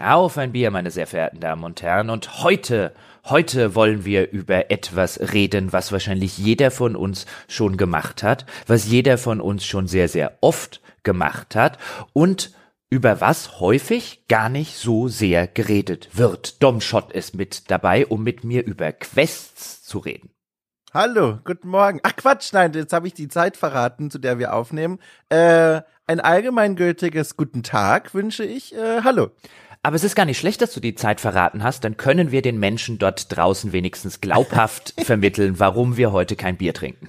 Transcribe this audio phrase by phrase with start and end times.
[0.00, 2.08] Auf ein Bier, meine sehr verehrten Damen und Herren.
[2.08, 2.94] Und heute,
[3.26, 8.88] heute wollen wir über etwas reden, was wahrscheinlich jeder von uns schon gemacht hat, was
[8.88, 11.76] jeder von uns schon sehr, sehr oft gemacht hat
[12.14, 12.54] und
[12.88, 16.62] über was häufig gar nicht so sehr geredet wird.
[16.62, 20.30] Dom Schott ist mit dabei, um mit mir über Quests zu reden.
[20.94, 22.00] Hallo, guten Morgen.
[22.04, 24.98] Ach Quatsch, nein, jetzt habe ich die Zeit verraten, zu der wir aufnehmen.
[25.28, 28.74] Äh, ein allgemeingültiges Guten Tag wünsche ich.
[28.74, 29.30] Äh, hallo.
[29.82, 32.42] Aber es ist gar nicht schlecht, dass du die Zeit verraten hast, dann können wir
[32.42, 37.08] den Menschen dort draußen wenigstens glaubhaft vermitteln, warum wir heute kein Bier trinken.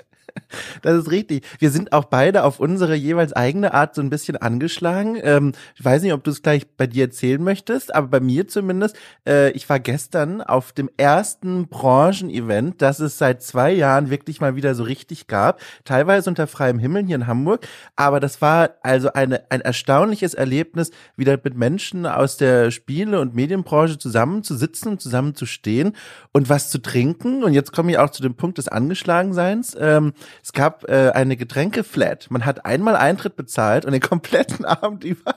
[0.82, 1.46] Das ist richtig.
[1.60, 5.18] Wir sind auch beide auf unsere jeweils eigene Art so ein bisschen angeschlagen.
[5.22, 8.48] Ähm, ich weiß nicht, ob du es gleich bei dir erzählen möchtest, aber bei mir
[8.48, 8.96] zumindest.
[9.28, 14.56] Äh, ich war gestern auf dem ersten Branchen-Event, das es seit zwei Jahren wirklich mal
[14.56, 15.62] wieder so richtig gab.
[15.86, 17.68] Teilweise unter freiem Himmel hier in Hamburg.
[17.96, 23.36] Aber das war also eine, ein erstaunliches Erlebnis, wieder mit Menschen aus der Spiele- und
[23.36, 25.96] Medienbranche zusammenzusitzen und zusammenzustehen
[26.32, 27.44] und was zu trinken.
[27.44, 29.76] Und jetzt komme ich auch zu dem Punkt des Angeschlagenseins.
[29.80, 32.28] Ähm, es gab äh, eine Getränkeflat.
[32.30, 35.36] Man hat einmal Eintritt bezahlt und den kompletten Abend über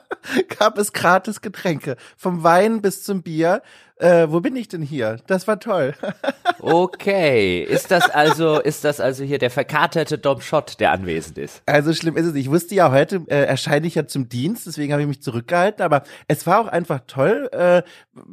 [0.59, 1.97] gab es gratis Getränke.
[2.17, 3.63] Vom Wein bis zum Bier
[3.97, 5.19] äh, wo bin ich denn hier?
[5.29, 5.95] Das war toll.
[6.61, 11.63] okay, ist das also, ist das also hier der verkaterte Dom Schott, der anwesend ist?
[11.67, 12.35] Also schlimm ist es.
[12.35, 15.85] Ich wusste ja heute äh, erscheine ich ja zum Dienst, deswegen habe ich mich zurückgehalten.
[15.85, 17.83] Aber es war auch einfach toll, äh,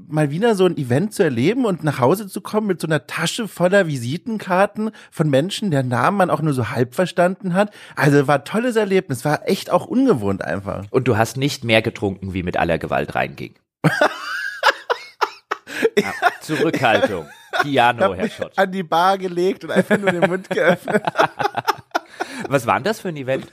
[0.08, 3.06] mal wieder so ein Event zu erleben und nach Hause zu kommen mit so einer
[3.06, 7.72] Tasche voller Visitenkarten von Menschen, deren Namen man auch nur so halb verstanden hat.
[7.96, 10.86] Also war ein tolles Erlebnis, war echt auch ungewohnt einfach.
[10.90, 13.54] Und du hast nicht mehr getrunken, wie mit aller Gewalt reinging.
[15.98, 17.28] Ja, Zurückhaltung.
[17.62, 18.54] Piano, Herr Schott.
[18.56, 21.04] An die Bar gelegt und einfach nur den Mund geöffnet.
[22.48, 23.48] Was war denn das für ein Event?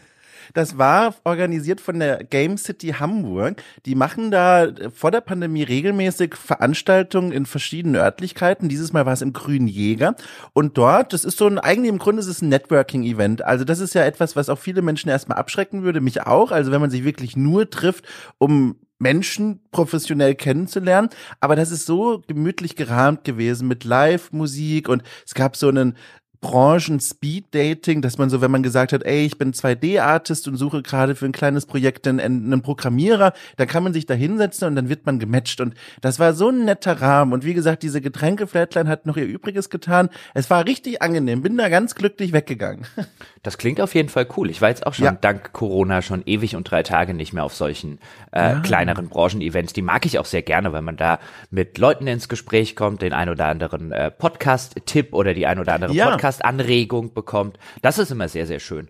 [0.54, 3.62] Das war organisiert von der Game City Hamburg.
[3.86, 8.68] Die machen da vor der Pandemie regelmäßig Veranstaltungen in verschiedenen Örtlichkeiten.
[8.68, 10.16] Dieses Mal war es im Grünen Jäger.
[10.54, 13.44] Und dort, das ist so ein, eigentlich im Grunde ist es ein Networking-Event.
[13.44, 16.50] Also das ist ja etwas, was auch viele Menschen erstmal abschrecken würde, mich auch.
[16.50, 18.06] Also wenn man sich wirklich nur trifft,
[18.38, 21.08] um Menschen professionell kennenzulernen.
[21.40, 25.96] Aber das ist so gemütlich gerahmt gewesen mit Live-Musik und es gab so einen
[26.40, 31.16] Branchen-Speed-Dating, dass man so, wenn man gesagt hat, ey, ich bin 2D-Artist und suche gerade
[31.16, 34.88] für ein kleines Projekt einen, einen Programmierer, da kann man sich da hinsetzen und dann
[34.88, 35.60] wird man gematcht.
[35.60, 37.32] Und das war so ein netter Rahmen.
[37.32, 40.10] Und wie gesagt, diese Getränke-Flatline hat noch ihr Übriges getan.
[40.32, 41.42] Es war richtig angenehm.
[41.42, 42.86] Bin da ganz glücklich weggegangen.
[43.44, 44.50] Das klingt auf jeden Fall cool.
[44.50, 45.12] Ich war jetzt auch schon ja.
[45.12, 47.98] dank Corona schon ewig und drei Tage nicht mehr auf solchen
[48.32, 48.60] äh, ja.
[48.60, 49.72] kleineren Branchen-Events.
[49.72, 51.18] Die mag ich auch sehr gerne, weil man da
[51.50, 55.72] mit Leuten ins Gespräch kommt, den ein oder anderen äh, Podcast-Tipp oder die ein oder
[55.72, 56.10] andere ja.
[56.10, 57.58] Podcast Podcast-Anregung bekommt.
[57.82, 58.88] Das ist immer sehr, sehr schön.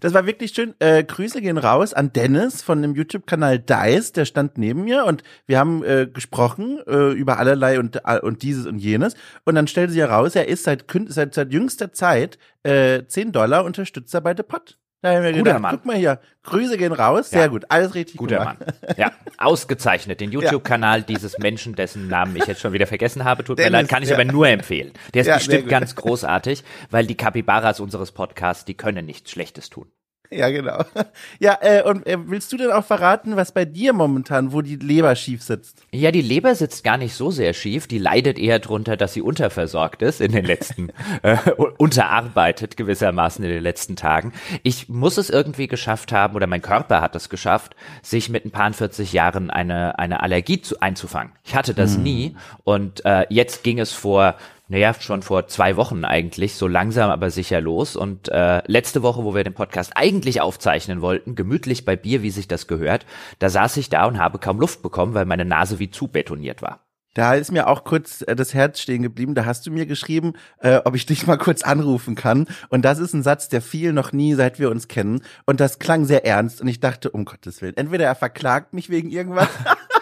[0.00, 0.74] Das war wirklich schön.
[0.80, 5.22] Äh, Grüße gehen raus an Dennis von dem YouTube-Kanal Dice, der stand neben mir und
[5.46, 9.14] wir haben äh, gesprochen äh, über allerlei und, äh, und dieses und jenes.
[9.44, 13.64] Und dann stellte sich heraus, er ist seit, seit, seit jüngster Zeit äh, 10 Dollar
[13.64, 14.76] Unterstützer bei The Pot.
[15.02, 15.76] Da haben wir Guter gedacht, Mann.
[15.76, 17.46] guck mal hier, Grüße gehen raus, sehr ja.
[17.48, 18.58] gut, alles richtig Guter gemacht.
[18.60, 18.94] Mann.
[18.96, 20.20] Ja, ausgezeichnet.
[20.20, 21.04] Den YouTube-Kanal ja.
[21.04, 24.02] dieses Menschen, dessen Namen ich jetzt schon wieder vergessen habe, tut Dennis, mir leid, kann
[24.02, 24.16] ich ja.
[24.16, 24.92] aber nur empfehlen.
[25.14, 29.90] Der ist bestimmt ganz großartig, weil die Kapibaras unseres Podcasts, die können nichts Schlechtes tun.
[30.30, 30.84] Ja, genau.
[31.38, 34.76] Ja, äh, und äh, willst du denn auch verraten, was bei dir momentan, wo die
[34.76, 35.82] Leber schief sitzt?
[35.92, 37.86] Ja, die Leber sitzt gar nicht so sehr schief.
[37.86, 40.90] Die leidet eher drunter, dass sie unterversorgt ist in den letzten,
[41.22, 41.36] äh,
[41.78, 44.32] unterarbeitet gewissermaßen in den letzten Tagen.
[44.62, 48.50] Ich muss es irgendwie geschafft haben, oder mein Körper hat es geschafft, sich mit ein
[48.50, 51.32] paar 40 Jahren eine, eine Allergie zu, einzufangen.
[51.44, 52.02] Ich hatte das hm.
[52.02, 54.36] nie und äh, jetzt ging es vor
[54.68, 57.94] naja, schon vor zwei Wochen eigentlich, so langsam aber sicher los.
[57.94, 62.30] Und äh, letzte Woche, wo wir den Podcast eigentlich aufzeichnen wollten, gemütlich bei Bier, wie
[62.30, 63.06] sich das gehört,
[63.38, 66.62] da saß ich da und habe kaum Luft bekommen, weil meine Nase wie zu betoniert
[66.62, 66.80] war.
[67.14, 69.34] Da ist mir auch kurz äh, das Herz stehen geblieben.
[69.34, 72.46] Da hast du mir geschrieben, äh, ob ich dich mal kurz anrufen kann.
[72.68, 75.22] Und das ist ein Satz, der fiel noch nie, seit wir uns kennen.
[75.46, 76.60] Und das klang sehr ernst.
[76.60, 79.48] Und ich dachte, um Gottes Willen, entweder er verklagt mich wegen irgendwas.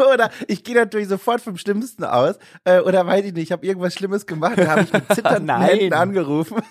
[0.12, 2.36] oder ich gehe natürlich sofort vom Schlimmsten aus.
[2.64, 5.60] Äh, oder weiß ich nicht, ich habe irgendwas Schlimmes gemacht, da habe ich mit zitternden
[5.60, 6.62] Händen angerufen.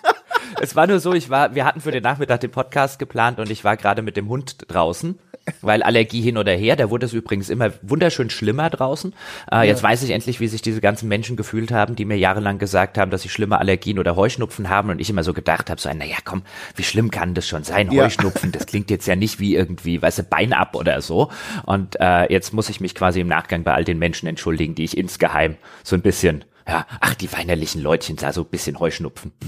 [0.62, 3.50] es war nur so, ich war, wir hatten für den Nachmittag den Podcast geplant und
[3.50, 5.20] ich war gerade mit dem Hund draußen
[5.62, 9.13] weil Allergie hin oder her, da wurde es übrigens immer wunderschön schlimmer draußen.
[9.51, 9.63] Äh, ja.
[9.63, 12.98] Jetzt weiß ich endlich, wie sich diese ganzen Menschen gefühlt haben, die mir jahrelang gesagt
[12.98, 15.90] haben, dass sie schlimme Allergien oder Heuschnupfen haben und ich immer so gedacht habe, so,
[15.90, 16.44] naja, komm,
[16.75, 17.92] wie schlimm kann das schon sein?
[17.92, 18.04] Ja.
[18.04, 21.30] Heuschnupfen, das klingt jetzt ja nicht wie irgendwie, weißt du, Bein ab oder so.
[21.66, 24.84] Und äh, jetzt muss ich mich quasi im Nachgang bei all den Menschen entschuldigen, die
[24.84, 29.31] ich insgeheim so ein bisschen Ja, ach, die weinerlichen Leutchen, da so ein bisschen Heuschnupfen.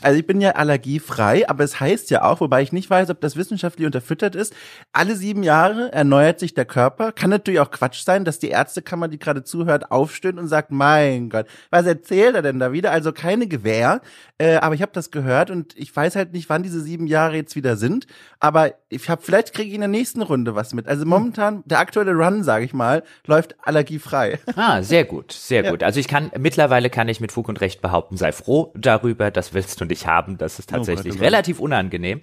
[0.00, 3.20] Also ich bin ja allergiefrei, aber es heißt ja auch, wobei ich nicht weiß, ob
[3.20, 4.54] das wissenschaftlich unterfüttert ist,
[4.92, 7.12] alle sieben Jahre erneuert sich der Körper.
[7.12, 11.28] Kann natürlich auch Quatsch sein, dass die Ärztekammer, die gerade zuhört, aufstöhnt und sagt, mein
[11.28, 12.90] Gott, was erzählt er denn da wieder?
[12.90, 14.00] Also keine Gewähr.
[14.38, 17.36] Äh, aber ich habe das gehört und ich weiß halt nicht, wann diese sieben Jahre
[17.36, 18.06] jetzt wieder sind.
[18.38, 20.86] Aber ich habe vielleicht kriege ich in der nächsten Runde was mit.
[20.88, 24.38] Also momentan der aktuelle Run, sage ich mal, läuft allergiefrei.
[24.56, 25.70] Ah, sehr gut, sehr ja.
[25.70, 25.82] gut.
[25.82, 29.54] Also ich kann mittlerweile kann ich mit Fug und Recht behaupten, sei froh darüber, das
[29.54, 30.38] willst du nicht haben.
[30.38, 32.20] Das ist tatsächlich oh relativ unangenehm.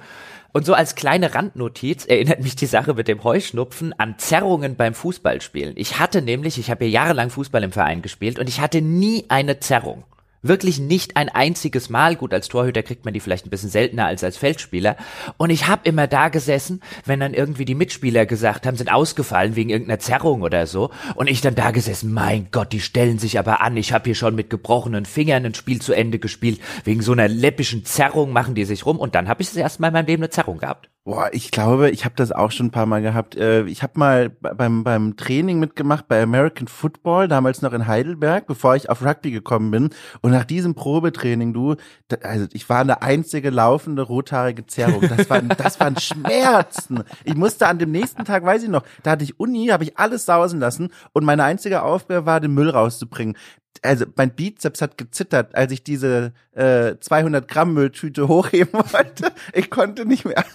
[0.51, 4.93] Und so als kleine Randnotiz erinnert mich die Sache mit dem Heuschnupfen an Zerrungen beim
[4.93, 5.73] Fußballspielen.
[5.77, 9.25] Ich hatte nämlich, ich habe ja jahrelang Fußball im Verein gespielt und ich hatte nie
[9.29, 10.03] eine Zerrung.
[10.45, 12.17] Wirklich nicht ein einziges Mal.
[12.17, 14.97] Gut, als Torhüter kriegt man die vielleicht ein bisschen seltener als als Feldspieler.
[15.37, 19.55] Und ich habe immer da gesessen, wenn dann irgendwie die Mitspieler gesagt haben, sind ausgefallen
[19.55, 20.91] wegen irgendeiner Zerrung oder so.
[21.15, 23.77] Und ich dann da gesessen, mein Gott, die stellen sich aber an.
[23.77, 26.59] Ich habe hier schon mit gebrochenen Fingern ein Spiel zu Ende gespielt.
[26.83, 28.99] Wegen so einer läppischen Zerrung machen die sich rum.
[28.99, 30.89] Und dann habe ich das erste Mal in meinem Leben eine Zerrung gehabt.
[31.05, 33.35] Boah, ich glaube, ich habe das auch schon ein paar Mal gehabt.
[33.35, 38.47] Äh, ich habe mal beim, beim Training mitgemacht bei American Football, damals noch in Heidelberg,
[38.47, 39.89] bevor ich auf Rugby gekommen bin.
[40.21, 41.75] Und nach diesem Probetraining, du,
[42.21, 45.01] also ich war eine einzige laufende rothaarige Zerrung.
[45.01, 47.03] Das waren, das waren Schmerzen.
[47.25, 49.97] Ich musste an dem nächsten Tag, weiß ich noch, da hatte ich Uni, habe ich
[49.97, 53.35] alles sausen lassen und meine einzige Aufgabe war, den Müll rauszubringen
[53.81, 59.31] also mein Bizeps hat gezittert, als ich diese äh, 200 Gramm Mülltüte hochheben wollte.
[59.53, 60.45] Ich konnte nicht mehr.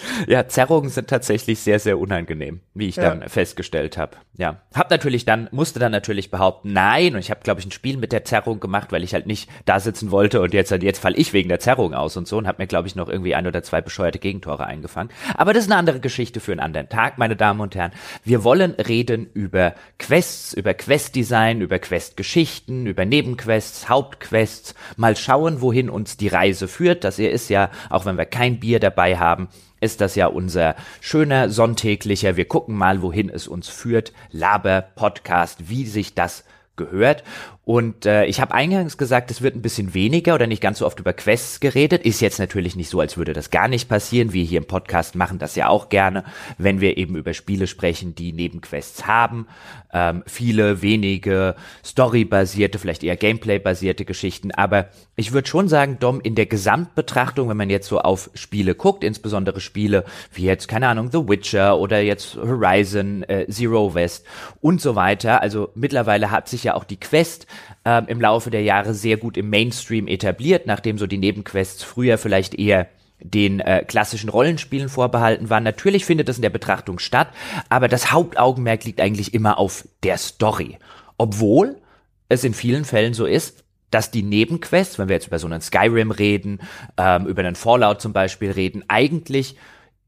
[0.26, 3.14] Ja, Zerrungen sind tatsächlich sehr, sehr unangenehm, wie ich ja.
[3.14, 4.16] dann festgestellt habe.
[4.36, 7.70] Ja, hab natürlich dann, musste dann natürlich behaupten, nein, und ich habe, glaube ich, ein
[7.70, 10.98] Spiel mit der Zerrung gemacht, weil ich halt nicht da sitzen wollte und jetzt, jetzt
[10.98, 13.34] fall ich wegen der Zerrung aus und so und habe mir, glaube ich, noch irgendwie
[13.34, 15.10] ein oder zwei bescheuerte Gegentore eingefangen.
[15.34, 17.92] Aber das ist eine andere Geschichte für einen anderen Tag, meine Damen und Herren.
[18.24, 25.88] Wir wollen reden über Quests, über Questdesign, über Questgeschichten, über Nebenquests, Hauptquests, mal schauen, wohin
[25.88, 27.04] uns die Reise führt.
[27.04, 29.48] Das hier ist ja, auch wenn wir kein Bier dabei haben,
[29.80, 35.86] ist das ja unser schöner sonntäglicher, wir gucken mal, wohin es uns führt, Laber-Podcast, wie
[35.86, 36.44] sich das
[36.76, 37.24] gehört.
[37.68, 40.86] Und äh, ich habe eingangs gesagt, es wird ein bisschen weniger oder nicht ganz so
[40.86, 42.04] oft über Quests geredet.
[42.04, 44.32] Ist jetzt natürlich nicht so, als würde das gar nicht passieren.
[44.32, 46.22] Wir hier im Podcast machen das ja auch gerne,
[46.58, 49.48] wenn wir eben über Spiele sprechen, die Nebenquests haben.
[49.92, 54.52] Ähm, viele, wenige Story-basierte, vielleicht eher Gameplay-basierte Geschichten.
[54.52, 58.76] Aber ich würde schon sagen, Dom, in der Gesamtbetrachtung, wenn man jetzt so auf Spiele
[58.76, 64.24] guckt, insbesondere Spiele wie jetzt, keine Ahnung, The Witcher oder jetzt Horizon, äh, Zero West
[64.60, 65.42] und so weiter.
[65.42, 67.48] Also mittlerweile hat sich ja auch die Quest
[67.84, 72.18] ähm, im Laufe der Jahre sehr gut im Mainstream etabliert, nachdem so die Nebenquests früher
[72.18, 72.88] vielleicht eher
[73.20, 75.64] den äh, klassischen Rollenspielen vorbehalten waren.
[75.64, 77.28] Natürlich findet das in der Betrachtung statt,
[77.68, 80.78] aber das Hauptaugenmerk liegt eigentlich immer auf der Story.
[81.16, 81.80] Obwohl
[82.28, 85.60] es in vielen Fällen so ist, dass die Nebenquests, wenn wir jetzt über so einen
[85.60, 86.60] Skyrim reden,
[86.98, 89.56] ähm, über einen Fallout zum Beispiel reden, eigentlich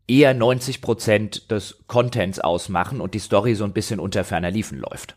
[0.07, 4.79] eher 90 Prozent des Contents ausmachen und die Story so ein bisschen unter ferner Liefen
[4.79, 5.17] läuft.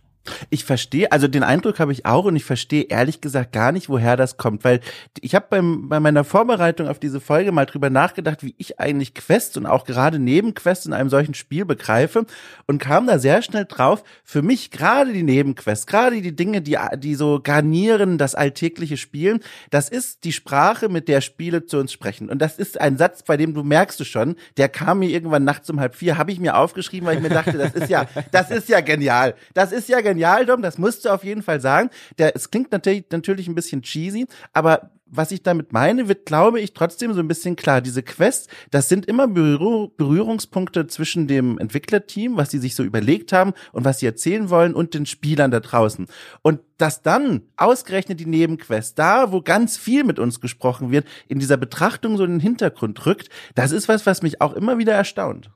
[0.50, 3.90] Ich verstehe, also den Eindruck habe ich auch und ich verstehe ehrlich gesagt gar nicht,
[3.90, 4.80] woher das kommt, weil
[5.20, 9.16] ich habe beim bei meiner Vorbereitung auf diese Folge mal drüber nachgedacht, wie ich eigentlich
[9.16, 12.26] Quests und auch gerade Nebenquests in einem solchen Spiel begreife
[12.68, 16.78] und kam da sehr schnell drauf, für mich gerade die Nebenquests, gerade die Dinge, die
[16.98, 19.40] die so garnieren das alltägliche Spielen,
[19.72, 22.30] das ist die Sprache, mit der Spiele zu uns sprechen.
[22.30, 25.44] Und das ist ein Satz, bei dem du merkst du schon, der kam mir irgendwann
[25.44, 28.06] nachts um halb vier, habe ich mir aufgeschrieben, weil ich mir dachte, das ist ja,
[28.32, 31.42] das ist ja genial, das ist ja genial genial, Dom, das musst du auf jeden
[31.42, 31.90] Fall sagen.
[32.18, 36.62] Der, es klingt natürlich, natürlich ein bisschen cheesy, aber was ich damit meine, wird, glaube
[36.62, 37.82] ich, trotzdem so ein bisschen klar.
[37.82, 43.54] Diese Quests, das sind immer Berührungspunkte zwischen dem Entwicklerteam, was sie sich so überlegt haben
[43.74, 46.08] und was sie erzählen wollen und den Spielern da draußen.
[46.42, 51.40] Und dass dann ausgerechnet die Nebenquests, da wo ganz viel mit uns gesprochen wird, in
[51.40, 54.94] dieser Betrachtung so in den Hintergrund rückt, das ist was, was mich auch immer wieder
[54.94, 55.52] erstaunt.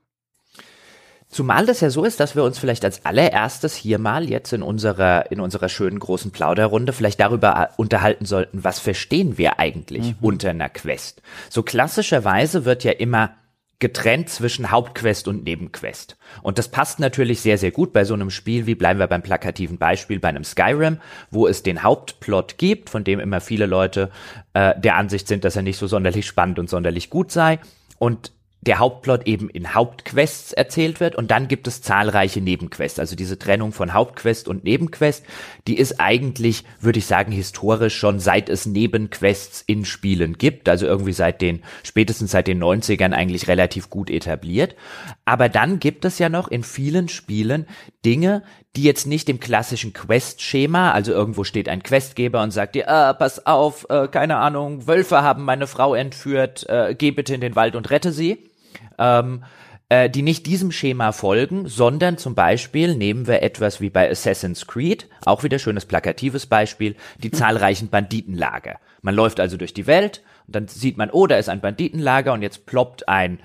[1.28, 4.62] Zumal das ja so ist, dass wir uns vielleicht als allererstes hier mal jetzt in
[4.62, 10.16] unserer, in unserer schönen großen Plauderrunde vielleicht darüber unterhalten sollten, was verstehen wir eigentlich mhm.
[10.20, 11.22] unter einer Quest.
[11.50, 13.34] So klassischerweise wird ja immer
[13.78, 16.16] getrennt zwischen Hauptquest und Nebenquest.
[16.42, 19.22] Und das passt natürlich sehr, sehr gut bei so einem Spiel wie bleiben wir beim
[19.22, 20.98] plakativen Beispiel bei einem Skyrim,
[21.30, 24.10] wo es den Hauptplot gibt, von dem immer viele Leute
[24.54, 27.58] äh, der Ansicht sind, dass er nicht so sonderlich spannend und sonderlich gut sei.
[27.98, 28.32] Und
[28.66, 32.98] der Hauptplot eben in Hauptquests erzählt wird und dann gibt es zahlreiche Nebenquests.
[32.98, 35.24] Also diese Trennung von Hauptquest und Nebenquest,
[35.66, 40.86] die ist eigentlich, würde ich sagen, historisch schon seit es Nebenquests in Spielen gibt, also
[40.86, 44.74] irgendwie seit den, spätestens seit den 90ern eigentlich relativ gut etabliert.
[45.24, 47.66] Aber dann gibt es ja noch in vielen Spielen
[48.04, 48.42] Dinge,
[48.76, 53.14] die jetzt nicht dem klassischen Quest-Schema, also irgendwo steht ein Questgeber und sagt dir, ah,
[53.14, 57.56] pass auf, äh, keine Ahnung, Wölfe haben meine Frau entführt, äh, geh bitte in den
[57.56, 58.50] Wald und rette sie.
[58.98, 59.42] Ähm,
[59.88, 64.66] äh, die nicht diesem Schema folgen, sondern zum Beispiel nehmen wir etwas wie bei Assassin's
[64.66, 68.80] Creed, auch wieder schönes plakatives Beispiel, die zahlreichen Banditenlager.
[69.02, 72.32] Man läuft also durch die Welt und dann sieht man, oh, da ist ein Banditenlager
[72.32, 73.38] und jetzt ploppt ein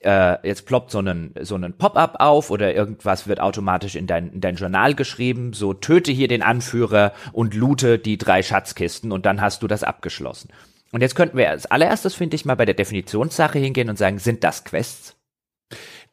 [0.00, 4.30] äh, jetzt ploppt so ein so ein Pop-up auf oder irgendwas wird automatisch in dein,
[4.32, 9.26] in dein Journal geschrieben, so töte hier den Anführer und loote die drei Schatzkisten und
[9.26, 10.50] dann hast du das abgeschlossen.
[10.92, 14.18] Und jetzt könnten wir als allererstes, finde ich, mal bei der Definitionssache hingehen und sagen,
[14.18, 15.16] sind das Quests?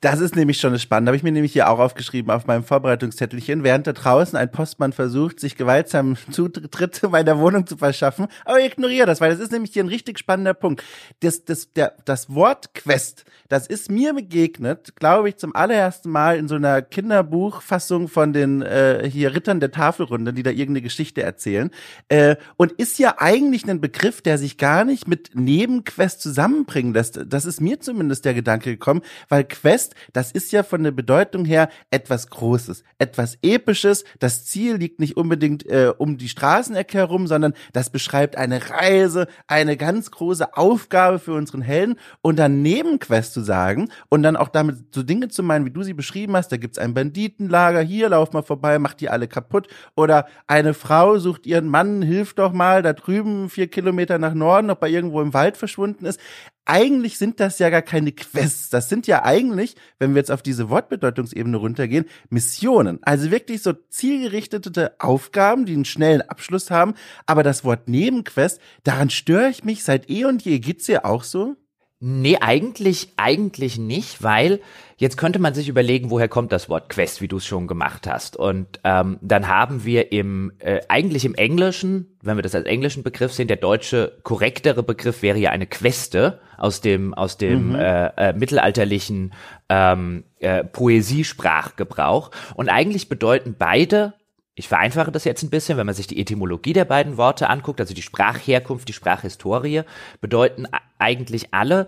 [0.01, 1.07] Das ist nämlich schon spannend.
[1.07, 4.93] Habe ich mir nämlich hier auch aufgeschrieben auf meinem Vorbereitungszettelchen, während da draußen ein Postmann
[4.93, 8.27] versucht, sich gewaltsam Zutritt bei der Wohnung zu verschaffen.
[8.43, 10.83] Aber ich ignoriere das, weil das ist nämlich hier ein richtig spannender Punkt.
[11.21, 16.37] Das, das, der, das Wort Quest, das ist mir begegnet, glaube ich, zum allerersten Mal
[16.37, 21.23] in so einer Kinderbuchfassung von den äh, hier Rittern der Tafelrunde, die da irgendeine Geschichte
[21.23, 21.71] erzählen.
[22.09, 27.19] Äh, und ist ja eigentlich ein Begriff, der sich gar nicht mit Nebenquest zusammenbringen lässt.
[27.27, 30.91] Das ist mir zumindest der Gedanke gekommen, weil Quest Quest, das ist ja von der
[30.91, 34.03] Bedeutung her etwas Großes, etwas Episches.
[34.19, 39.27] Das Ziel liegt nicht unbedingt äh, um die Straßenecke herum, sondern das beschreibt eine Reise,
[39.47, 41.95] eine ganz große Aufgabe für unseren Helden.
[42.21, 45.83] Und dann Nebenquest zu sagen und dann auch damit so Dinge zu meinen, wie du
[45.83, 49.67] sie beschrieben hast, da gibt's ein Banditenlager, hier lauf mal vorbei, macht die alle kaputt.
[49.95, 54.69] Oder eine Frau sucht ihren Mann, hilft doch mal, da drüben vier Kilometer nach Norden,
[54.69, 56.19] ob er irgendwo im Wald verschwunden ist
[56.65, 58.69] eigentlich sind das ja gar keine Quests.
[58.69, 62.99] Das sind ja eigentlich, wenn wir jetzt auf diese Wortbedeutungsebene runtergehen, Missionen.
[63.03, 66.95] Also wirklich so zielgerichtete Aufgaben, die einen schnellen Abschluss haben.
[67.25, 70.59] Aber das Wort Nebenquest, daran störe ich mich seit eh und je.
[70.59, 71.55] Geht's dir auch so?
[72.01, 74.59] Nee, eigentlich, eigentlich nicht, weil
[74.97, 78.05] jetzt könnte man sich überlegen, woher kommt das Wort Quest, wie du es schon gemacht
[78.05, 78.35] hast.
[78.35, 83.03] Und ähm, dann haben wir im, äh, eigentlich im Englischen, wenn wir das als englischen
[83.03, 87.75] Begriff sehen, der deutsche korrektere Begriff wäre ja eine Queste aus dem, aus dem mhm.
[87.75, 89.33] äh, äh, mittelalterlichen
[89.69, 92.31] ähm, äh, Poesiesprachgebrauch.
[92.55, 94.15] Und eigentlich bedeuten beide
[94.55, 97.81] ich vereinfache das jetzt ein bisschen, wenn man sich die Etymologie der beiden Worte anguckt,
[97.81, 99.83] also die Sprachherkunft, die Sprachhistorie,
[100.21, 100.65] bedeuten
[100.97, 101.87] eigentlich alle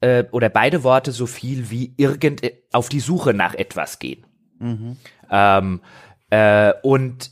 [0.00, 4.26] äh, oder beide Worte so viel wie irgend auf die Suche nach etwas gehen.
[4.58, 4.96] Mhm.
[5.30, 5.80] Ähm,
[6.30, 7.30] äh, und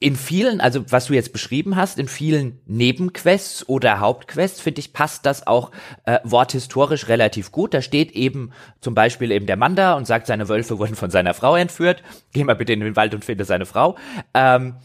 [0.00, 4.92] in vielen, also was du jetzt beschrieben hast, in vielen Nebenquests oder Hauptquests, finde ich,
[4.92, 5.72] passt das auch
[6.04, 7.74] äh, worthistorisch relativ gut.
[7.74, 11.10] Da steht eben zum Beispiel eben der Mann da und sagt, seine Wölfe wurden von
[11.10, 12.04] seiner Frau entführt.
[12.32, 13.96] Geh mal bitte in den Wald und finde seine Frau.
[14.34, 14.76] Ähm,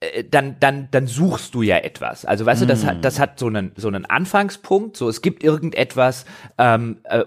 [0.00, 2.26] äh, dann, dann, dann suchst du ja etwas.
[2.26, 2.64] Also weißt mm.
[2.64, 4.94] du, das hat, das hat so einen, so einen Anfangspunkt.
[4.94, 6.26] So, es gibt irgendetwas,
[6.58, 7.24] ähm, äh,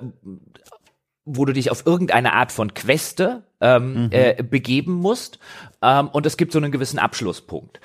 [1.26, 4.10] wo du dich auf irgendeine Art von Queste ähm, mhm.
[4.12, 5.40] äh, begeben musst.
[5.82, 7.80] Ähm, und es gibt so einen gewissen Abschlusspunkt.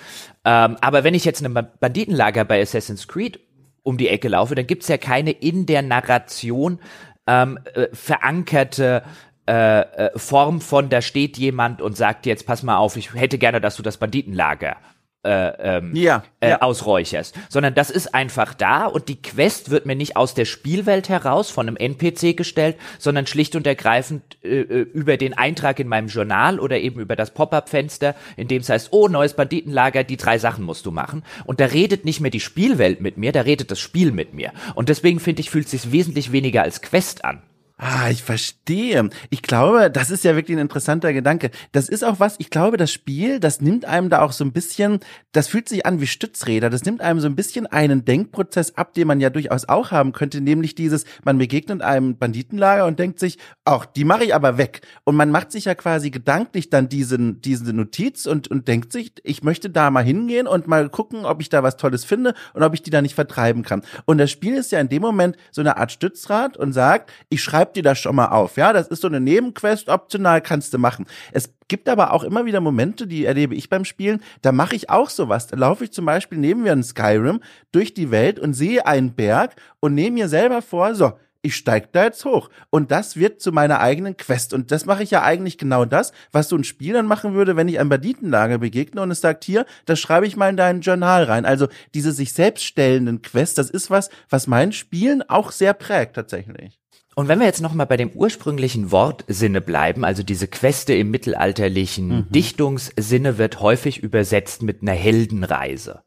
[0.44, 3.40] Ähm, aber wenn ich jetzt in einem Banditenlager bei Assassin's Creed
[3.82, 6.80] um die Ecke laufe, dann gibt's ja keine in der Narration
[7.26, 9.02] ähm, äh, verankerte
[9.48, 13.38] äh, äh, Form von, da steht jemand und sagt jetzt, pass mal auf, ich hätte
[13.38, 14.76] gerne, dass du das Banditenlager
[15.24, 16.62] äh, ähm, ja, äh, ja.
[16.62, 21.08] ausräucherst, sondern das ist einfach da und die Quest wird mir nicht aus der Spielwelt
[21.08, 25.88] heraus von einem NPC gestellt, sondern schlicht und ergreifend äh, äh, über den Eintrag in
[25.88, 30.16] meinem Journal oder eben über das Pop-up-Fenster, in dem es heißt, oh, neues Banditenlager, die
[30.16, 31.24] drei Sachen musst du machen.
[31.44, 34.52] Und da redet nicht mehr die Spielwelt mit mir, da redet das Spiel mit mir.
[34.76, 37.42] Und deswegen finde ich, fühlt es sich wesentlich weniger als Quest an.
[37.80, 39.08] Ah, ich verstehe.
[39.30, 41.52] Ich glaube, das ist ja wirklich ein interessanter Gedanke.
[41.70, 44.50] Das ist auch was, ich glaube, das Spiel, das nimmt einem da auch so ein
[44.50, 44.98] bisschen,
[45.30, 46.70] das fühlt sich an wie Stützräder.
[46.70, 50.10] Das nimmt einem so ein bisschen einen Denkprozess ab, den man ja durchaus auch haben
[50.10, 54.58] könnte, nämlich dieses, man begegnet einem Banditenlager und denkt sich, auch die mache ich aber
[54.58, 54.80] weg.
[55.04, 59.12] Und man macht sich ja quasi gedanklich dann diesen, diese Notiz und, und denkt sich,
[59.22, 62.64] ich möchte da mal hingehen und mal gucken, ob ich da was Tolles finde und
[62.64, 63.82] ob ich die da nicht vertreiben kann.
[64.04, 67.40] Und das Spiel ist ja in dem Moment so eine Art Stützrad und sagt, ich
[67.40, 68.56] schreibe schreib dir das schon mal auf.
[68.56, 71.06] Ja, das ist so eine Nebenquest, optional kannst du machen.
[71.32, 74.88] Es gibt aber auch immer wieder Momente, die erlebe ich beim Spielen, da mache ich
[74.88, 75.48] auch sowas.
[75.48, 77.40] Da laufe ich zum Beispiel neben mir in Skyrim
[77.72, 81.92] durch die Welt und sehe einen Berg und nehme mir selber vor, so, ich steig
[81.92, 82.48] da jetzt hoch.
[82.70, 84.54] Und das wird zu meiner eigenen Quest.
[84.54, 87.54] Und das mache ich ja eigentlich genau das, was so ein Spiel dann machen würde,
[87.54, 90.80] wenn ich einem Banditenlager begegne und es sagt, hier, das schreibe ich mal in dein
[90.80, 91.44] Journal rein.
[91.44, 96.16] Also diese sich selbst stellenden Quests, das ist was, was mein Spielen auch sehr prägt
[96.16, 96.78] tatsächlich.
[97.18, 102.06] Und wenn wir jetzt nochmal bei dem ursprünglichen Wortsinne bleiben, also diese Queste im mittelalterlichen
[102.06, 102.26] mhm.
[102.30, 106.02] Dichtungssinne wird häufig übersetzt mit einer Heldenreise.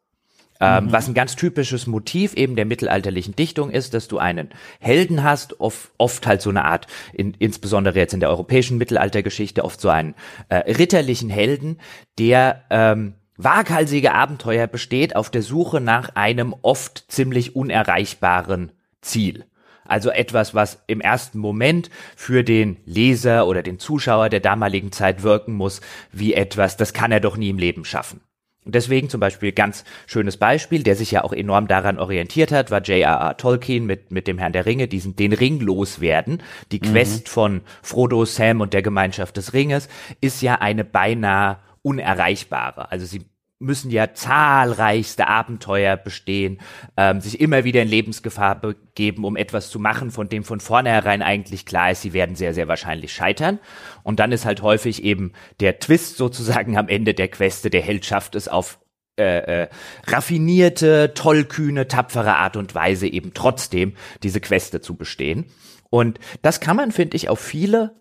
[0.61, 0.91] Ähm, mhm.
[0.93, 5.59] Was ein ganz typisches Motiv eben der mittelalterlichen Dichtung ist, dass du einen Helden hast,
[5.59, 9.89] oft, oft halt so eine Art, in, insbesondere jetzt in der europäischen Mittelaltergeschichte, oft so
[9.89, 10.15] einen
[10.47, 11.81] äh, ritterlichen Helden,
[12.19, 19.43] der ähm, waghalsige Abenteuer besteht auf der Suche nach einem oft ziemlich unerreichbaren Ziel.
[19.85, 25.23] Also etwas, was im ersten Moment für den Leser oder den Zuschauer der damaligen Zeit
[25.23, 28.21] wirken muss, wie etwas, das kann er doch nie im Leben schaffen.
[28.63, 32.69] Und deswegen zum Beispiel ganz schönes Beispiel, der sich ja auch enorm daran orientiert hat,
[32.69, 33.35] war J.R.R.
[33.37, 36.43] Tolkien mit, mit dem Herrn der Ringe, diesen, den Ring loswerden.
[36.71, 36.91] Die mhm.
[36.91, 39.89] Quest von Frodo, Sam und der Gemeinschaft des Ringes
[40.21, 42.91] ist ja eine beinahe unerreichbare.
[42.91, 43.25] Also sie
[43.61, 46.59] müssen ja zahlreichste Abenteuer bestehen,
[46.97, 51.21] ähm, sich immer wieder in Lebensgefahr begeben, um etwas zu machen, von dem von vornherein
[51.21, 53.59] eigentlich klar ist, sie werden sehr, sehr wahrscheinlich scheitern.
[54.03, 58.05] Und dann ist halt häufig eben der Twist sozusagen am Ende der Queste, der Held
[58.05, 58.79] schafft es auf
[59.19, 59.69] äh, äh,
[60.07, 65.45] raffinierte, tollkühne, tapfere Art und Weise eben trotzdem diese Queste zu bestehen.
[65.89, 68.00] Und das kann man, finde ich, auf viele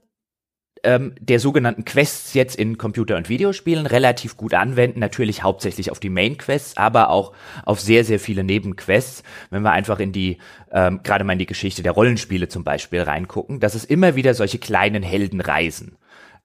[0.85, 5.01] ähm, der sogenannten Quests jetzt in Computer- und Videospielen relativ gut anwenden.
[5.01, 7.33] Natürlich hauptsächlich auf die Main-Quests, aber auch
[7.65, 9.23] auf sehr, sehr viele Nebenquests.
[9.51, 10.39] Wenn wir einfach in die,
[10.73, 14.35] ähm, gerade mal in die Geschichte der Rollenspiele zum Beispiel reingucken, dass es immer wieder
[14.35, 15.97] solche kleinen Heldenreisen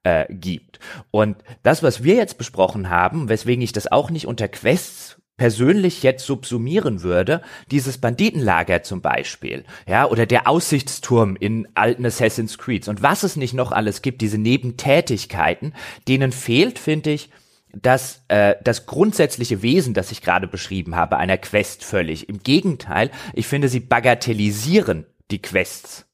[0.04, 0.80] äh, gibt.
[1.12, 6.04] Und das, was wir jetzt besprochen haben, weswegen ich das auch nicht unter Quests persönlich
[6.04, 12.88] jetzt subsumieren würde, dieses Banditenlager zum Beispiel, ja, oder der Aussichtsturm in alten Assassin's Creed
[12.88, 15.74] und was es nicht noch alles gibt, diese Nebentätigkeiten,
[16.08, 17.30] denen fehlt, finde ich,
[17.74, 22.30] das, äh, das grundsätzliche Wesen, das ich gerade beschrieben habe, einer Quest völlig.
[22.30, 26.06] Im Gegenteil, ich finde, sie bagatellisieren die Quests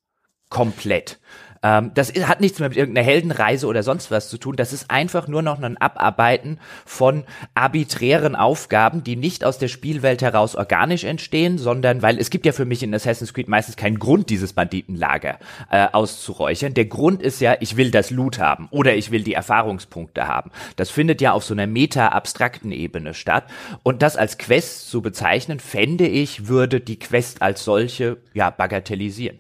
[0.50, 1.20] komplett.
[1.64, 4.56] Ähm, das ist, hat nichts mehr mit irgendeiner Heldenreise oder sonst was zu tun.
[4.56, 10.22] Das ist einfach nur noch ein Abarbeiten von arbiträren Aufgaben, die nicht aus der Spielwelt
[10.22, 14.00] heraus organisch entstehen, sondern weil es gibt ja für mich in Assassin's Creed meistens keinen
[14.00, 15.38] Grund, dieses Banditenlager
[15.70, 16.74] äh, auszuräuchern.
[16.74, 20.52] Der Grund ist ja, ich will das Loot haben oder ich will die Erfahrungspunkte haben.
[20.76, 23.46] Das findet ja auf so einer meta-abstrakten Ebene statt.
[23.84, 29.40] Und das als Quest zu bezeichnen, fände ich, würde die Quest als solche ja bagatellisieren.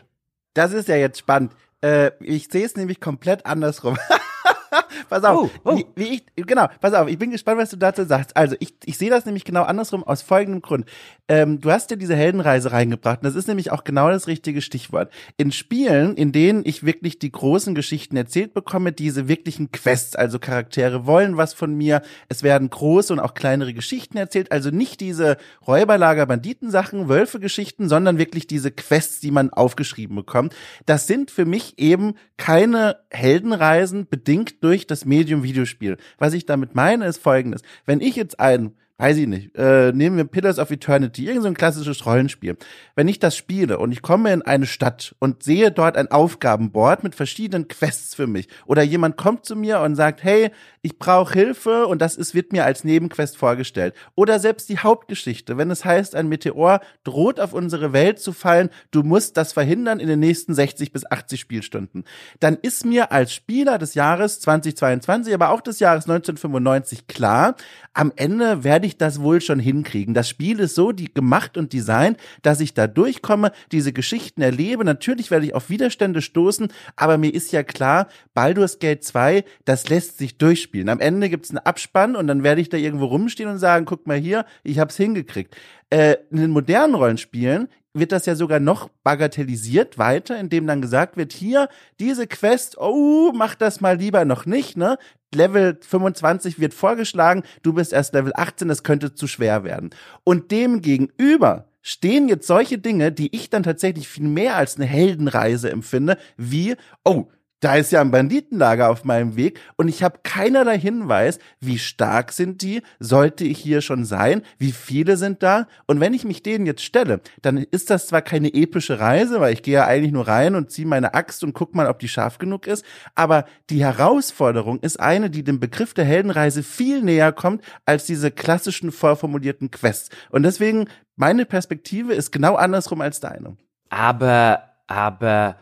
[0.54, 1.54] Das ist ja jetzt spannend.
[1.82, 3.98] Äh, ich sehe es nämlich komplett andersrum.
[5.10, 5.78] pass auf, oh, oh.
[5.78, 8.36] Wie, wie, ich, genau, pass auf, ich bin gespannt, was du dazu sagst.
[8.36, 10.86] Also, ich, ich sehe das nämlich genau andersrum aus folgendem Grund.
[11.28, 14.62] Ähm, du hast ja diese Heldenreise reingebracht und das ist nämlich auch genau das richtige
[14.62, 15.12] Stichwort.
[15.38, 20.40] In Spielen, in denen ich wirklich die großen Geschichten erzählt bekomme, diese wirklichen Quests, also
[20.40, 25.00] Charaktere wollen was von mir, es werden große und auch kleinere Geschichten erzählt, also nicht
[25.00, 30.56] diese Räuberlager, Banditensachen, Wölfe-Geschichten, sondern wirklich diese Quests, die man aufgeschrieben bekommt.
[30.86, 35.98] Das sind für mich eben keine Heldenreisen bedingt durch das Medium Videospiel.
[36.18, 37.62] Was ich damit meine, ist folgendes.
[37.86, 41.52] Wenn ich jetzt ein weiß ich nicht, äh, nehmen wir Pillars of Eternity, irgend so
[41.54, 42.56] klassisches Rollenspiel.
[42.96, 47.04] Wenn ich das spiele und ich komme in eine Stadt und sehe dort ein Aufgabenboard
[47.04, 50.52] mit verschiedenen Quests für mich oder jemand kommt zu mir und sagt, hey,
[50.84, 53.96] ich brauche Hilfe und das ist, wird mir als Nebenquest vorgestellt.
[54.16, 58.70] Oder selbst die Hauptgeschichte, wenn es heißt, ein Meteor droht auf unsere Welt zu fallen,
[58.92, 62.04] du musst das verhindern in den nächsten 60 bis 80 Spielstunden.
[62.40, 67.56] Dann ist mir als Spieler des Jahres 2022, aber auch des Jahres 1995 klar,
[67.94, 70.14] am Ende werde ich das wohl schon hinkriegen.
[70.14, 74.84] Das Spiel ist so die gemacht und designt, dass ich da durchkomme, diese Geschichten erlebe.
[74.84, 79.90] Natürlich werde ich auf Widerstände stoßen, aber mir ist ja klar, Baldur's Gate 2, das
[79.90, 80.90] lässt sich durchspielen spielen.
[80.90, 84.08] Am Ende gibt's einen Abspann und dann werde ich da irgendwo rumstehen und sagen, guck
[84.08, 85.56] mal hier, ich hab's hingekriegt.
[85.90, 91.18] Äh, in den modernen Rollenspielen wird das ja sogar noch bagatellisiert weiter, indem dann gesagt
[91.18, 91.68] wird, hier,
[92.00, 94.98] diese Quest, oh, mach das mal lieber noch nicht, ne?
[95.34, 99.92] Level 25 wird vorgeschlagen, du bist erst Level 18, das könnte zu schwer werden.
[100.24, 104.86] Und dem gegenüber stehen jetzt solche Dinge, die ich dann tatsächlich viel mehr als eine
[104.86, 107.28] Heldenreise empfinde, wie, oh,
[107.62, 112.34] da ist ja ein Banditenlager auf meinem Weg und ich habe keinerlei Hinweis, wie stark
[112.34, 116.44] sind die, sollte ich hier schon sein, wie viele sind da und wenn ich mich
[116.44, 120.12] denen jetzt stelle, dann ist das zwar keine epische Reise, weil ich gehe ja eigentlich
[120.12, 122.84] nur rein und ziehe meine Axt und guck mal, ob die scharf genug ist,
[123.16, 128.32] aber die Herausforderung ist eine, die dem Begriff der Heldenreise viel näher kommt als diese
[128.32, 133.56] klassischen vorformulierten Quests und deswegen meine Perspektive ist genau andersrum als deine.
[133.90, 135.56] Aber aber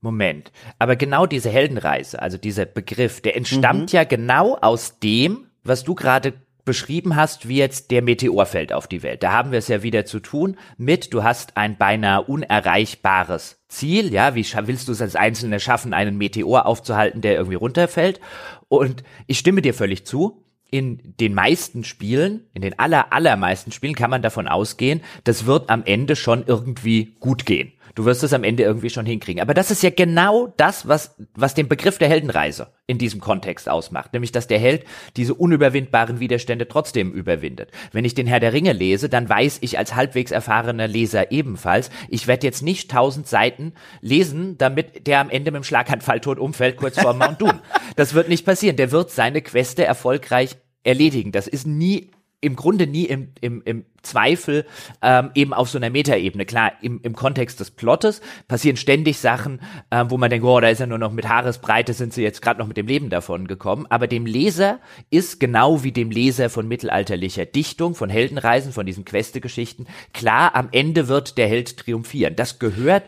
[0.00, 0.52] Moment.
[0.78, 3.96] Aber genau diese Heldenreise, also dieser Begriff, der entstammt mhm.
[3.96, 8.88] ja genau aus dem, was du gerade beschrieben hast, wie jetzt der Meteor fällt auf
[8.88, 9.22] die Welt.
[9.22, 14.12] Da haben wir es ja wieder zu tun mit, du hast ein beinahe unerreichbares Ziel,
[14.12, 18.20] ja, wie willst du es als Einzelne schaffen, einen Meteor aufzuhalten, der irgendwie runterfällt?
[18.68, 20.42] Und ich stimme dir völlig zu.
[20.70, 25.70] in den meisten Spielen, in den aller, allermeisten Spielen kann man davon ausgehen, das wird
[25.70, 27.72] am Ende schon irgendwie gut gehen.
[27.96, 29.40] Du wirst es am Ende irgendwie schon hinkriegen.
[29.40, 33.70] Aber das ist ja genau das, was, was den Begriff der Heldenreise in diesem Kontext
[33.70, 34.12] ausmacht.
[34.12, 34.84] Nämlich, dass der Held
[35.16, 37.70] diese unüberwindbaren Widerstände trotzdem überwindet.
[37.92, 41.90] Wenn ich den Herr der Ringe lese, dann weiß ich als halbwegs erfahrener Leser ebenfalls,
[42.10, 46.38] ich werde jetzt nicht tausend Seiten lesen, damit der am Ende mit dem Schlaganfall tot
[46.38, 47.60] umfällt, kurz vor Mount Doom.
[47.96, 48.76] Das wird nicht passieren.
[48.76, 51.32] Der wird seine Queste erfolgreich erledigen.
[51.32, 52.10] Das ist nie
[52.46, 54.64] im Grunde nie im, im, im Zweifel
[55.02, 56.46] ähm, eben auf so einer Metaebene.
[56.46, 60.68] Klar, im, im Kontext des Plottes passieren ständig Sachen, ähm, wo man denkt, oh, da
[60.68, 63.48] ist er nur noch mit Haaresbreite, sind sie jetzt gerade noch mit dem Leben davon
[63.48, 63.86] gekommen.
[63.90, 64.78] Aber dem Leser
[65.10, 70.68] ist genau wie dem Leser von mittelalterlicher Dichtung, von Heldenreisen, von diesen Queste-Geschichten, klar, am
[70.70, 72.36] Ende wird der Held triumphieren.
[72.36, 73.04] Das gehört,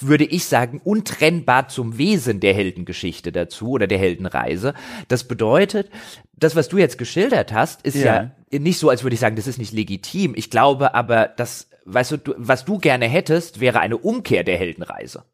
[0.00, 4.74] würde ich sagen, untrennbar zum Wesen der Heldengeschichte dazu oder der Heldenreise.
[5.08, 5.90] Das bedeutet,
[6.38, 9.36] das, was du jetzt geschildert hast, ist ja, ja nicht so, als würde ich sagen,
[9.36, 10.34] das ist nicht legitim.
[10.36, 14.58] Ich glaube aber, dass, weißt du, du, was du gerne hättest, wäre eine Umkehr der
[14.58, 15.24] Heldenreise.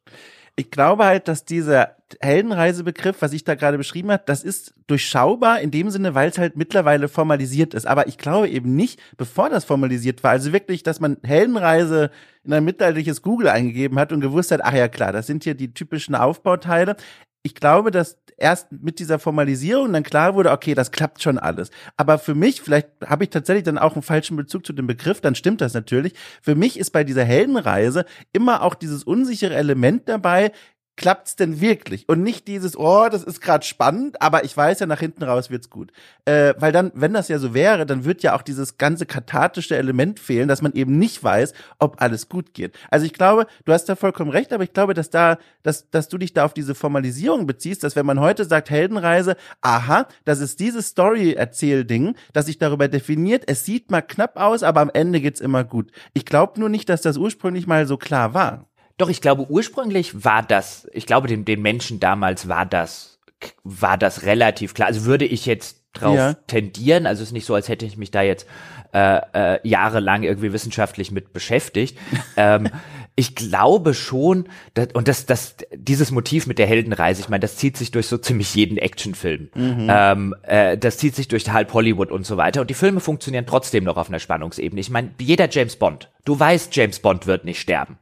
[0.55, 5.61] Ich glaube halt, dass dieser Heldenreisebegriff, was ich da gerade beschrieben habe, das ist durchschaubar
[5.61, 7.87] in dem Sinne, weil es halt mittlerweile formalisiert ist.
[7.87, 10.33] Aber ich glaube eben nicht, bevor das formalisiert war.
[10.33, 12.11] Also wirklich, dass man Heldenreise
[12.45, 15.55] in ein mittelalterliches Google eingegeben hat und gewusst hat, ach ja klar, das sind hier
[15.55, 16.97] die typischen Aufbauteile
[17.42, 21.70] ich glaube, dass erst mit dieser Formalisierung dann klar wurde, okay, das klappt schon alles.
[21.96, 25.20] Aber für mich, vielleicht habe ich tatsächlich dann auch einen falschen Bezug zu dem Begriff,
[25.20, 26.14] dann stimmt das natürlich.
[26.40, 30.52] Für mich ist bei dieser Heldenreise immer auch dieses unsichere Element dabei,
[30.96, 32.09] klappt's denn wirklich?
[32.09, 35.50] Und nicht dieses, oh, das ist gerade spannend, aber ich weiß ja, nach hinten raus
[35.50, 35.90] wird's gut.
[36.24, 39.76] Äh, weil dann, wenn das ja so wäre, dann wird ja auch dieses ganze kathartische
[39.76, 42.78] Element fehlen, dass man eben nicht weiß, ob alles gut geht.
[42.90, 46.09] Also ich glaube, du hast da vollkommen recht, aber ich glaube, dass da, dass, dass
[46.09, 50.40] du dich da auf diese Formalisierung beziehst, dass wenn man heute sagt Heldenreise, aha, das
[50.40, 55.20] ist dieses Story-Erzähl-Ding, dass sich darüber definiert, es sieht mal knapp aus, aber am Ende
[55.20, 55.90] geht's immer gut.
[56.12, 58.68] Ich glaube nur nicht, dass das ursprünglich mal so klar war.
[58.98, 63.20] Doch, ich glaube, ursprünglich war das, ich glaube, den, den Menschen damals war das,
[63.64, 64.88] war das relativ klar.
[64.88, 66.35] Also würde ich jetzt drauf ja.
[66.46, 68.46] tendieren, also es ist nicht so, als hätte ich mich da jetzt
[68.92, 71.98] äh, äh, jahrelang irgendwie wissenschaftlich mit beschäftigt.
[72.37, 72.68] ähm,
[73.14, 77.57] ich glaube schon, dass, und das, das, dieses Motiv mit der Heldenreise, ich meine, das
[77.57, 79.50] zieht sich durch so ziemlich jeden Actionfilm.
[79.55, 79.87] Mhm.
[79.90, 82.62] Ähm, äh, das zieht sich durch halb Hollywood und so weiter.
[82.62, 84.81] Und die Filme funktionieren trotzdem noch auf einer Spannungsebene.
[84.81, 86.11] Ich meine, jeder James Bond.
[86.24, 87.98] Du weißt, James Bond wird nicht sterben.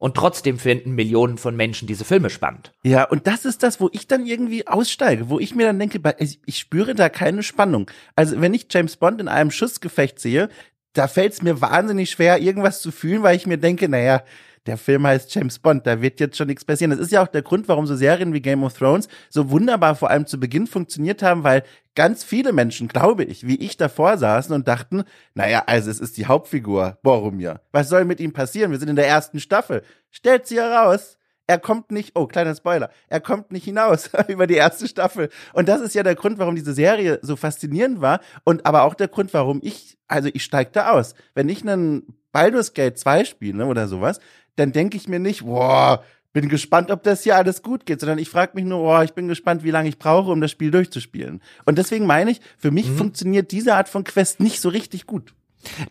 [0.00, 2.72] Und trotzdem finden Millionen von Menschen diese Filme spannend.
[2.82, 6.00] Ja, und das ist das, wo ich dann irgendwie aussteige, wo ich mir dann denke,
[6.18, 7.90] ich spüre da keine Spannung.
[8.16, 10.48] Also wenn ich James Bond in einem Schussgefecht sehe,
[10.94, 14.22] da fällt es mir wahnsinnig schwer, irgendwas zu fühlen, weil ich mir denke, naja,
[14.66, 16.90] der Film heißt James Bond, da wird jetzt schon nichts passieren.
[16.90, 19.94] Das ist ja auch der Grund, warum so Serien wie Game of Thrones so wunderbar
[19.94, 21.62] vor allem zu Beginn funktioniert haben, weil
[21.94, 26.16] ganz viele Menschen, glaube ich, wie ich davor saßen und dachten, naja, also es ist
[26.18, 27.60] die Hauptfigur, Boromir.
[27.72, 28.70] Was soll mit ihm passieren?
[28.70, 29.82] Wir sind in der ersten Staffel.
[30.10, 34.54] Stellt sie heraus, er kommt nicht, oh, kleiner Spoiler, er kommt nicht hinaus über die
[34.54, 35.30] erste Staffel.
[35.52, 38.94] Und das ist ja der Grund, warum diese Serie so faszinierend war und aber auch
[38.94, 41.14] der Grund, warum ich, also ich steig da aus.
[41.34, 44.20] Wenn ich einen Baldur's Gate 2 spiele oder sowas,
[44.56, 48.18] dann denke ich mir nicht, boah, bin gespannt, ob das hier alles gut geht, sondern
[48.18, 50.70] ich frage mich nur, boah, ich bin gespannt, wie lange ich brauche, um das Spiel
[50.70, 51.40] durchzuspielen.
[51.64, 52.96] Und deswegen meine ich, für mich mhm.
[52.96, 55.34] funktioniert diese Art von Quest nicht so richtig gut.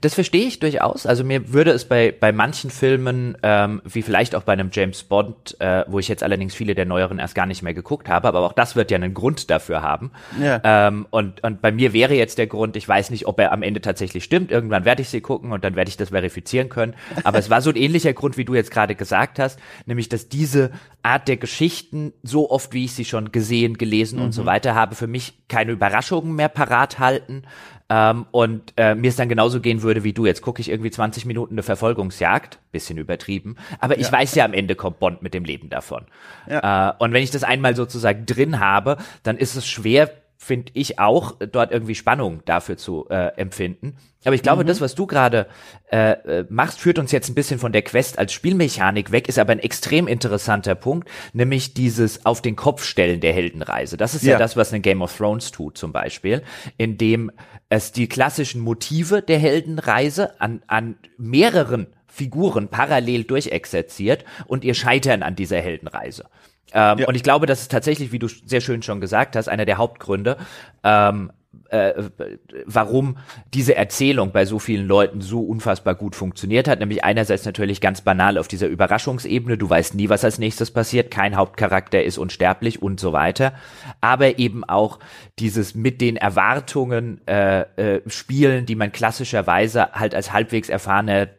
[0.01, 1.05] Das verstehe ich durchaus.
[1.05, 5.03] Also mir würde es bei, bei manchen Filmen, ähm, wie vielleicht auch bei einem James
[5.03, 8.27] Bond, äh, wo ich jetzt allerdings viele der neueren erst gar nicht mehr geguckt habe,
[8.27, 10.11] aber auch das wird ja einen Grund dafür haben.
[10.41, 10.61] Ja.
[10.63, 13.61] Ähm, und, und bei mir wäre jetzt der Grund, ich weiß nicht, ob er am
[13.61, 14.51] Ende tatsächlich stimmt.
[14.51, 16.95] Irgendwann werde ich sie gucken und dann werde ich das verifizieren können.
[17.23, 20.29] Aber es war so ein ähnlicher Grund, wie du jetzt gerade gesagt hast, nämlich, dass
[20.29, 20.71] diese
[21.03, 24.25] Art der Geschichten, so oft wie ich sie schon gesehen, gelesen mhm.
[24.25, 24.47] und so mhm.
[24.47, 27.43] weiter habe, für mich keine Überraschungen mehr parat halten.
[27.89, 30.25] Ähm, und äh, mir es dann genauso gehen würde wie du.
[30.25, 34.11] Jetzt gucke ich irgendwie 20 Minuten eine Verfolgungsjagd, bisschen übertrieben, aber ich ja.
[34.11, 36.05] weiß ja am Ende kommt Bond mit dem Leben davon.
[36.47, 36.91] Ja.
[36.91, 40.99] Äh, und wenn ich das einmal sozusagen drin habe, dann ist es schwer finde ich
[40.99, 43.97] auch, dort irgendwie Spannung dafür zu äh, empfinden.
[44.23, 44.67] Aber ich glaube, mhm.
[44.67, 45.47] das, was du gerade
[45.91, 49.37] äh, äh, machst, führt uns jetzt ein bisschen von der Quest als Spielmechanik weg, ist
[49.37, 53.97] aber ein extrem interessanter Punkt, nämlich dieses auf den Kopf stellen der Heldenreise.
[53.97, 56.41] Das ist ja, ja das, was ein Game of Thrones tut zum Beispiel,
[56.77, 57.31] indem
[57.67, 65.21] es die klassischen Motive der Heldenreise an, an mehreren Figuren parallel durchexerziert und ihr Scheitern
[65.21, 66.25] an dieser Heldenreise.
[66.73, 67.07] Ähm, ja.
[67.07, 69.77] Und ich glaube, das ist tatsächlich, wie du sehr schön schon gesagt hast, einer der
[69.77, 70.37] Hauptgründe,
[70.83, 71.31] ähm,
[71.69, 72.03] äh,
[72.65, 73.17] warum
[73.53, 76.79] diese Erzählung bei so vielen Leuten so unfassbar gut funktioniert hat.
[76.79, 79.57] Nämlich einerseits natürlich ganz banal auf dieser Überraschungsebene.
[79.57, 81.09] Du weißt nie, was als nächstes passiert.
[81.11, 83.53] Kein Hauptcharakter ist unsterblich und so weiter.
[83.99, 84.99] Aber eben auch
[85.39, 91.29] dieses mit den Erwartungen äh, äh, spielen, die man klassischerweise halt als halbwegs erfahrener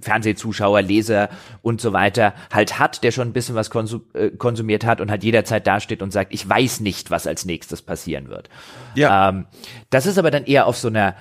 [0.00, 1.28] Fernsehzuschauer, Leser
[1.62, 5.10] und so weiter halt hat, der schon ein bisschen was konsum äh, konsumiert hat und
[5.10, 8.48] halt jederzeit dasteht und sagt, ich weiß nicht, was als nächstes passieren wird.
[8.94, 9.28] Ja.
[9.28, 9.46] Ähm,
[9.90, 11.16] das ist aber dann eher auf so einer,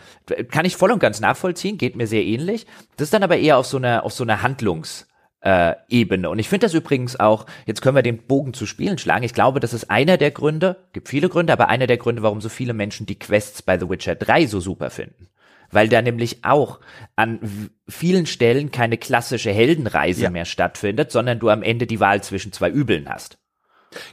[0.49, 2.65] kann ich voll und ganz nachvollziehen, geht mir sehr ähnlich.
[2.97, 5.07] Das ist dann aber eher auf so einer, auf so einer Handlungs-
[5.43, 6.29] äh, Ebene.
[6.29, 9.23] Und ich finde das übrigens auch, jetzt können wir den Bogen zu Spielen schlagen.
[9.23, 12.41] Ich glaube, das ist einer der Gründe, gibt viele Gründe, aber einer der Gründe, warum
[12.41, 15.30] so viele Menschen die Quests bei The Witcher 3 so super finden
[15.71, 16.79] weil da nämlich auch
[17.15, 20.29] an vielen Stellen keine klassische Heldenreise ja.
[20.29, 23.40] mehr stattfindet, sondern du am Ende die Wahl zwischen zwei Übeln hast.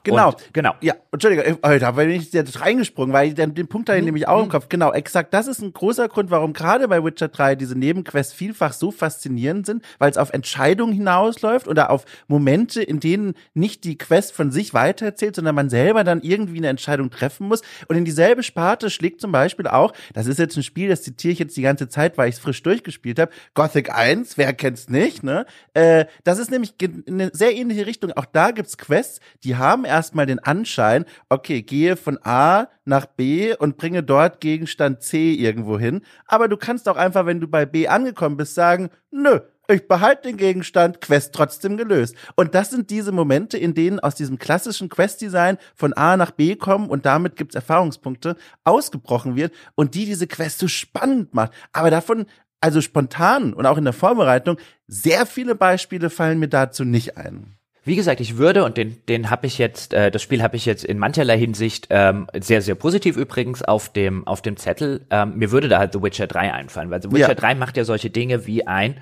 [0.03, 0.75] Genau, und, genau.
[0.81, 4.05] Ja, Entschuldigung, äh, da bin ich jetzt reingesprungen, weil den, den Punkt da mhm.
[4.05, 4.51] nämlich auch im mhm.
[4.51, 4.69] Kopf.
[4.69, 5.33] Genau, exakt.
[5.33, 9.67] Das ist ein großer Grund, warum gerade bei Witcher 3 diese Nebenquests vielfach so faszinierend
[9.67, 14.51] sind, weil es auf Entscheidungen hinausläuft oder auf Momente, in denen nicht die Quest von
[14.51, 17.63] sich weitererzählt, sondern man selber dann irgendwie eine Entscheidung treffen muss.
[17.87, 21.33] Und in dieselbe Sparte schlägt zum Beispiel auch, das ist jetzt ein Spiel, das zitiere
[21.33, 24.89] ich jetzt die ganze Zeit, weil ich es frisch durchgespielt habe, Gothic 1, wer kennt's
[24.89, 25.47] nicht, ne?
[25.75, 26.75] Äh, das ist nämlich
[27.07, 28.13] eine sehr ähnliche Richtung.
[28.13, 33.07] Auch da gibt's Quests, die haben haben erstmal den Anschein, okay, gehe von A nach
[33.07, 36.01] B und bringe dort Gegenstand C irgendwo hin.
[36.27, 40.29] Aber du kannst auch einfach, wenn du bei B angekommen bist, sagen, nö, ich behalte
[40.29, 42.17] den Gegenstand, Quest trotzdem gelöst.
[42.37, 46.57] Und das sind diese Momente, in denen aus diesem klassischen Quest-Design von A nach B
[46.57, 51.53] kommen und damit gibt's Erfahrungspunkte, ausgebrochen wird und die diese Quest so spannend macht.
[51.73, 52.25] Aber davon,
[52.63, 57.58] also spontan und auch in der Vorbereitung, sehr viele Beispiele fallen mir dazu nicht ein.
[57.89, 60.67] Wie gesagt, ich würde, und den, den habe ich jetzt, äh, das Spiel habe ich
[60.67, 65.07] jetzt in mancherlei Hinsicht ähm, sehr, sehr positiv übrigens auf dem, auf dem Zettel.
[65.09, 67.35] Ähm, mir würde da halt The Witcher 3 einfallen, weil The Witcher ja.
[67.35, 68.97] 3 macht ja solche Dinge wie ein,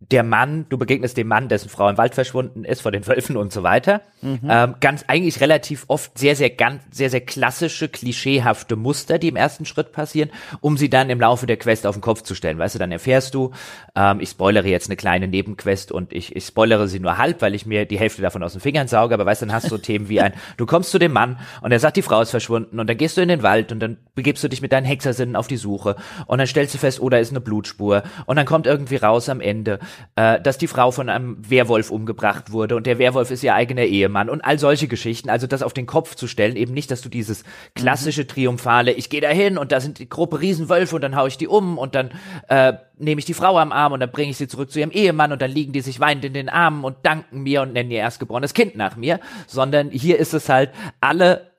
[0.00, 3.38] der Mann, du begegnest dem Mann, dessen Frau im Wald verschwunden ist vor den Wölfen
[3.38, 4.02] und so weiter.
[4.20, 4.40] Mhm.
[4.46, 9.36] Ähm, ganz eigentlich relativ oft sehr, sehr, ganz, sehr, sehr klassische, klischeehafte Muster, die im
[9.36, 10.30] ersten Schritt passieren,
[10.60, 12.58] um sie dann im Laufe der Quest auf den Kopf zu stellen.
[12.58, 13.52] Weißt du, dann erfährst du,
[13.94, 17.54] ähm, ich spoilere jetzt eine kleine Nebenquest und ich, ich spoilere sie nur halb, weil
[17.54, 19.70] ich mir die Hälfte davon aus den Fingern sauge, aber weißt du, dann hast du
[19.70, 22.30] so Themen wie ein, du kommst zu dem Mann und er sagt, die Frau ist
[22.30, 24.84] verschwunden und dann gehst du in den Wald und dann begibst du dich mit deinen
[24.84, 28.36] Hexersinnen auf die Suche und dann stellst du fest, oh, da ist eine Blutspur und
[28.36, 29.78] dann kommt irgendwie raus am Ende,
[30.16, 33.82] äh, dass die Frau von einem Werwolf umgebracht wurde und der Werwolf ist ihr eigener
[33.82, 35.30] Ehemann und all solche Geschichten.
[35.30, 37.44] Also das auf den Kopf zu stellen, eben nicht, dass du dieses
[37.74, 38.28] klassische mhm.
[38.28, 41.38] Triumphale, ich gehe da hin und da sind die Gruppe Riesenwölfe und dann hau ich
[41.38, 42.10] die um und dann
[42.48, 44.90] äh, nehme ich die Frau am Arm und dann bringe ich sie zurück zu ihrem
[44.90, 47.90] Ehemann und dann liegen die sich weinend in den Armen und danken mir und nennen
[47.90, 50.70] ihr erstgeborenes Kind nach mir, sondern hier ist es halt
[51.00, 51.50] alle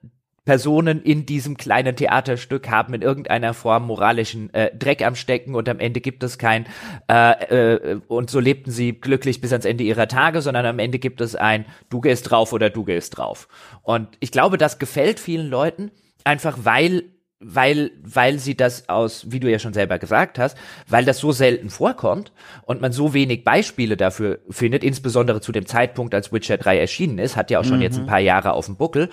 [0.47, 5.67] Personen in diesem kleinen Theaterstück haben in irgendeiner Form moralischen äh, Dreck am Stecken und
[5.67, 6.67] am Ende gibt es kein
[7.11, 10.99] äh, äh, und so lebten sie glücklich bis ans Ende ihrer Tage, sondern am Ende
[10.99, 13.49] gibt es ein Du gehst drauf oder du gehst drauf.
[13.83, 15.91] Und ich glaube, das gefällt vielen Leuten
[16.23, 17.03] einfach, weil
[17.39, 21.31] weil, weil sie das aus, wie du ja schon selber gesagt hast, weil das so
[21.31, 22.31] selten vorkommt
[22.63, 27.19] und man so wenig Beispiele dafür findet, insbesondere zu dem Zeitpunkt, als Witcher 3 erschienen
[27.19, 27.83] ist, hat ja auch schon mhm.
[27.83, 29.09] jetzt ein paar Jahre auf dem Buckel,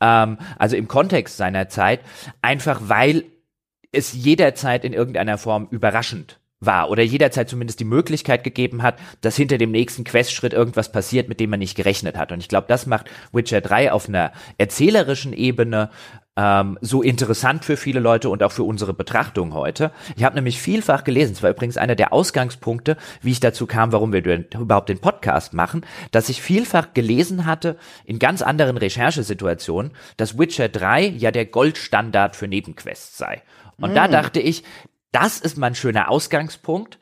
[0.00, 2.00] ähm, also im Kontext seiner Zeit,
[2.40, 3.24] einfach weil
[3.92, 9.36] es jederzeit in irgendeiner Form überraschend war oder jederzeit zumindest die Möglichkeit gegeben hat, dass
[9.36, 12.32] hinter dem nächsten Questschritt irgendwas passiert, mit dem man nicht gerechnet hat.
[12.32, 15.90] Und ich glaube, das macht Witcher 3 auf einer erzählerischen Ebene
[16.36, 19.90] ähm, so interessant für viele Leute und auch für unsere Betrachtung heute.
[20.16, 23.92] Ich habe nämlich vielfach gelesen, es war übrigens einer der Ausgangspunkte, wie ich dazu kam,
[23.92, 29.92] warum wir überhaupt den Podcast machen, dass ich vielfach gelesen hatte in ganz anderen Recherchesituationen,
[30.16, 33.42] dass Witcher 3 ja der Goldstandard für Nebenquests sei.
[33.78, 33.94] Und mm.
[33.94, 34.62] da dachte ich,
[35.16, 36.98] das ist mal ein schöner Ausgangspunkt,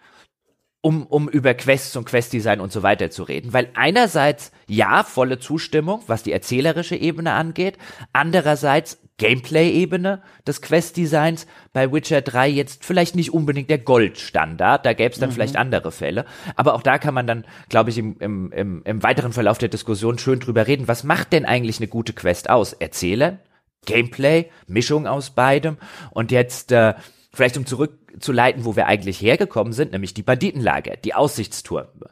[0.81, 3.53] um, um über Quests und Questdesign und so weiter zu reden.
[3.53, 7.77] Weil einerseits, ja, volle Zustimmung, was die erzählerische Ebene angeht.
[8.12, 14.87] Andererseits Gameplay-Ebene des Questdesigns bei Witcher 3 jetzt vielleicht nicht unbedingt der Goldstandard.
[14.87, 15.35] Da gäbe es dann mhm.
[15.35, 16.24] vielleicht andere Fälle.
[16.55, 19.70] Aber auch da kann man dann, glaube ich, im, im, im, im weiteren Verlauf der
[19.70, 20.87] Diskussion schön drüber reden.
[20.87, 22.74] Was macht denn eigentlich eine gute Quest aus?
[22.74, 23.40] Erzählen?
[23.87, 24.50] Gameplay?
[24.68, 25.79] Mischung aus beidem?
[26.12, 26.94] Und jetzt, äh,
[27.35, 32.11] vielleicht um zurückzuleiten, wo wir eigentlich hergekommen sind, nämlich die Banditenlager, die Aussichtstürme,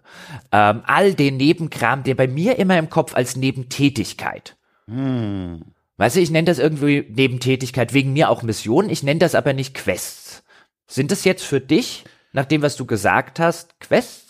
[0.50, 4.56] ähm, all den Nebenkram, der bei mir immer im Kopf als Nebentätigkeit.
[4.86, 5.62] Hm.
[5.96, 9.52] Weißt du, ich nenne das irgendwie Nebentätigkeit, wegen mir auch Mission, ich nenne das aber
[9.52, 10.42] nicht Quests.
[10.86, 14.21] Sind das jetzt für dich, nach dem, was du gesagt hast, Quests?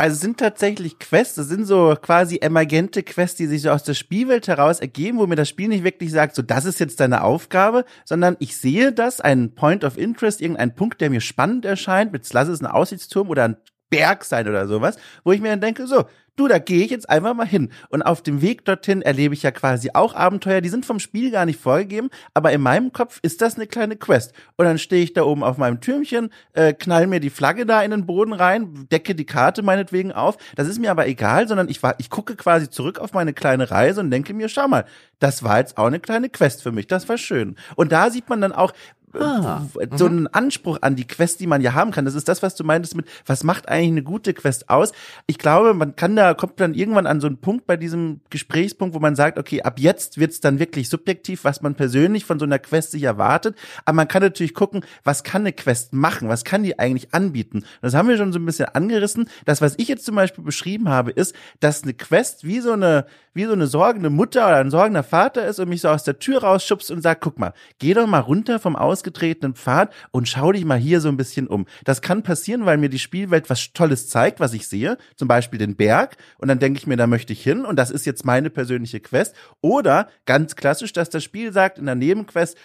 [0.00, 3.92] Also sind tatsächlich Quests, das sind so quasi emergente Quests, die sich so aus der
[3.92, 7.22] Spielwelt heraus ergeben, wo mir das Spiel nicht wirklich sagt, so das ist jetzt deine
[7.22, 12.12] Aufgabe, sondern ich sehe das, ein Point of Interest, irgendein Punkt, der mir spannend erscheint,
[12.12, 13.56] mit lass es ein Aussichtsturm oder ein
[13.90, 17.08] Berg sein oder sowas, wo ich mir dann denke, so, du, da gehe ich jetzt
[17.08, 17.70] einfach mal hin.
[17.88, 21.30] Und auf dem Weg dorthin erlebe ich ja quasi auch Abenteuer, die sind vom Spiel
[21.30, 24.32] gar nicht vorgegeben, aber in meinem Kopf ist das eine kleine Quest.
[24.56, 27.82] Und dann stehe ich da oben auf meinem Türmchen, äh, knall mir die Flagge da
[27.82, 30.36] in den Boden rein, decke die Karte meinetwegen auf.
[30.56, 33.70] Das ist mir aber egal, sondern ich war, ich gucke quasi zurück auf meine kleine
[33.70, 34.84] Reise und denke mir, schau mal,
[35.18, 37.56] das war jetzt auch eine kleine Quest für mich, das war schön.
[37.76, 38.72] Und da sieht man dann auch,
[39.18, 39.62] ah,
[39.96, 40.16] so mhm.
[40.16, 42.04] einen Anspruch an die Quest, die man ja haben kann.
[42.04, 44.92] Das ist das, was du meintest mit, was macht eigentlich eine gute Quest aus?
[45.26, 48.94] Ich glaube, man kann da, kommt dann irgendwann an so einen Punkt bei diesem Gesprächspunkt,
[48.94, 52.44] wo man sagt, okay, ab jetzt wird's dann wirklich subjektiv, was man persönlich von so
[52.44, 53.56] einer Quest sich erwartet.
[53.84, 56.28] Aber man kann natürlich gucken, was kann eine Quest machen?
[56.28, 57.64] Was kann die eigentlich anbieten?
[57.82, 59.28] Das haben wir schon so ein bisschen angerissen.
[59.44, 63.06] Das, was ich jetzt zum Beispiel beschrieben habe, ist, dass eine Quest wie so eine,
[63.34, 66.18] wie so eine sorgende Mutter oder ein sorgender Vater ist und mich so aus der
[66.18, 70.52] Tür rausschubst und sagt, guck mal, geh doch mal runter vom ausgetretenen Pfad und schau
[70.52, 71.66] dich mal hier so ein bisschen um.
[71.84, 75.58] Das kann passieren, weil mir die Spielwelt was Tolles zeigt, was ich sehe, zum Beispiel
[75.58, 78.24] den Berg und dann denke ich mir, da möchte ich hin und das ist jetzt
[78.24, 79.34] meine persönliche Quest.
[79.62, 82.56] Oder ganz klassisch, dass das Spiel sagt in der Nebenquest,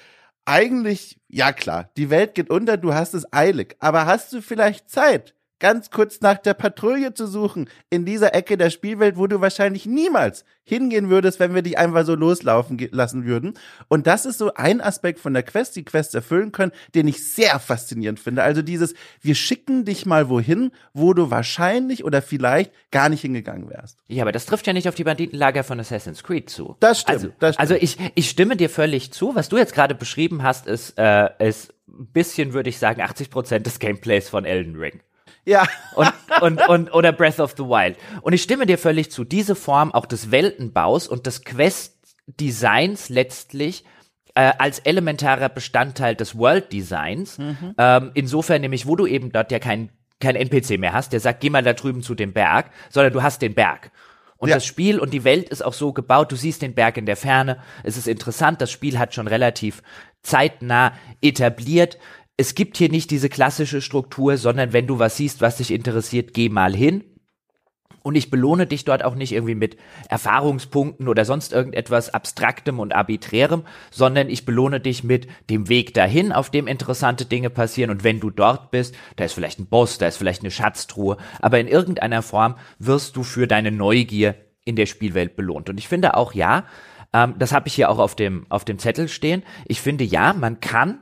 [0.46, 4.90] eigentlich, ja klar, die Welt geht unter, du hast es eilig, aber hast du vielleicht
[4.90, 5.34] Zeit?
[5.66, 9.88] Ganz kurz nach der Patrouille zu suchen in dieser Ecke der Spielwelt, wo du wahrscheinlich
[9.88, 13.56] niemals hingehen würdest, wenn wir dich einfach so loslaufen lassen würden.
[13.88, 17.28] Und das ist so ein Aspekt von der Quest, die Quest erfüllen können, den ich
[17.28, 18.44] sehr faszinierend finde.
[18.44, 23.68] Also dieses, wir schicken dich mal wohin, wo du wahrscheinlich oder vielleicht gar nicht hingegangen
[23.68, 23.98] wärst.
[24.08, 26.76] Ja, aber das trifft ja nicht auf die Banditenlager von Assassin's Creed zu.
[26.80, 27.16] Das stimmt.
[27.16, 27.72] Also, das stimmt.
[27.72, 29.34] also ich, ich stimme dir völlig zu.
[29.34, 33.32] Was du jetzt gerade beschrieben hast, ist, äh, ist ein bisschen, würde ich sagen, 80
[33.32, 35.02] Prozent des Gameplays von Elden Ring.
[35.46, 35.68] Ja.
[35.96, 37.98] Und, und, und, oder Breath of the Wild.
[38.22, 39.24] Und ich stimme dir völlig zu.
[39.24, 43.86] Diese Form auch des Weltenbaus und des Quest-Designs letztlich
[44.34, 47.38] äh, als elementarer Bestandteil des World Designs.
[47.38, 47.76] Mhm.
[47.78, 51.42] Ähm, insofern nämlich, wo du eben dort ja kein, kein NPC mehr hast, der sagt,
[51.42, 53.92] geh mal da drüben zu dem Berg, sondern du hast den Berg.
[54.38, 54.56] Und ja.
[54.56, 57.16] das Spiel und die Welt ist auch so gebaut, du siehst den Berg in der
[57.16, 59.82] Ferne, es ist interessant, das Spiel hat schon relativ
[60.22, 61.98] zeitnah etabliert,
[62.38, 66.34] es gibt hier nicht diese klassische Struktur, sondern wenn du was siehst, was dich interessiert,
[66.34, 67.04] geh mal hin.
[68.04, 69.78] Und ich belohne dich dort auch nicht irgendwie mit
[70.10, 76.32] Erfahrungspunkten oder sonst irgendetwas Abstraktem und Arbiträrem, sondern ich belohne dich mit dem Weg dahin,
[76.32, 77.90] auf dem interessante Dinge passieren.
[77.90, 81.18] Und wenn du dort bist, da ist vielleicht ein Boss, da ist vielleicht eine Schatztruhe,
[81.42, 85.68] aber in irgendeiner Form wirst du für deine Neugier in der Spielwelt belohnt.
[85.70, 86.66] Und ich finde auch, ja,
[87.12, 90.34] ähm, das habe ich hier auch auf dem, auf dem Zettel stehen, ich finde, ja,
[90.34, 91.00] man kann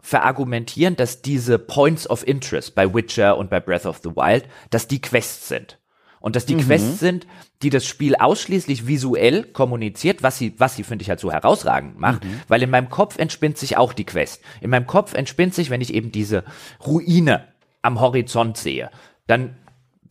[0.00, 4.88] verargumentieren, dass diese Points of Interest bei Witcher und bei Breath of the Wild, dass
[4.88, 5.78] die Quests sind.
[6.20, 6.60] Und dass die mhm.
[6.60, 7.26] Quests sind,
[7.62, 11.98] die das Spiel ausschließlich visuell kommuniziert, was sie, was sie finde ich halt so herausragend
[11.98, 12.40] macht, mhm.
[12.48, 14.42] weil in meinem Kopf entspinnt sich auch die Quest.
[14.60, 16.44] In meinem Kopf entspinnt sich, wenn ich eben diese
[16.84, 17.46] Ruine
[17.82, 18.90] am Horizont sehe,
[19.26, 19.56] dann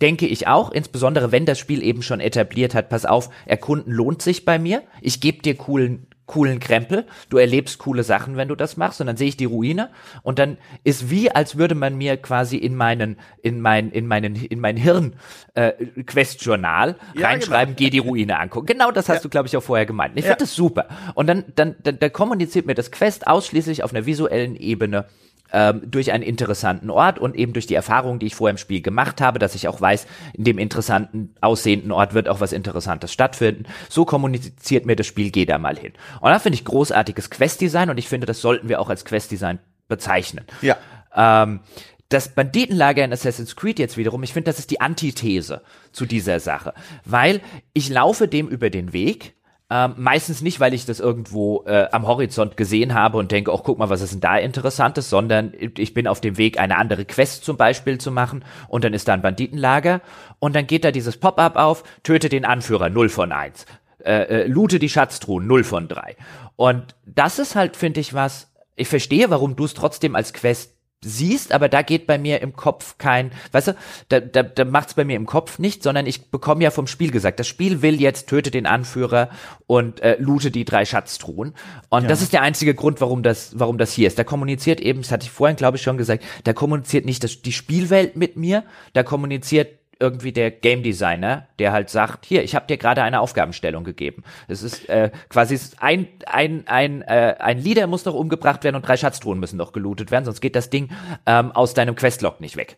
[0.02, 4.22] denke ich auch, insbesondere wenn das Spiel eben schon etabliert hat, pass auf, erkunden lohnt
[4.22, 4.84] sich bei mir.
[5.02, 9.08] Ich gebe dir coolen coolen Krempel, du erlebst coole Sachen, wenn du das machst, und
[9.08, 9.90] dann sehe ich die Ruine
[10.22, 14.36] und dann ist wie, als würde man mir quasi in meinen, in mein, in meinen,
[14.36, 15.16] in mein Hirn
[15.56, 15.72] äh,
[16.06, 17.86] Questjournal ja, reinschreiben, genau.
[17.86, 18.68] geh die Ruine angucken.
[18.68, 19.24] Genau das hast ja.
[19.24, 20.14] du, glaube ich, auch vorher gemeint.
[20.16, 20.32] Ich ja.
[20.32, 20.88] finde das super.
[21.16, 25.06] Und dann, dann, dann, dann kommuniziert mir das Quest ausschließlich auf einer visuellen Ebene
[25.52, 28.82] ähm, durch einen interessanten Ort und eben durch die Erfahrungen, die ich vorher im Spiel
[28.82, 33.12] gemacht habe, dass ich auch weiß, in dem interessanten, aussehenden Ort wird auch was Interessantes
[33.14, 33.66] stattfinden.
[33.90, 35.94] So kommuniziert mir das Spiel, geh da mal hin.
[36.22, 39.60] Und da finde ich großartiges Questdesign und ich finde, das sollten wir auch als Questdesign
[39.88, 40.46] bezeichnen.
[40.62, 40.78] Ja.
[41.16, 41.62] Ähm,
[42.10, 46.40] das Banditenlager in Assassin's Creed jetzt wiederum, ich finde, das ist die Antithese zu dieser
[46.40, 47.42] Sache, weil
[47.74, 49.34] ich laufe dem über den Weg,
[49.70, 53.58] ähm, meistens nicht, weil ich das irgendwo äh, am Horizont gesehen habe und denke, oh,
[53.58, 57.04] guck mal, was ist denn da Interessantes, sondern ich bin auf dem Weg, eine andere
[57.04, 60.02] Quest zum Beispiel zu machen und dann ist da ein Banditenlager
[60.40, 63.66] und dann geht da dieses Pop-up auf, töte den Anführer, 0 von 1.
[64.06, 66.16] Äh, äh, loote die Schatztruhen, 0 von 3.
[66.56, 70.77] Und das ist halt, finde ich, was, ich verstehe, warum du es trotzdem als Quest
[71.04, 73.76] siehst, aber da geht bei mir im Kopf kein, weißt du,
[74.10, 77.12] da, da, da macht's bei mir im Kopf nicht, sondern ich bekomme ja vom Spiel
[77.12, 79.30] gesagt, das Spiel will jetzt töte den Anführer
[79.68, 81.54] und äh, loote die drei Schatztruhen.
[81.90, 82.10] Und ja.
[82.10, 84.18] das ist der einzige Grund, warum das, warum das hier ist.
[84.18, 87.44] Da kommuniziert eben, das hatte ich vorhin, glaube ich, schon gesagt, da kommuniziert nicht das,
[87.44, 92.56] die Spielwelt mit mir, da kommuniziert irgendwie der Game Designer, der halt sagt, hier, ich
[92.56, 94.24] habe dir gerade eine Aufgabenstellung gegeben.
[94.48, 98.88] Es ist äh, quasi ein ein ein äh, ein Leader muss doch umgebracht werden und
[98.88, 100.90] drei Schatztruhen müssen doch gelootet werden, sonst geht das Ding
[101.26, 102.78] ähm, aus deinem Questlog nicht weg.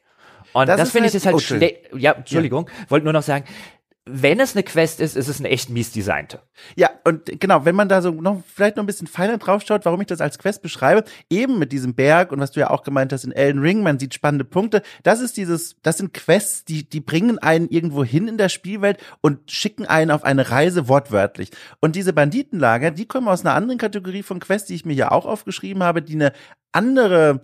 [0.54, 1.94] Und das, das finde halt, ich ist halt oh, schlecht.
[1.96, 2.90] Ja, Entschuldigung, ja.
[2.90, 3.46] wollte nur noch sagen,
[4.06, 6.42] wenn es eine Quest ist, ist es eine echt mies designte.
[6.76, 9.86] Ja, und genau, wenn man da so noch vielleicht noch ein bisschen feiner drauf schaut,
[9.86, 12.84] warum ich das als Quest beschreibe, eben mit diesem Berg und was du ja auch
[12.84, 14.82] gemeint hast in Elden Ring, man sieht spannende Punkte.
[15.04, 18.98] Das ist dieses, das sind Quests, die, die bringen einen irgendwo hin in der Spielwelt
[19.22, 21.52] und schicken einen auf eine Reise wortwörtlich.
[21.80, 25.12] Und diese Banditenlager, die kommen aus einer anderen Kategorie von Quests, die ich mir ja
[25.12, 26.34] auch aufgeschrieben habe, die eine
[26.72, 27.42] andere,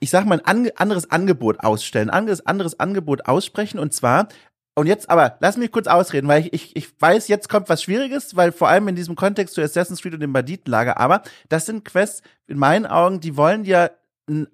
[0.00, 3.78] ich sag mal, ein anderes Angebot ausstellen, anderes, anderes Angebot aussprechen.
[3.78, 4.28] Und zwar
[4.74, 7.82] und jetzt aber, lass mich kurz ausreden, weil ich, ich, ich weiß, jetzt kommt was
[7.82, 11.66] Schwieriges, weil vor allem in diesem Kontext zu Assassin's Creed und dem Banditenlager, aber das
[11.66, 13.92] sind Quests, in meinen Augen, die wollen eine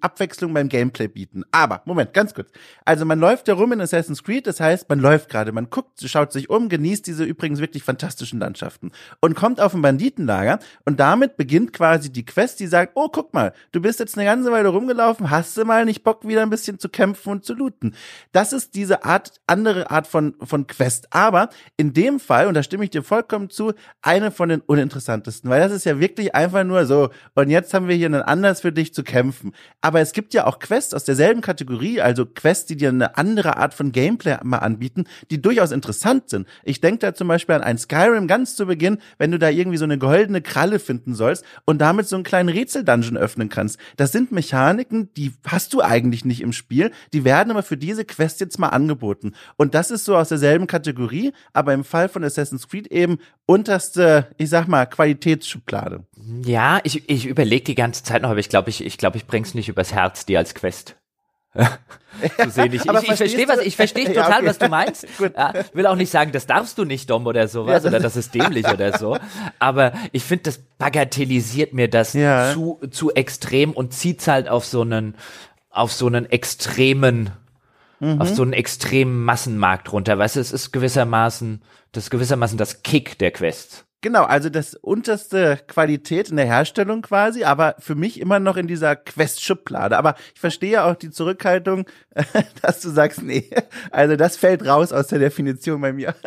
[0.01, 1.43] Abwechslung beim Gameplay bieten.
[1.51, 2.49] Aber, Moment, ganz kurz.
[2.85, 6.01] Also man läuft ja rum in Assassin's Creed, das heißt, man läuft gerade, man guckt,
[6.05, 10.99] schaut sich um, genießt diese übrigens wirklich fantastischen Landschaften und kommt auf ein Banditenlager und
[10.99, 14.51] damit beginnt quasi die Quest, die sagt, oh, guck mal, du bist jetzt eine ganze
[14.51, 17.95] Weile rumgelaufen, hast du mal nicht Bock, wieder ein bisschen zu kämpfen und zu looten.
[18.31, 21.07] Das ist diese Art, andere Art von, von Quest.
[21.13, 25.49] Aber in dem Fall, und da stimme ich dir vollkommen zu, eine von den uninteressantesten,
[25.49, 28.61] weil das ist ja wirklich einfach nur so, und jetzt haben wir hier einen Anlass
[28.61, 29.53] für dich zu kämpfen.
[29.81, 33.57] Aber es gibt ja auch Quests aus derselben Kategorie, also Quests, die dir eine andere
[33.57, 36.47] Art von Gameplay mal anbieten, die durchaus interessant sind.
[36.63, 39.77] Ich denke da zum Beispiel an ein Skyrim ganz zu Beginn, wenn du da irgendwie
[39.77, 43.79] so eine goldene Kralle finden sollst und damit so einen kleinen Rätseldungeon öffnen kannst.
[43.97, 48.05] Das sind Mechaniken, die hast du eigentlich nicht im Spiel, die werden aber für diese
[48.05, 49.33] Quest jetzt mal angeboten.
[49.57, 54.27] Und das ist so aus derselben Kategorie, aber im Fall von Assassin's Creed eben unterste,
[54.37, 56.03] ich sag mal, Qualitätsschublade.
[56.43, 59.25] Ja, ich, ich überlege die ganze Zeit noch, aber ich glaube, ich, ich, glaub, ich
[59.25, 60.95] bring's nicht übers Herz, dir als Quest.
[62.41, 62.73] zu sehen.
[62.73, 64.45] Ich, ich, ich verstehe was, ich verstehe total, ja, okay.
[64.45, 65.07] was du meinst.
[65.19, 68.15] ja, will auch nicht sagen, das darfst du nicht, Dom, oder sowas, ja, oder das
[68.15, 69.17] ist dämlich oder so.
[69.57, 72.53] Aber ich finde, das bagatellisiert mir das ja.
[72.53, 75.15] zu, zu extrem und zieht's halt auf so einen,
[75.69, 77.31] auf so einen extremen,
[77.99, 78.21] mhm.
[78.21, 80.17] auf so einen extremen Massenmarkt runter.
[80.17, 83.85] Weißt du, es ist gewissermaßen, das ist gewissermaßen das Kick der Quests.
[84.01, 88.65] Genau, also das unterste Qualität in der Herstellung quasi, aber für mich immer noch in
[88.65, 89.97] dieser Quest-Schublade.
[89.97, 91.85] Aber ich verstehe auch die Zurückhaltung,
[92.61, 93.49] dass du sagst, nee,
[93.91, 96.15] also das fällt raus aus der Definition bei mir.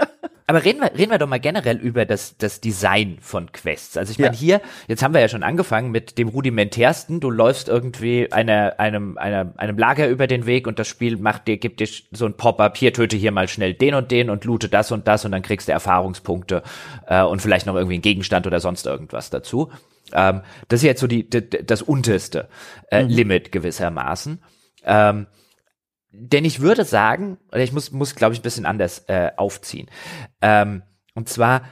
[0.46, 3.96] Aber reden wir, reden wir doch mal generell über das, das Design von Quests.
[3.96, 4.40] Also ich meine, ja.
[4.40, 7.20] hier, jetzt haben wir ja schon angefangen mit dem rudimentärsten.
[7.20, 11.48] Du läufst irgendwie einer, einem, einer, einem Lager über den Weg und das Spiel macht
[11.48, 14.44] dir, gibt dir so ein Pop-up, hier töte hier mal schnell den und den und
[14.44, 16.62] loote das und das und dann kriegst du Erfahrungspunkte
[17.06, 19.70] äh, und vielleicht noch irgendwie einen Gegenstand oder sonst irgendwas dazu.
[20.12, 22.48] Ähm, das ist jetzt so die, die das unterste
[22.90, 23.10] äh, mhm.
[23.10, 24.42] Limit gewissermaßen.
[24.84, 25.26] Ähm,
[26.12, 29.88] denn ich würde sagen, oder ich muss, muss glaube ich, ein bisschen anders äh, aufziehen.
[30.40, 30.82] Ähm,
[31.14, 31.62] und zwar,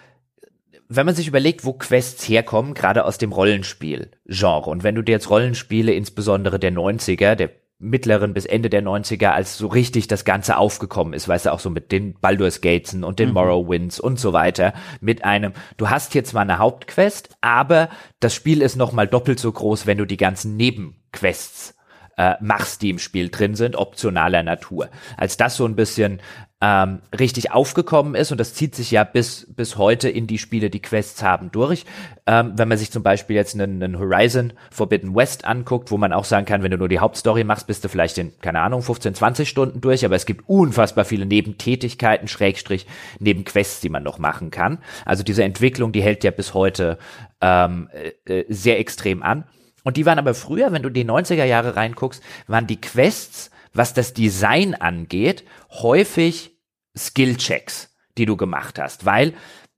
[0.89, 5.13] wenn man sich überlegt, wo Quests herkommen, gerade aus dem Rollenspiel-Genre, und wenn du dir
[5.13, 10.25] jetzt Rollenspiele, insbesondere der 90er, der mittleren bis Ende der 90er, als so richtig das
[10.25, 13.35] Ganze aufgekommen ist, weißt du, auch so mit den Baldur's Gatesen und den mhm.
[13.35, 17.89] Morrowinds und so weiter, mit einem, du hast hier zwar eine Hauptquest, aber
[18.21, 21.75] das Spiel ist nochmal doppelt so groß, wenn du die ganzen Nebenquests
[22.21, 24.91] äh, machst, die im Spiel drin sind, optionaler Natur.
[25.17, 26.21] Als das so ein bisschen
[26.61, 30.69] ähm, richtig aufgekommen ist und das zieht sich ja bis bis heute in die Spiele,
[30.69, 31.87] die Quests haben, durch.
[32.27, 36.13] Ähm, wenn man sich zum Beispiel jetzt einen, einen Horizon Forbidden West anguckt, wo man
[36.13, 38.83] auch sagen kann, wenn du nur die Hauptstory machst, bist du vielleicht in, keine Ahnung,
[38.83, 42.87] 15, 20 Stunden durch, aber es gibt unfassbar viele Nebentätigkeiten, Schrägstrich,
[43.19, 44.81] Nebenquests, die man noch machen kann.
[45.07, 46.99] Also diese Entwicklung, die hält ja bis heute
[47.41, 47.89] ähm,
[48.27, 49.45] äh, sehr extrem an.
[49.85, 53.95] Und die waren aber früher, wenn du die 90er Jahre reinguckst, waren die Quests, was
[53.95, 56.57] das Design angeht, häufig
[56.97, 59.35] Skillchecks, die du gemacht hast, weil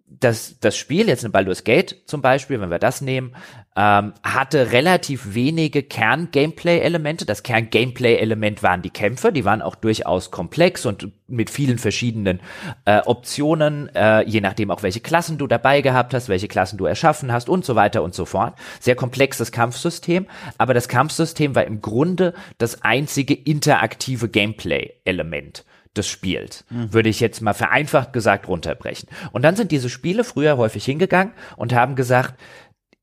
[0.06, 3.34] das, das Spiel, jetzt in Baldur's Gate zum Beispiel, wenn wir das nehmen,
[3.74, 7.24] ähm, hatte relativ wenige Kern-Gameplay-Elemente.
[7.24, 12.40] Das Kern-Gameplay-Element waren die Kämpfe, die waren auch durchaus komplex und mit vielen verschiedenen
[12.84, 16.84] äh, Optionen, äh, je nachdem auch welche Klassen du dabei gehabt hast, welche Klassen du
[16.84, 18.58] erschaffen hast und so weiter und so fort.
[18.78, 20.26] Sehr komplexes Kampfsystem,
[20.58, 25.64] aber das Kampfsystem war im Grunde das einzige interaktive Gameplay-Element
[25.96, 26.64] des Spiels.
[26.68, 26.92] Mhm.
[26.92, 29.08] Würde ich jetzt mal vereinfacht gesagt runterbrechen.
[29.32, 32.34] Und dann sind diese Spiele früher häufig hingegangen und haben gesagt,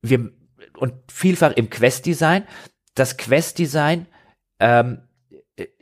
[0.01, 0.31] wir,
[0.79, 2.43] und vielfach im Quest-Design,
[2.95, 4.07] das Quest-Design
[4.59, 4.99] ähm,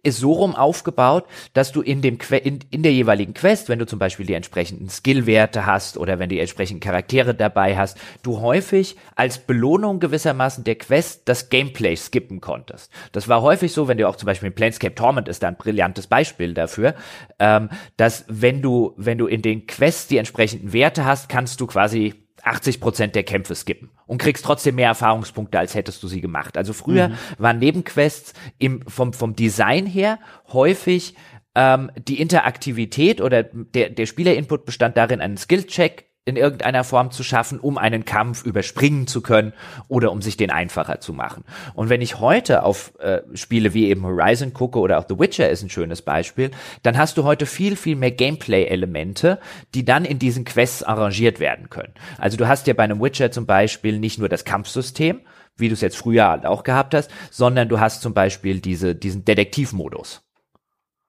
[0.03, 3.85] ist so rum aufgebaut, dass du in dem in, in der jeweiligen Quest, wenn du
[3.85, 8.39] zum Beispiel die entsprechenden Skillwerte hast oder wenn du die entsprechenden Charaktere dabei hast, du
[8.39, 12.91] häufig als Belohnung gewissermaßen der Quest das Gameplay skippen konntest.
[13.11, 15.57] Das war häufig so, wenn du auch zum Beispiel in Planescape Torment ist da ein
[15.57, 16.95] brillantes Beispiel dafür,
[17.39, 21.67] ähm, dass wenn du wenn du in den Quests die entsprechenden Werte hast, kannst du
[21.67, 26.21] quasi 80 Prozent der Kämpfe skippen und kriegst trotzdem mehr Erfahrungspunkte, als hättest du sie
[26.21, 26.57] gemacht.
[26.57, 27.13] Also früher mhm.
[27.37, 30.19] waren Nebenquests im, vom, vom Design her
[30.51, 31.15] häufig
[31.55, 37.23] ähm, die Interaktivität oder der, der Spielerinput bestand darin, einen Skill-Check in irgendeiner Form zu
[37.23, 39.53] schaffen, um einen Kampf überspringen zu können
[39.87, 41.45] oder um sich den einfacher zu machen.
[41.73, 45.49] Und wenn ich heute auf äh, Spiele wie eben Horizon gucke oder auch The Witcher
[45.49, 46.51] ist ein schönes Beispiel,
[46.83, 49.39] dann hast du heute viel, viel mehr Gameplay-Elemente,
[49.73, 51.93] die dann in diesen Quests arrangiert werden können.
[52.17, 55.21] Also du hast ja bei einem Witcher zum Beispiel nicht nur das Kampfsystem,
[55.55, 58.95] wie du es jetzt früher halt auch gehabt hast, sondern du hast zum Beispiel diese,
[58.95, 60.26] diesen Detektivmodus.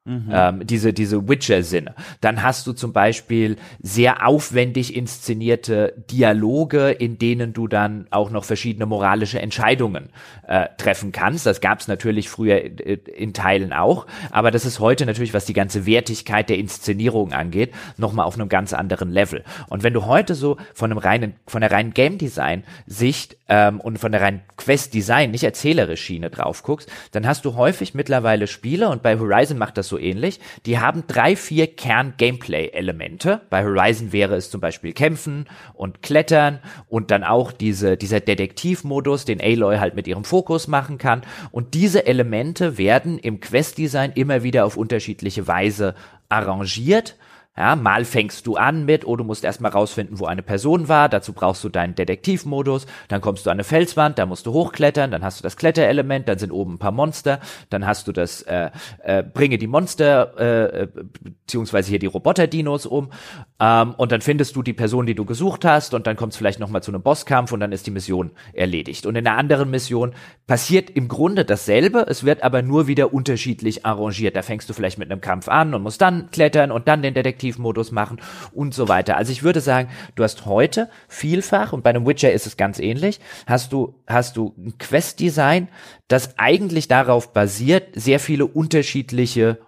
[0.09, 0.31] Mhm.
[0.33, 1.95] Ähm, diese, diese Witcher-Sinne.
[2.23, 8.45] Dann hast du zum Beispiel sehr aufwendig inszenierte Dialoge, in denen du dann auch noch
[8.45, 10.09] verschiedene moralische Entscheidungen
[10.47, 11.45] äh, treffen kannst.
[11.45, 15.45] Das gab es natürlich früher in, in Teilen auch, aber das ist heute natürlich, was
[15.45, 19.45] die ganze Wertigkeit der Inszenierung angeht, nochmal auf einem ganz anderen Level.
[19.69, 23.79] Und wenn du heute so von einem reinen, von der reinen Game Design Sicht ähm,
[23.79, 27.93] und von der reinen Quest Design, nicht erzählerisch Schiene drauf guckst, dann hast du häufig
[27.93, 30.41] mittlerweile Spiele und bei Horizon macht das so ähnlich.
[30.67, 33.43] Die haben drei, vier Kern-Gameplay-Elemente.
[33.51, 39.25] Bei Horizon wäre es zum Beispiel Kämpfen und Klettern und dann auch diese, dieser Detektivmodus,
[39.25, 41.23] den Aloy halt mit ihrem Fokus machen kann.
[41.51, 45.95] Und diese Elemente werden im Quest-Design immer wieder auf unterschiedliche Weise
[46.29, 47.17] arrangiert
[47.59, 51.09] ja, mal fängst du an mit, oh, du musst erstmal rausfinden, wo eine Person war,
[51.09, 55.11] dazu brauchst du deinen Detektivmodus, dann kommst du an eine Felswand, da musst du hochklettern,
[55.11, 58.43] dann hast du das Kletterelement, dann sind oben ein paar Monster, dann hast du das,
[58.43, 58.71] äh,
[59.03, 60.89] äh, bringe die Monster, äh, äh,
[61.21, 63.11] beziehungsweise hier die Roboter-Dinos um,
[63.59, 66.37] ähm, und dann findest du die Person, die du gesucht hast, und dann kommt es
[66.37, 69.05] vielleicht nochmal zu einem Bosskampf und dann ist die Mission erledigt.
[69.05, 70.15] Und in einer anderen Mission
[70.47, 74.37] passiert im Grunde dasselbe, es wird aber nur wieder unterschiedlich arrangiert.
[74.37, 77.15] Da fängst du vielleicht mit einem Kampf an und musst dann klettern und dann den
[77.15, 78.21] Detektiv Detektivmodus machen
[78.53, 79.17] und so weiter.
[79.17, 82.79] Also ich würde sagen, du hast heute vielfach, und bei einem Witcher ist es ganz
[82.79, 85.69] ähnlich, hast du, hast du ein Quest-Design,
[86.09, 89.59] das eigentlich darauf basiert, sehr viele unterschiedliche,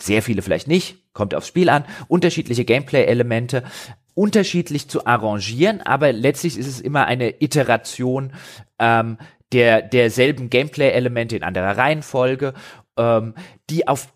[0.00, 3.64] sehr viele vielleicht nicht, kommt aufs Spiel an, unterschiedliche Gameplay-Elemente
[4.14, 8.32] unterschiedlich zu arrangieren, aber letztlich ist es immer eine Iteration
[8.80, 9.18] ähm,
[9.52, 12.52] der derselben Gameplay-Elemente in anderer Reihenfolge,
[12.98, 13.34] ähm,
[13.70, 14.08] die auf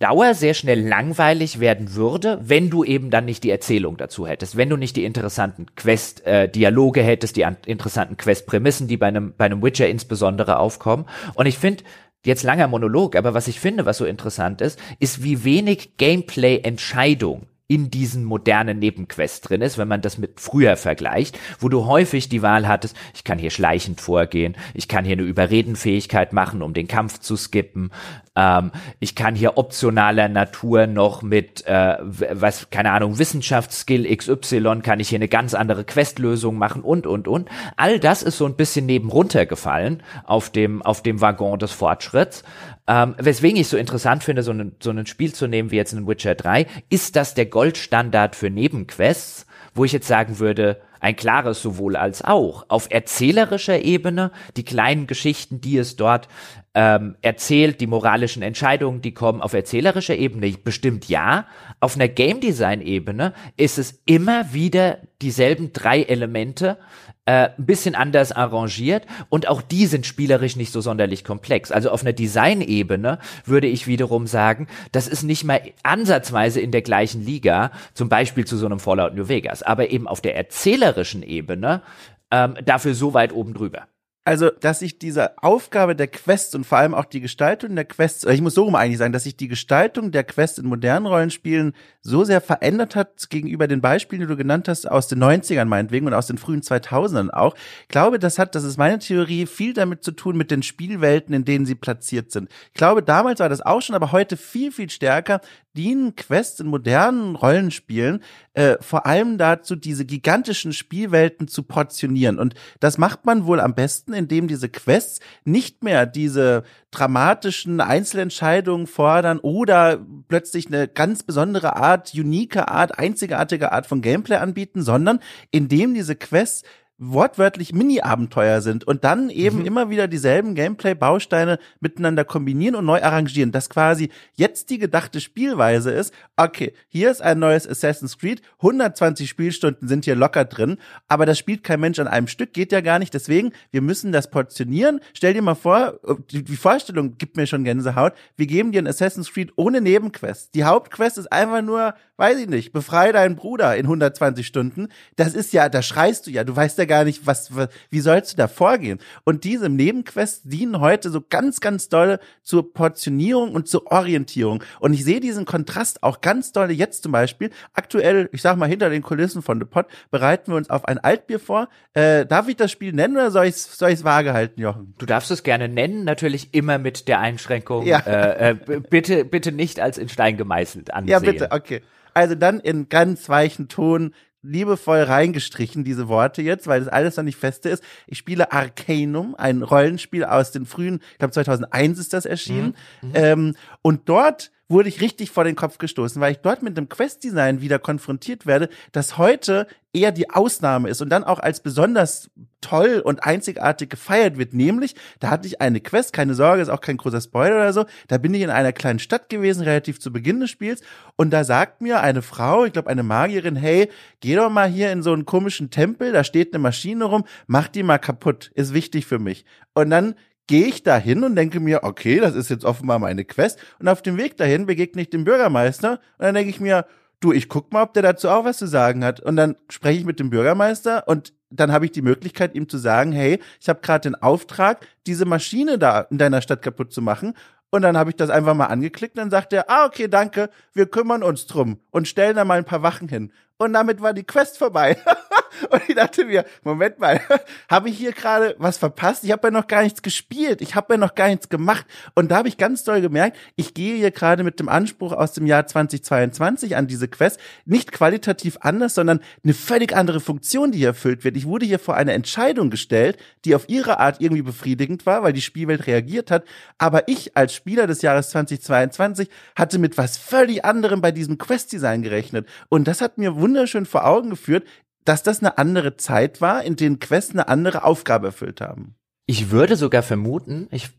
[0.00, 4.56] Dauer sehr schnell langweilig werden würde, wenn du eben dann nicht die Erzählung dazu hättest,
[4.56, 9.44] wenn du nicht die interessanten Quest-Dialoge äh, hättest, die interessanten Quest-Prämissen, die bei einem, bei
[9.44, 11.06] einem Witcher insbesondere aufkommen.
[11.34, 11.84] Und ich finde,
[12.26, 17.46] jetzt langer Monolog, aber was ich finde, was so interessant ist, ist, wie wenig Gameplay-Entscheidung
[17.66, 22.28] in diesen modernen Nebenquests drin ist, wenn man das mit früher vergleicht, wo du häufig
[22.28, 26.74] die Wahl hattest, ich kann hier schleichend vorgehen, ich kann hier eine Überredenfähigkeit machen, um
[26.74, 27.90] den Kampf zu skippen,
[28.36, 35.00] ähm, ich kann hier optionaler Natur noch mit, äh, was, keine Ahnung, Wissenschaftsskill XY, kann
[35.00, 37.48] ich hier eine ganz andere Questlösung machen und, und, und.
[37.76, 42.42] All das ist so ein bisschen neben runtergefallen auf dem, auf dem Waggon des Fortschritts.
[42.86, 45.92] Ähm, weswegen ich so interessant finde, so ein, so ein Spiel zu nehmen wie jetzt
[45.92, 51.16] in Witcher 3, ist das der Goldstandard für Nebenquests, wo ich jetzt sagen würde, ein
[51.16, 52.64] klares sowohl als auch.
[52.68, 56.28] Auf erzählerischer Ebene, die kleinen Geschichten, die es dort
[56.74, 61.46] ähm, erzählt, die moralischen Entscheidungen, die kommen auf erzählerischer Ebene bestimmt ja.
[61.80, 66.78] Auf einer Game Design Ebene ist es immer wieder dieselben drei Elemente,
[67.26, 71.70] äh, ein bisschen anders arrangiert und auch die sind spielerisch nicht so sonderlich komplex.
[71.70, 76.82] Also auf einer Design-Ebene würde ich wiederum sagen, das ist nicht mal ansatzweise in der
[76.82, 81.22] gleichen Liga, zum Beispiel zu so einem Fallout New Vegas, aber eben auf der erzählerischen
[81.22, 81.82] Ebene
[82.30, 83.86] ähm, dafür so weit oben drüber.
[84.26, 88.24] Also, dass sich diese Aufgabe der Quests und vor allem auch die Gestaltung der Quests,
[88.24, 91.74] ich muss so rum eigentlich sagen, dass sich die Gestaltung der Quests in modernen Rollenspielen
[92.00, 96.06] so sehr verändert hat gegenüber den Beispielen, die du genannt hast, aus den 90ern meinetwegen
[96.06, 97.54] und aus den frühen 2000ern auch.
[97.82, 101.34] Ich glaube, das hat, das ist meine Theorie, viel damit zu tun mit den Spielwelten,
[101.34, 102.48] in denen sie platziert sind.
[102.68, 105.42] Ich glaube, damals war das auch schon, aber heute viel, viel stärker
[105.76, 108.22] dienen Quests in modernen Rollenspielen
[108.54, 112.38] äh, vor allem dazu, diese gigantischen Spielwelten zu portionieren.
[112.38, 118.86] Und das macht man wohl am besten, indem diese Quests nicht mehr diese dramatischen Einzelentscheidungen
[118.86, 125.20] fordern oder plötzlich eine ganz besondere Art, unique Art, einzigartige Art von Gameplay anbieten, sondern
[125.50, 126.62] indem diese Quests
[126.96, 129.66] wortwörtlich Mini-Abenteuer sind und dann eben mhm.
[129.66, 133.50] immer wieder dieselben Gameplay-Bausteine miteinander kombinieren und neu arrangieren.
[133.50, 139.28] Dass quasi jetzt die gedachte Spielweise ist, okay, hier ist ein neues Assassin's Creed, 120
[139.28, 140.78] Spielstunden sind hier locker drin,
[141.08, 143.12] aber das spielt kein Mensch an einem Stück, geht ja gar nicht.
[143.12, 145.00] Deswegen, wir müssen das portionieren.
[145.14, 145.98] Stell dir mal vor,
[146.30, 150.54] die, die Vorstellung gibt mir schon Gänsehaut, wir geben dir ein Assassin's Creed ohne Nebenquest.
[150.54, 154.88] Die Hauptquest ist einfach nur, weiß ich nicht, befreie deinen Bruder in 120 Stunden.
[155.16, 158.00] Das ist ja, da schreist du ja, du weißt ja gar nicht, was, was wie
[158.00, 158.98] sollst du da vorgehen?
[159.24, 164.62] Und diese Nebenquests dienen heute so ganz, ganz doll zur Portionierung und zur Orientierung.
[164.80, 167.50] Und ich sehe diesen Kontrast auch ganz doll jetzt zum Beispiel.
[167.72, 170.98] Aktuell, ich sag mal, hinter den Kulissen von The Pot bereiten wir uns auf ein
[170.98, 171.68] Altbier vor.
[171.92, 174.94] Äh, darf ich das Spiel nennen oder soll ich es soll ich's vage halten, Jochen?
[174.98, 178.00] Du darfst es gerne nennen, natürlich immer mit der Einschränkung, ja.
[178.00, 178.54] äh, äh,
[178.90, 181.12] bitte, bitte nicht als in Stein gemeißelt ansehen.
[181.12, 181.82] Ja, bitte, okay.
[182.14, 184.14] Also dann in ganz weichen Ton
[184.44, 187.82] liebevoll reingestrichen, diese Worte jetzt, weil das alles noch nicht feste ist.
[188.06, 192.76] Ich spiele Arcanum, ein Rollenspiel aus den frühen, ich glaube 2001 ist das erschienen.
[193.02, 193.08] Mhm.
[193.08, 193.14] Mhm.
[193.14, 196.88] Ähm, und dort wurde ich richtig vor den Kopf gestoßen, weil ich dort mit dem
[196.88, 202.30] Quest-Design wieder konfrontiert werde, das heute eher die Ausnahme ist und dann auch als besonders
[202.60, 204.54] toll und einzigartig gefeiert wird.
[204.54, 207.84] Nämlich, da hatte ich eine Quest, keine Sorge, ist auch kein großer Spoiler oder so.
[208.08, 210.80] Da bin ich in einer kleinen Stadt gewesen, relativ zu Beginn des Spiels.
[211.16, 213.90] Und da sagt mir eine Frau, ich glaube eine Magierin, hey,
[214.20, 217.68] geh doch mal hier in so einen komischen Tempel, da steht eine Maschine rum, mach
[217.68, 219.44] die mal kaputt, ist wichtig für mich.
[219.74, 220.14] Und dann
[220.46, 223.58] gehe ich dahin und denke mir, okay, das ist jetzt offenbar meine Quest.
[223.78, 226.86] Und auf dem Weg dahin begegne ich dem Bürgermeister und dann denke ich mir,
[227.20, 229.20] du, ich guck mal, ob der dazu auch was zu sagen hat.
[229.20, 232.78] Und dann spreche ich mit dem Bürgermeister und dann habe ich die Möglichkeit, ihm zu
[232.78, 237.00] sagen, hey, ich habe gerade den Auftrag, diese Maschine da in deiner Stadt kaputt zu
[237.00, 237.34] machen.
[237.70, 240.50] Und dann habe ich das einfach mal angeklickt und dann sagt er, ah, okay, danke,
[240.74, 243.32] wir kümmern uns drum und stellen da mal ein paar Wachen hin.
[243.56, 244.96] Und damit war die Quest vorbei.
[245.70, 247.20] Und ich dachte mir, Moment mal,
[247.70, 249.24] habe ich hier gerade was verpasst?
[249.24, 250.60] Ich habe ja noch gar nichts gespielt.
[250.60, 251.86] Ich habe ja noch gar nichts gemacht.
[252.14, 255.32] Und da habe ich ganz doll gemerkt, ich gehe hier gerade mit dem Anspruch aus
[255.32, 257.38] dem Jahr 2022 an diese Quest.
[257.64, 261.36] Nicht qualitativ anders, sondern eine völlig andere Funktion, die hier erfüllt wird.
[261.36, 265.32] Ich wurde hier vor eine Entscheidung gestellt, die auf ihre Art irgendwie befriedigend war, weil
[265.32, 266.44] die Spielwelt reagiert hat.
[266.78, 272.02] Aber ich als Spieler des Jahres 2022 hatte mit was völlig anderem bei diesem Quest-Design
[272.02, 272.48] gerechnet.
[272.68, 274.64] Und das hat mir wunderschön vor Augen geführt,
[275.04, 278.96] dass das eine andere Zeit war, in denen Quests eine andere Aufgabe erfüllt haben.
[279.26, 280.90] Ich würde sogar vermuten, ich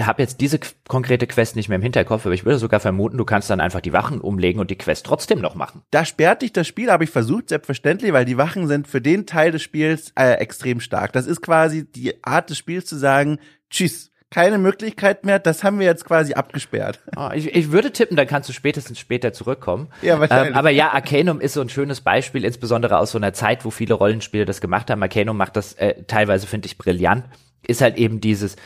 [0.00, 0.58] habe jetzt diese
[0.88, 3.82] konkrete Quest nicht mehr im Hinterkopf, aber ich würde sogar vermuten, du kannst dann einfach
[3.82, 5.82] die Wachen umlegen und die Quest trotzdem noch machen.
[5.90, 9.26] Da sperrt dich das Spiel, habe ich versucht, selbstverständlich, weil die Wachen sind für den
[9.26, 11.12] Teil des Spiels äh, extrem stark.
[11.12, 13.38] Das ist quasi die Art des Spiels zu sagen,
[13.68, 15.38] tschüss, keine Möglichkeit mehr.
[15.38, 16.98] Das haben wir jetzt quasi abgesperrt.
[17.16, 19.90] Oh, ich, ich, würde tippen, dann kannst du spätestens später zurückkommen.
[20.02, 20.50] Ja, wahrscheinlich.
[20.50, 23.70] Ähm, aber ja, Arcanum ist so ein schönes Beispiel, insbesondere aus so einer Zeit, wo
[23.70, 25.00] viele Rollenspiele das gemacht haben.
[25.04, 27.26] Arcanum macht das äh, teilweise, finde ich, brillant.
[27.64, 28.56] Ist halt eben dieses,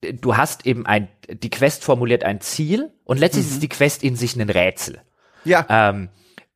[0.00, 3.52] du hast eben ein, die Quest formuliert ein Ziel und letztlich mhm.
[3.52, 5.02] ist die Quest in sich ein Rätsel.
[5.44, 5.66] Ja.
[5.68, 6.08] Ähm,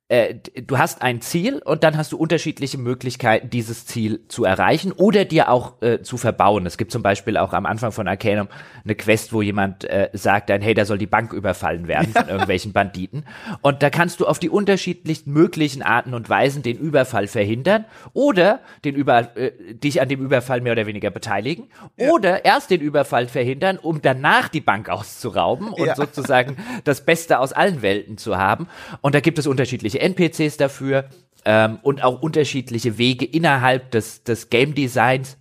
[0.09, 4.93] äh, du hast ein Ziel und dann hast du unterschiedliche Möglichkeiten, dieses Ziel zu erreichen
[4.93, 6.65] oder dir auch äh, zu verbauen.
[6.65, 8.49] Es gibt zum Beispiel auch am Anfang von Arcanum
[8.85, 12.27] eine Quest, wo jemand äh, sagt dann, hey, da soll die Bank überfallen werden von
[12.29, 13.27] irgendwelchen Banditen.
[13.61, 17.85] Und da kannst du auf die unterschiedlichsten möglichen Arten und Weisen den Überfall verhindern
[18.15, 22.09] oder den Über äh, dich an dem Überfall mehr oder weniger beteiligen ja.
[22.09, 25.95] oder erst den Überfall verhindern, um danach die Bank auszurauben und ja.
[25.95, 28.69] sozusagen das Beste aus allen Welten zu haben.
[29.03, 31.09] Und da gibt es unterschiedliche unterschiedliche NPCs dafür
[31.45, 35.37] ähm, und auch unterschiedliche Wege innerhalb des, des Game Designs.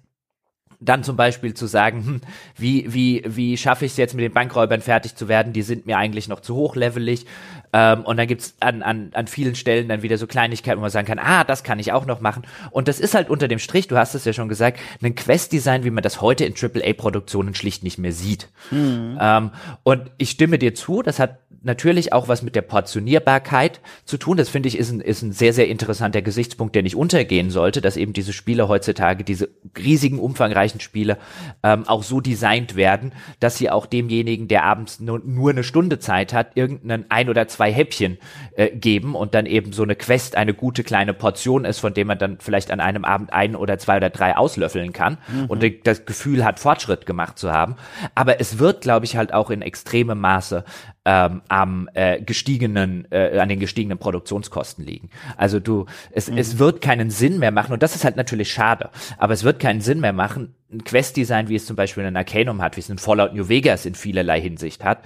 [0.79, 2.21] Dann zum Beispiel zu sagen, hm,
[2.55, 5.53] wie, wie, wie schaffe ich es jetzt mit den Bankräubern fertig zu werden?
[5.53, 7.25] Die sind mir eigentlich noch zu hochlevelig.
[7.73, 10.91] Ähm, und dann gibt's an, an, an vielen Stellen dann wieder so Kleinigkeiten, wo man
[10.91, 12.43] sagen kann, ah, das kann ich auch noch machen.
[12.71, 15.83] Und das ist halt unter dem Strich, du hast es ja schon gesagt, ein Quest-Design,
[15.83, 18.49] wie man das heute in AAA-Produktionen schlicht nicht mehr sieht.
[18.71, 19.17] Mhm.
[19.19, 19.51] Ähm,
[19.83, 24.37] und ich stimme dir zu, das hat natürlich auch was mit der Portionierbarkeit zu tun.
[24.37, 27.81] Das finde ich ist ein, ist ein sehr, sehr interessanter Gesichtspunkt, der nicht untergehen sollte,
[27.81, 31.17] dass eben diese Spiele heutzutage, diese riesigen, umfangreichen Spiele,
[31.63, 35.99] ähm, auch so designt werden, dass sie auch demjenigen, der abends nur, nur eine Stunde
[35.99, 38.17] Zeit hat, irgendeinen ein oder zwei Häppchen
[38.55, 42.07] äh, geben und dann eben so eine Quest eine gute kleine Portion ist, von dem
[42.07, 45.45] man dann vielleicht an einem Abend ein oder zwei oder drei auslöffeln kann mhm.
[45.45, 47.75] und das Gefühl hat, Fortschritt gemacht zu haben.
[48.15, 50.63] Aber es wird, glaube ich, halt auch in extremem Maße
[51.07, 55.09] ähm, am äh, gestiegenen, äh, an den gestiegenen Produktionskosten liegen.
[55.37, 56.37] Also du, es, mhm.
[56.37, 58.89] es wird keinen Sinn mehr machen und das ist halt natürlich schade.
[59.17, 62.61] Aber es wird keinen Sinn mehr machen, ein Quest-Design, wie es zum Beispiel ein Arcanum
[62.61, 64.99] hat, wie es ein Fallout New Vegas in vielerlei Hinsicht hat,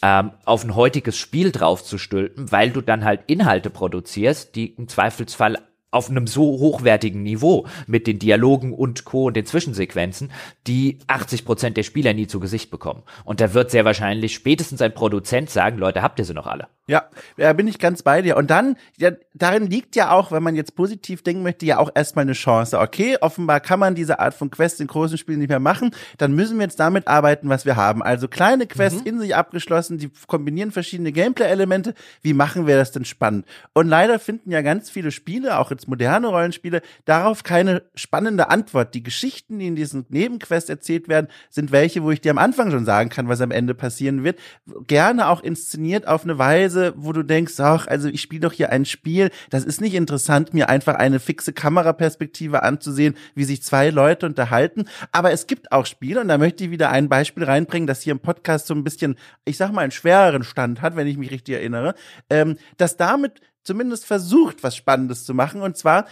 [0.00, 5.58] ähm, auf ein heutiges Spiel draufzustülpen, weil du dann halt Inhalte produzierst, die im Zweifelsfall
[5.90, 9.26] auf einem so hochwertigen Niveau mit den Dialogen und Co.
[9.26, 10.30] und den Zwischensequenzen,
[10.66, 13.02] die 80 Prozent der Spieler nie zu Gesicht bekommen.
[13.24, 16.68] Und da wird sehr wahrscheinlich spätestens ein Produzent sagen, Leute, habt ihr sie noch alle?
[16.88, 17.04] Ja,
[17.36, 18.38] da bin ich ganz bei dir.
[18.38, 21.90] Und dann, ja, darin liegt ja auch, wenn man jetzt positiv denken möchte, ja auch
[21.94, 22.78] erstmal eine Chance.
[22.80, 25.90] Okay, offenbar kann man diese Art von Quest in großen Spielen nicht mehr machen.
[26.16, 28.02] Dann müssen wir jetzt damit arbeiten, was wir haben.
[28.02, 29.06] Also kleine Quests mhm.
[29.06, 31.92] in sich abgeschlossen, die kombinieren verschiedene Gameplay-Elemente.
[32.22, 33.44] Wie machen wir das denn spannend?
[33.74, 38.94] Und leider finden ja ganz viele Spiele, auch jetzt moderne Rollenspiele, darauf keine spannende Antwort.
[38.94, 42.70] Die Geschichten, die in diesen Nebenquests erzählt werden, sind welche, wo ich dir am Anfang
[42.70, 44.38] schon sagen kann, was am Ende passieren wird.
[44.86, 48.70] Gerne auch inszeniert auf eine Weise, wo du denkst, ach, also ich spiele doch hier
[48.70, 49.30] ein Spiel.
[49.50, 54.86] Das ist nicht interessant, mir einfach eine fixe Kameraperspektive anzusehen, wie sich zwei Leute unterhalten.
[55.12, 58.12] Aber es gibt auch Spiele, und da möchte ich wieder ein Beispiel reinbringen, das hier
[58.12, 61.30] im Podcast so ein bisschen, ich sag mal, einen schwereren Stand hat, wenn ich mich
[61.30, 61.94] richtig erinnere,
[62.30, 65.60] ähm, dass damit zumindest versucht, was Spannendes zu machen.
[65.60, 66.06] Und zwar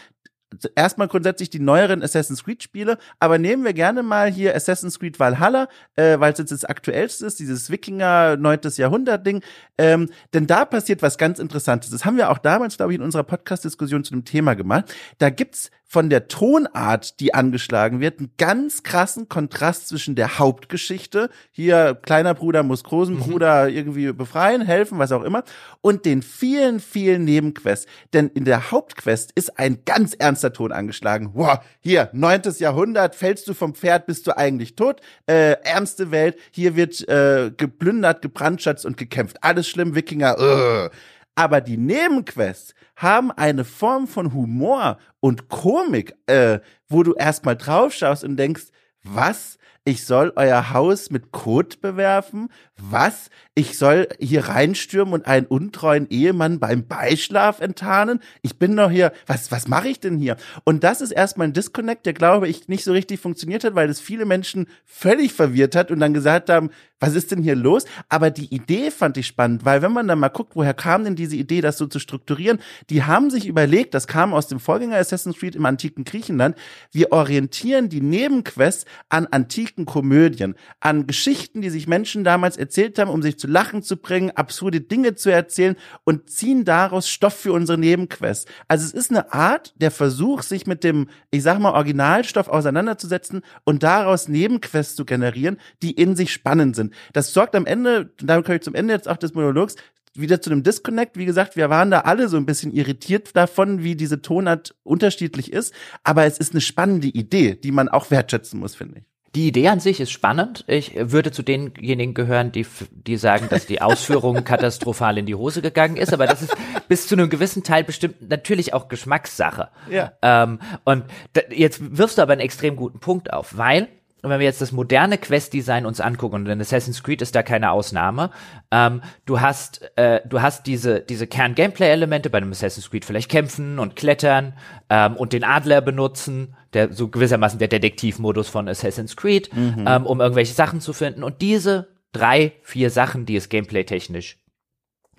[0.75, 5.19] erstmal grundsätzlich die neueren Assassin's Creed Spiele, aber nehmen wir gerne mal hier Assassin's Creed
[5.19, 8.61] Valhalla, äh, weil es jetzt das aktuellste ist, dieses Wikinger 9.
[8.77, 9.43] Jahrhundert Ding,
[9.77, 11.91] ähm, denn da passiert was ganz Interessantes.
[11.91, 14.95] Das haben wir auch damals, glaube ich, in unserer Podcast-Diskussion zu dem Thema gemacht.
[15.19, 21.31] Da gibt's von der Tonart, die angeschlagen wird, einen ganz krassen Kontrast zwischen der Hauptgeschichte,
[21.53, 23.21] hier kleiner Bruder muss großen mhm.
[23.21, 25.45] Bruder irgendwie befreien, helfen, was auch immer,
[25.81, 27.87] und den vielen, vielen Nebenquests.
[28.13, 31.31] Denn in der Hauptquest ist ein ganz ernster Ton angeschlagen.
[31.35, 35.01] Wow, hier, neuntes Jahrhundert, fällst du vom Pferd, bist du eigentlich tot.
[35.27, 39.39] Äh, ärmste Welt, hier wird äh, geplündert, gebrandschatzt und gekämpft.
[39.43, 40.37] Alles schlimm, Wikinger.
[40.39, 40.91] Uh.
[41.37, 47.93] Aber die Nebenquests haben eine Form von Humor und Komik, äh, wo du erstmal drauf
[47.93, 48.65] schaust und denkst,
[49.05, 49.59] was?
[49.89, 52.49] Ich soll euer Haus mit Kot bewerfen?
[52.77, 53.31] Was?
[53.55, 58.19] Ich soll hier reinstürmen und einen untreuen Ehemann beim Beischlaf enttarnen?
[58.43, 60.39] Ich bin doch hier, was, was mache ich denn hier?
[60.65, 63.89] Und das ist erstmal ein Disconnect, der glaube ich nicht so richtig funktioniert hat, weil
[63.89, 67.85] es viele Menschen völlig verwirrt hat und dann gesagt haben, was ist denn hier los?
[68.09, 71.15] Aber die Idee fand ich spannend, weil wenn man dann mal guckt, woher kam denn
[71.15, 74.97] diese Idee, das so zu strukturieren, die haben sich überlegt, das kam aus dem Vorgänger
[74.97, 76.57] Assassin's Creed im antiken Griechenland,
[76.93, 83.11] wir orientieren die Nebenquests an antiken Komödien, an Geschichten, die sich Menschen damals erzählt haben,
[83.11, 87.53] um sich zu lachen zu bringen, absurde Dinge zu erzählen und ziehen daraus Stoff für
[87.53, 88.51] unsere Nebenquests.
[88.69, 93.43] Also es ist eine Art der Versuch, sich mit dem, ich sag mal, Originalstoff auseinanderzusetzen
[93.65, 96.95] und daraus Nebenquests zu generieren, die in sich spannend sind sind.
[97.13, 99.77] Das sorgt am Ende, damit komme ich zum Ende jetzt auch des Monologs,
[100.19, 101.17] wieder zu einem Disconnect.
[101.17, 105.53] Wie gesagt, wir waren da alle so ein bisschen irritiert davon, wie diese Tonart unterschiedlich
[105.53, 105.75] ist.
[106.05, 109.05] Aber es ist eine spannende Idee, die man auch wertschätzen muss, finde ich.
[109.35, 110.65] Die Idee an sich ist spannend.
[110.67, 115.61] Ich würde zu denjenigen gehören, die, die sagen, dass die Ausführung katastrophal in die Hose
[115.61, 116.15] gegangen ist.
[116.15, 116.57] Aber das ist
[116.89, 119.69] bis zu einem gewissen Teil bestimmt natürlich auch Geschmackssache.
[119.91, 120.13] Ja.
[120.23, 121.05] Ähm, und
[121.51, 123.89] jetzt wirfst du aber einen extrem guten Punkt auf, weil
[124.23, 127.43] und wenn wir jetzt das moderne Quest-Design uns angucken, und in Assassin's Creed ist da
[127.43, 128.31] keine Ausnahme,
[128.71, 133.79] ähm, du hast, äh, du hast diese, diese Kern-Gameplay-Elemente bei einem Assassin's Creed vielleicht kämpfen
[133.79, 134.55] und klettern
[134.89, 139.85] ähm, und den Adler benutzen, der so gewissermaßen der Detektivmodus von Assassin's Creed, mhm.
[139.87, 141.23] ähm, um irgendwelche Sachen zu finden.
[141.23, 144.39] Und diese drei, vier Sachen, die es gameplay-technisch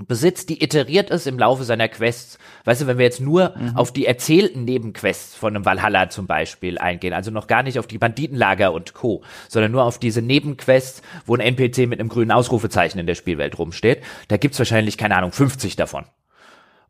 [0.06, 2.38] besitzt, die iteriert ist im Laufe seiner Quests.
[2.66, 3.76] Weißt du, wenn wir jetzt nur mhm.
[3.76, 7.88] auf die erzählten Nebenquests von einem Valhalla zum Beispiel eingehen, also noch gar nicht auf
[7.88, 12.32] die Banditenlager und Co., sondern nur auf diese Nebenquests, wo ein NPC mit einem grünen
[12.32, 16.06] Ausrufezeichen in der Spielwelt rumsteht, da gibt's wahrscheinlich, keine Ahnung, 50 davon.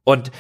[0.03, 0.31] Und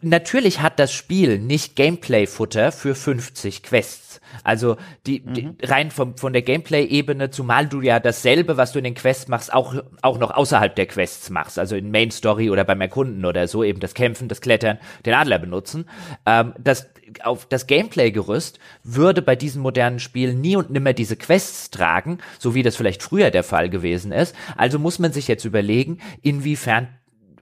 [0.00, 4.20] natürlich hat das Spiel nicht Gameplay-Futter für 50 Quests.
[4.44, 4.76] Also
[5.06, 5.34] die, mhm.
[5.34, 9.28] die rein vom, von der Gameplay-Ebene, zumal du ja dasselbe, was du in den Quests
[9.28, 11.58] machst, auch, auch noch außerhalb der Quests machst.
[11.58, 15.14] Also in Main Story oder beim Erkunden oder so, eben das Kämpfen, das Klettern, den
[15.14, 15.86] Adler benutzen.
[16.26, 16.88] Ähm, das,
[17.22, 22.54] auf das Gameplay-Gerüst würde bei diesen modernen Spielen nie und nimmer diese Quests tragen, so
[22.54, 24.34] wie das vielleicht früher der Fall gewesen ist.
[24.56, 26.88] Also muss man sich jetzt überlegen, inwiefern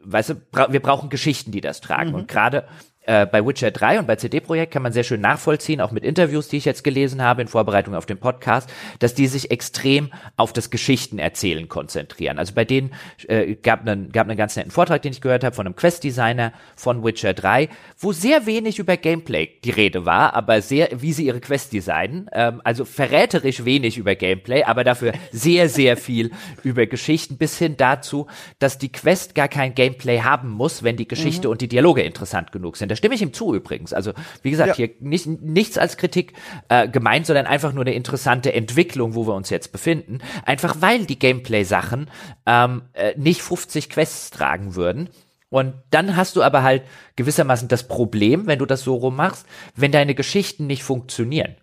[0.07, 2.11] weißt du, bra wir brauchen Geschichten, die das tragen.
[2.11, 2.17] Mhm.
[2.17, 2.67] Und gerade
[3.07, 6.05] äh, bei Witcher 3 und bei CD Projekt kann man sehr schön nachvollziehen, auch mit
[6.05, 10.11] Interviews, die ich jetzt gelesen habe in Vorbereitung auf den Podcast, dass die sich extrem
[10.37, 12.39] auf das Geschichtenerzählen konzentrieren.
[12.39, 12.93] Also bei denen
[13.29, 16.53] äh, gab einen gab einen ganz netten Vortrag, den ich gehört habe von einem Quest-Designer
[16.75, 21.27] von Witcher 3, wo sehr wenig über Gameplay die Rede war, aber sehr, wie sie
[21.27, 22.29] ihre Quest designen.
[22.33, 26.33] Ähm, also verräterisch wenig über Gameplay, aber dafür sehr, sehr viel
[26.65, 28.27] über Geschichten, bis hin dazu,
[28.59, 31.53] dass die Quest gar kein Gameplay haben muss, wenn die Geschichte mhm.
[31.53, 33.93] und die Dialoge interessant genug sind stimme ich ihm zu übrigens.
[33.93, 34.75] Also wie gesagt, ja.
[34.75, 36.33] hier nicht, nichts als Kritik
[36.69, 40.19] äh, gemeint, sondern einfach nur eine interessante Entwicklung, wo wir uns jetzt befinden.
[40.45, 42.11] Einfach weil die Gameplay-Sachen
[42.47, 45.09] ähm, äh, nicht 50 Quests tragen würden
[45.49, 46.83] Und dann hast du aber halt
[47.17, 51.57] gewissermaßen das Problem, wenn du das so rum machst, wenn deine Geschichten nicht funktionieren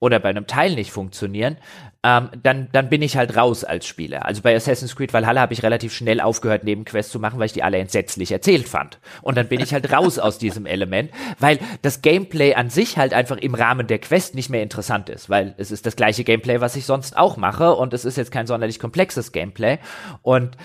[0.00, 1.56] oder bei einem Teil nicht funktionieren,
[2.04, 4.24] ähm, dann, dann bin ich halt raus als Spieler.
[4.24, 7.52] Also bei Assassin's Creed Valhalla habe ich relativ schnell aufgehört, Nebenquests zu machen, weil ich
[7.52, 9.00] die alle entsetzlich erzählt fand.
[9.22, 13.12] Und dann bin ich halt raus aus diesem Element, weil das Gameplay an sich halt
[13.12, 16.60] einfach im Rahmen der Quest nicht mehr interessant ist, weil es ist das gleiche Gameplay,
[16.60, 19.78] was ich sonst auch mache und es ist jetzt kein sonderlich komplexes Gameplay.
[20.22, 20.56] Und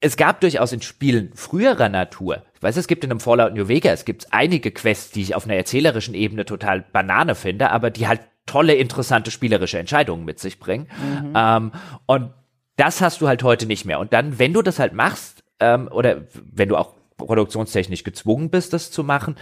[0.00, 3.68] es gab durchaus in Spielen früherer Natur, ich weiß, es gibt in einem Fallout New
[3.68, 7.90] Vegas, es gibt einige Quests, die ich auf einer erzählerischen Ebene total Banane finde, aber
[7.90, 10.88] die halt tolle, interessante spielerische Entscheidungen mit sich bringen.
[10.98, 11.32] Mhm.
[11.34, 11.72] Ähm,
[12.06, 12.30] und
[12.76, 14.00] das hast du halt heute nicht mehr.
[14.00, 16.22] Und dann, wenn du das halt machst, ähm, oder
[16.52, 19.36] wenn du auch produktionstechnisch gezwungen bist, das zu machen,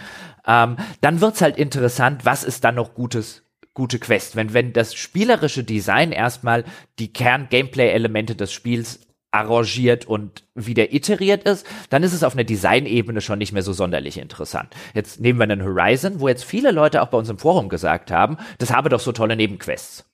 [0.45, 3.43] ähm, dann wird's halt interessant, was ist dann noch gutes
[3.73, 4.35] gute Quest.
[4.35, 6.63] Wenn, wenn das spielerische Design erstmal
[6.99, 13.19] die Kern-Gameplay-Elemente des Spiels arrangiert und wieder iteriert ist, dann ist es auf einer Designebene
[13.19, 14.69] schon nicht mehr so sonderlich interessant.
[14.93, 18.11] Jetzt nehmen wir einen Horizon, wo jetzt viele Leute auch bei uns im Forum gesagt
[18.11, 20.05] haben, das habe doch so tolle Nebenquests.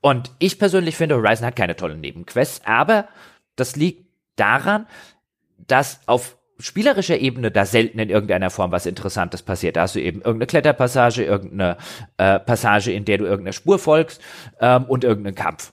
[0.00, 3.08] Und ich persönlich finde, Horizon hat keine tollen Nebenquests, aber
[3.56, 4.06] das liegt
[4.36, 4.86] daran,
[5.66, 9.76] dass auf spielerischer Ebene da selten in irgendeiner Form was Interessantes passiert.
[9.76, 11.76] Da hast du eben irgendeine Kletterpassage, irgendeine
[12.16, 14.20] äh, Passage, in der du irgendeiner Spur folgst
[14.60, 15.72] ähm, und irgendeinen Kampf.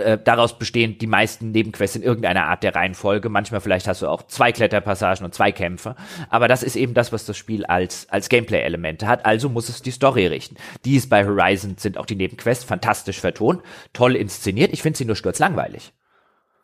[0.00, 3.28] Äh, daraus bestehen die meisten Nebenquests in irgendeiner Art der Reihenfolge.
[3.28, 5.96] Manchmal vielleicht hast du auch zwei Kletterpassagen und zwei Kämpfe.
[6.28, 9.26] Aber das ist eben das, was das Spiel als, als Gameplay-Elemente hat.
[9.26, 10.56] Also muss es die Story richten.
[10.84, 14.72] Die ist bei Horizon sind auch die Nebenquests fantastisch vertont, toll inszeniert.
[14.72, 15.92] Ich finde sie nur sturzlangweilig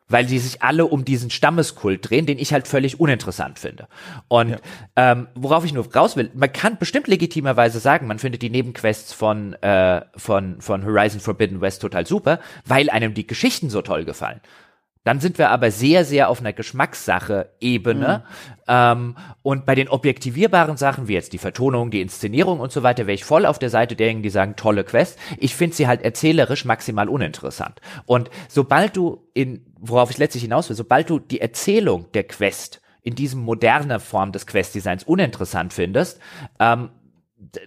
[0.09, 3.89] weil die sich alle um diesen Stammeskult drehen, den ich halt völlig uninteressant finde.
[4.29, 4.57] Und ja.
[4.97, 9.13] ähm, worauf ich nur raus will, man kann bestimmt legitimerweise sagen, man findet die Nebenquests
[9.13, 14.05] von, äh, von, von Horizon Forbidden West total super, weil einem die Geschichten so toll
[14.05, 14.41] gefallen.
[15.07, 18.25] Dann sind wir aber sehr, sehr auf einer Geschmackssache-Ebene.
[18.27, 18.63] Mhm.
[18.67, 23.07] Ähm, und bei den objektivierbaren Sachen, wie jetzt die Vertonung, die Inszenierung und so weiter,
[23.07, 25.17] wäre ich voll auf der Seite derjenigen, die sagen, tolle Quest.
[25.39, 27.81] Ich finde sie halt erzählerisch maximal uninteressant.
[28.07, 32.81] Und sobald du in, worauf ich letztlich hinaus will, sobald du die Erzählung der Quest
[33.03, 36.19] in diesem modernen Form des Quest-Designs uninteressant findest,
[36.59, 36.91] ähm,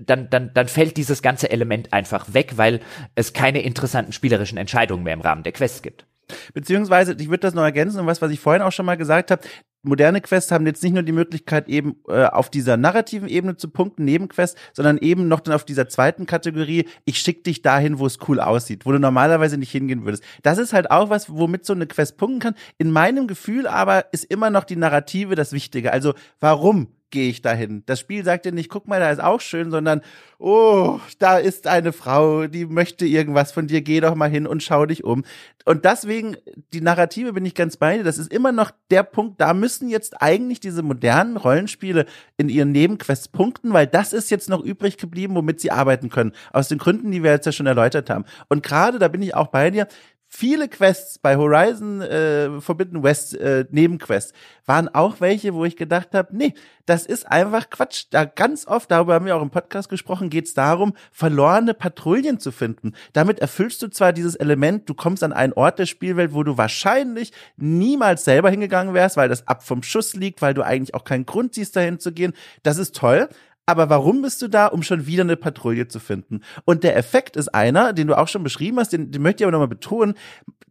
[0.01, 2.81] dann, dann, dann fällt dieses ganze Element einfach weg, weil
[3.15, 6.05] es keine interessanten spielerischen Entscheidungen mehr im Rahmen der Quest gibt.
[6.53, 9.32] Beziehungsweise, ich würde das noch ergänzen und was, was ich vorhin auch schon mal gesagt
[9.32, 9.41] habe,
[9.82, 13.69] moderne Quests haben jetzt nicht nur die Möglichkeit, eben äh, auf dieser narrativen Ebene zu
[13.69, 18.05] punkten, Nebenquests, sondern eben noch dann auf dieser zweiten Kategorie, ich schick dich dahin, wo
[18.05, 20.23] es cool aussieht, wo du normalerweise nicht hingehen würdest.
[20.43, 22.55] Das ist halt auch was, womit so eine Quest punkten kann.
[22.77, 25.93] In meinem Gefühl aber ist immer noch die Narrative das Wichtige.
[25.93, 27.84] Also warum gehe ich dahin.
[27.86, 30.01] Das Spiel sagt dir nicht, guck mal, da ist auch schön, sondern,
[30.38, 34.64] oh, da ist eine Frau, die möchte irgendwas von dir, geh doch mal hin und
[34.64, 35.24] schau dich um.
[35.66, 36.38] Und deswegen,
[36.74, 39.89] die Narrative bin ich ganz bei dir, das ist immer noch der Punkt, da müssen
[39.89, 42.05] jetzt eigentlich diese modernen Rollenspiele
[42.38, 46.34] in ihren Nebenquests punkten, weil das ist jetzt noch übrig geblieben, womit sie arbeiten können.
[46.53, 48.26] Aus den Gründen, die wir jetzt ja schon erläutert haben.
[48.47, 49.88] Und gerade, da bin ich auch bei dir,
[50.30, 54.32] viele Quests bei Horizon äh, Forbidden West äh, Nebenquests
[54.67, 56.53] waren auch welche, wo ich gedacht habe, nee,
[56.86, 58.05] das ist einfach Quatsch.
[58.11, 62.39] Da ganz oft, darüber haben wir auch im Podcast gesprochen, geht es darum, verlorene Patrouillen
[62.39, 62.93] zu finden.
[63.13, 66.57] Damit erfüllst du zwar dieses Element, du kommst an einen Ort der Spielwelt, wo du
[66.57, 71.03] wahrscheinlich niemals selber hingegangen wärst, weil das ab vom Schuss liegt, weil du eigentlich auch
[71.03, 72.34] keinen Grund siehst, dahin zu gehen.
[72.61, 73.30] Das ist toll
[73.70, 76.41] aber warum bist du da, um schon wieder eine Patrouille zu finden?
[76.65, 79.45] Und der Effekt ist einer, den du auch schon beschrieben hast, den, den möchte ich
[79.45, 80.15] aber nochmal betonen,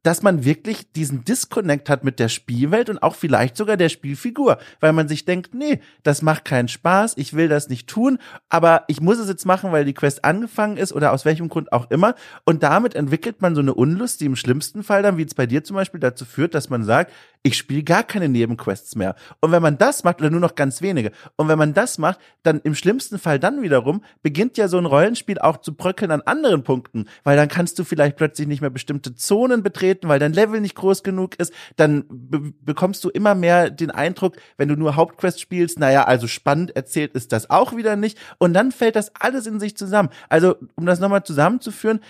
[0.03, 4.59] dass man wirklich diesen Disconnect hat mit der Spielwelt und auch vielleicht sogar der Spielfigur,
[4.81, 8.19] weil man sich denkt, nee, das macht keinen Spaß, ich will das nicht tun,
[8.49, 11.73] aber ich muss es jetzt machen, weil die Quest angefangen ist oder aus welchem Grund
[11.73, 12.17] auch immer.
[12.45, 15.47] Und damit entwickelt man so eine Unlust, die im schlimmsten Fall dann, wie es bei
[15.47, 17.13] dir zum Beispiel dazu führt, dass man sagt,
[17.43, 19.15] ich spiele gar keine Nebenquests mehr.
[19.41, 22.19] Und wenn man das macht, oder nur noch ganz wenige, und wenn man das macht,
[22.43, 26.23] dann im schlimmsten Fall dann wiederum beginnt ja so ein Rollenspiel auch zu bröckeln an
[26.23, 30.33] anderen Punkten, weil dann kannst du vielleicht plötzlich nicht mehr bestimmte Zonen betreten, weil dein
[30.33, 34.77] Level nicht groß genug ist, dann be bekommst du immer mehr den Eindruck, wenn du
[34.77, 38.97] nur Hauptquests spielst, naja, also spannend erzählt ist das auch wieder nicht, und dann fällt
[38.97, 40.11] das alles in sich zusammen.
[40.29, 42.01] Also, um das nochmal zusammenzuführen,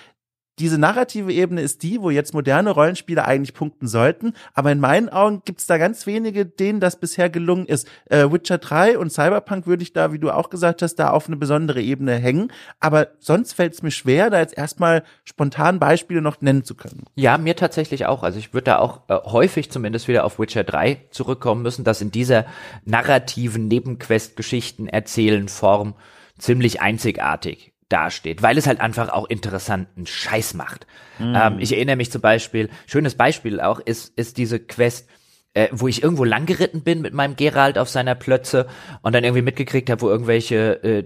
[0.58, 4.34] diese narrative Ebene ist die, wo jetzt moderne Rollenspiele eigentlich punkten sollten.
[4.54, 7.88] Aber in meinen Augen gibt es da ganz wenige, denen das bisher gelungen ist.
[8.06, 11.26] Äh, Witcher 3 und Cyberpunk würde ich da, wie du auch gesagt hast, da auf
[11.26, 12.52] eine besondere Ebene hängen.
[12.80, 17.04] Aber sonst fällt es mir schwer, da jetzt erstmal spontan Beispiele noch nennen zu können.
[17.14, 18.22] Ja, mir tatsächlich auch.
[18.22, 22.00] Also ich würde da auch äh, häufig zumindest wieder auf Witcher 3 zurückkommen müssen, dass
[22.00, 22.46] in dieser
[22.84, 25.94] narrativen Nebenquest-Geschichten erzählen Form
[26.38, 30.86] ziemlich einzigartig dasteht, weil es halt einfach auch interessanten Scheiß macht.
[31.18, 31.34] Mhm.
[31.34, 35.08] Ähm, ich erinnere mich zum Beispiel, schönes Beispiel auch, ist, ist diese Quest,
[35.54, 38.66] äh, wo ich irgendwo langgeritten bin mit meinem Gerald auf seiner Plötze
[39.02, 41.04] und dann irgendwie mitgekriegt habe, wo irgendwelche, äh,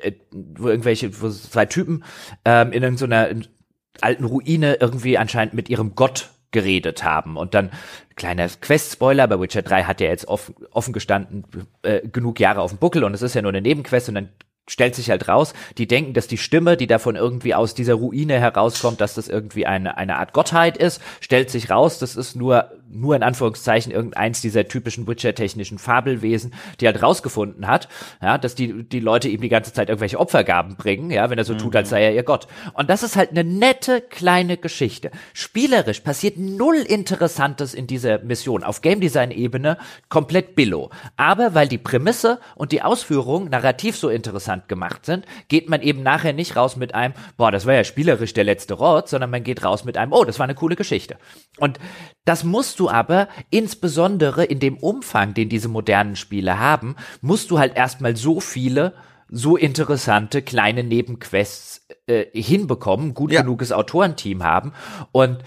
[0.00, 2.04] äh, wo irgendwelche, wo zwei Typen
[2.44, 3.28] ähm, in irgendeiner
[4.00, 7.36] alten Ruine irgendwie anscheinend mit ihrem Gott geredet haben.
[7.36, 7.70] Und dann,
[8.16, 11.44] kleiner Quest-Spoiler, bei Witcher 3 hat ja jetzt offen, offen gestanden
[11.82, 14.28] äh, genug Jahre auf dem Buckel und es ist ja nur eine Nebenquest und dann
[14.68, 18.40] stellt sich halt raus, die denken, dass die Stimme, die davon irgendwie aus dieser Ruine
[18.40, 22.70] herauskommt, dass das irgendwie eine, eine Art Gottheit ist, stellt sich raus, das ist nur,
[22.94, 27.88] nur in Anführungszeichen irgendeins dieser typischen Witcher-technischen Fabelwesen, die halt rausgefunden hat,
[28.22, 31.44] ja, dass die, die Leute ihm die ganze Zeit irgendwelche Opfergaben bringen, ja, wenn er
[31.44, 31.58] so mhm.
[31.58, 32.46] tut, als sei er ihr Gott.
[32.74, 35.10] Und das ist halt eine nette kleine Geschichte.
[35.32, 38.64] Spielerisch passiert null Interessantes in dieser Mission.
[38.64, 39.78] Auf Game Design Ebene
[40.08, 40.90] komplett billo.
[41.16, 46.02] Aber weil die Prämisse und die Ausführung narrativ so interessant gemacht sind, geht man eben
[46.02, 49.44] nachher nicht raus mit einem, boah, das war ja spielerisch der letzte Rot, sondern man
[49.44, 51.16] geht raus mit einem, oh, das war eine coole Geschichte.
[51.58, 51.78] Und
[52.24, 57.58] das musst du aber insbesondere in dem Umfang, den diese modernen Spiele haben, musst du
[57.58, 58.94] halt erstmal so viele
[59.28, 63.40] so interessante kleine Nebenquests äh, hinbekommen, gut ja.
[63.40, 64.72] genuges Autorenteam haben.
[65.12, 65.38] Und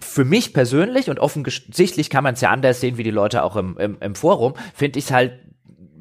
[0.00, 3.56] für mich persönlich, und offensichtlich kann man es ja anders sehen wie die Leute auch
[3.56, 5.32] im, im, im Forum, finde ich es halt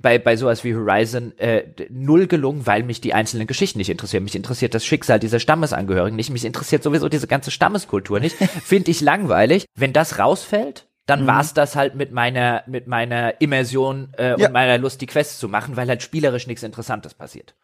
[0.03, 4.23] bei, bei sowas wie Horizon äh, null gelungen, weil mich die einzelnen Geschichten nicht interessieren.
[4.23, 6.29] Mich interessiert das Schicksal dieser Stammesangehörigen nicht.
[6.29, 8.35] Mich interessiert sowieso diese ganze Stammeskultur nicht.
[8.63, 9.65] Finde ich langweilig.
[9.75, 11.27] Wenn das rausfällt, dann mhm.
[11.27, 14.47] war's das halt mit meiner mit meiner Immersion äh, ja.
[14.47, 17.55] und meiner Lust, die Quests zu machen, weil halt spielerisch nichts Interessantes passiert.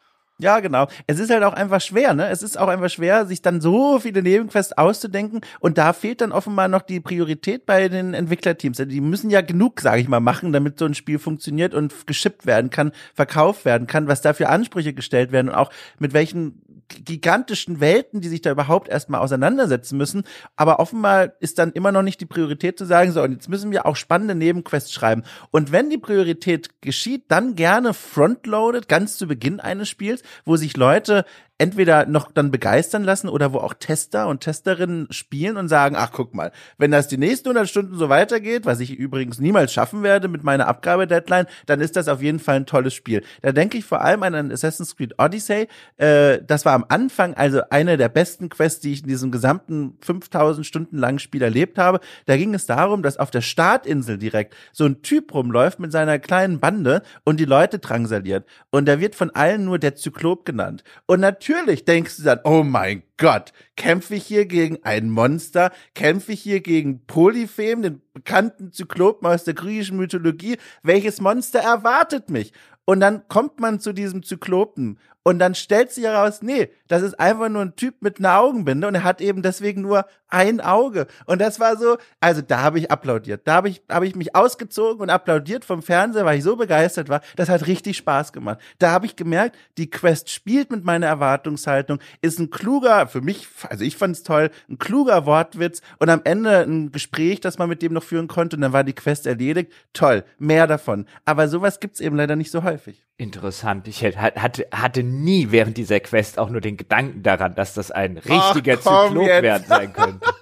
[0.42, 0.88] Ja, genau.
[1.06, 2.30] Es ist halt auch einfach schwer, ne?
[2.30, 6.32] Es ist auch einfach schwer, sich dann so viele Nebenquests auszudenken und da fehlt dann
[6.32, 8.78] offenbar noch die Priorität bei den Entwicklerteams.
[8.78, 12.46] Die müssen ja genug, sage ich mal, machen, damit so ein Spiel funktioniert und geschippt
[12.46, 16.62] werden kann, verkauft werden kann, was da für Ansprüche gestellt werden und auch mit welchen
[16.90, 20.24] gigantischen Welten, die sich da überhaupt erstmal auseinandersetzen müssen.
[20.56, 23.72] Aber offenbar ist dann immer noch nicht die Priorität zu sagen, so, und jetzt müssen
[23.72, 25.24] wir auch spannende Nebenquests schreiben.
[25.52, 30.78] Und wenn die Priorität geschieht, dann gerne frontloaded, ganz zu Beginn eines Spiels, wo sich
[30.78, 31.26] Leute
[31.60, 36.12] entweder noch dann begeistern lassen oder wo auch Tester und Testerinnen spielen und sagen, ach
[36.14, 40.02] guck mal, wenn das die nächsten 100 Stunden so weitergeht, was ich übrigens niemals schaffen
[40.02, 43.24] werde mit meiner Abgabedeadline, dann ist das auf jeden Fall ein tolles Spiel.
[43.42, 45.68] Da denke ich vor allem an Assassin's Creed Odyssey.
[45.98, 49.98] Äh, das war am Anfang also eine der besten Quests, die ich in diesem gesamten
[50.00, 52.00] 5000 Stunden langen Spiel erlebt habe.
[52.26, 56.20] Da ging es darum, dass auf der Startinsel direkt so ein Typ rumläuft mit seiner
[56.20, 58.46] kleinen Bande und die Leute drangsaliert.
[58.70, 60.86] Und da wird von allen nur der Zyklop genannt.
[61.06, 65.72] Und natürlich natürlich denkst du dann, oh mein Gott, kämpfe ich hier gegen ein Monster?
[65.96, 70.58] Kämpfe ich hier gegen Polyphem, den bekannten Zyklopen aus der griechischen Mythologie?
[70.84, 72.54] Welches Monster erwartet mich?
[72.86, 77.20] Und dann kommt man zu diesem Zyklopen und dann stellt sich heraus, nee, das ist
[77.20, 81.08] einfach nur ein Typ mit einer Augenbinde und er hat eben deswegen nur ein Auge.
[81.26, 83.42] Und das war so, also da habe ich applaudiert.
[83.46, 87.10] Da habe ich, habe ich mich ausgezogen und applaudiert vom Fernseher, weil ich so begeistert
[87.10, 87.22] war.
[87.36, 88.60] Das hat richtig Spaß gemacht.
[88.80, 93.48] Da habe ich gemerkt, die Quest spielt mit meiner Erwartungshaltung, ist ein kluger, für mich,
[93.70, 97.70] also ich fand es toll, ein kluger Wortwitz und am Ende ein Gespräch, das man
[97.70, 99.72] mit dem noch führen konnte und dann war die Quest erledigt.
[99.94, 101.06] Toll, mehr davon.
[101.26, 103.04] Aber sowas gibt's eben leider nicht so häufig.
[103.20, 103.86] Interessant.
[103.90, 108.18] Ich hatte, hatte nie während dieser Quest auch nur den Gedanken daran, dass das ein
[108.18, 110.26] richtiger Zyklop werden sein könnte.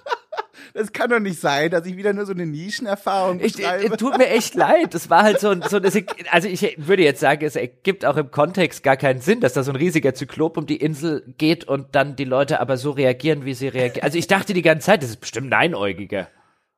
[0.74, 4.16] Das kann doch nicht sein, dass ich wieder nur so eine Nischenerfahrung ich, ich, Tut
[4.16, 4.94] mir echt leid.
[4.94, 5.98] Das war halt so, so das,
[6.30, 9.64] also ich würde jetzt sagen, es ergibt auch im Kontext gar keinen Sinn, dass da
[9.64, 13.44] so ein riesiger Zyklop um die Insel geht und dann die Leute aber so reagieren,
[13.44, 14.04] wie sie reagieren.
[14.04, 16.28] Also ich dachte die ganze Zeit, das ist bestimmt ein Einäugiger.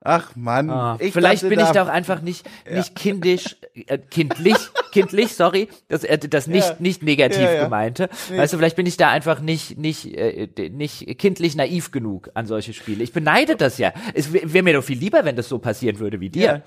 [0.03, 0.71] Ach Mann.
[0.71, 2.95] Ah, vielleicht bin ich da auch einfach nicht, nicht ja.
[2.95, 4.57] kindisch, äh, kindlich,
[4.93, 6.77] kindlich, sorry, das, äh, das nicht, ja.
[6.79, 8.09] nicht negativ ja, gemeinte.
[8.31, 8.39] Nee.
[8.39, 12.47] Weißt du, vielleicht bin ich da einfach nicht, nicht, äh, nicht kindlich naiv genug an
[12.47, 13.05] solche Spiele.
[13.05, 13.93] Ich beneide das ja.
[14.15, 16.63] Es wäre mir doch viel lieber, wenn das so passieren würde wie dir.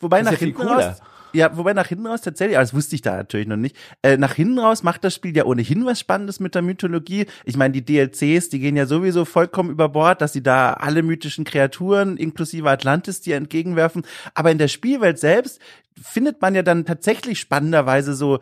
[0.00, 1.02] Wobei das nach hinten raus,
[1.32, 4.16] ja, wobei nach hinten raus tatsächlich, aber das wusste ich da natürlich noch nicht, äh,
[4.16, 7.26] nach hinten raus macht das Spiel ja ohnehin was Spannendes mit der Mythologie.
[7.44, 11.02] Ich meine, die DLCs, die gehen ja sowieso vollkommen über Bord, dass sie da alle
[11.02, 14.02] mythischen Kreaturen inklusive Atlantis dir entgegenwerfen.
[14.34, 15.60] Aber in der Spielwelt selbst
[16.00, 18.40] findet man ja dann tatsächlich spannenderweise so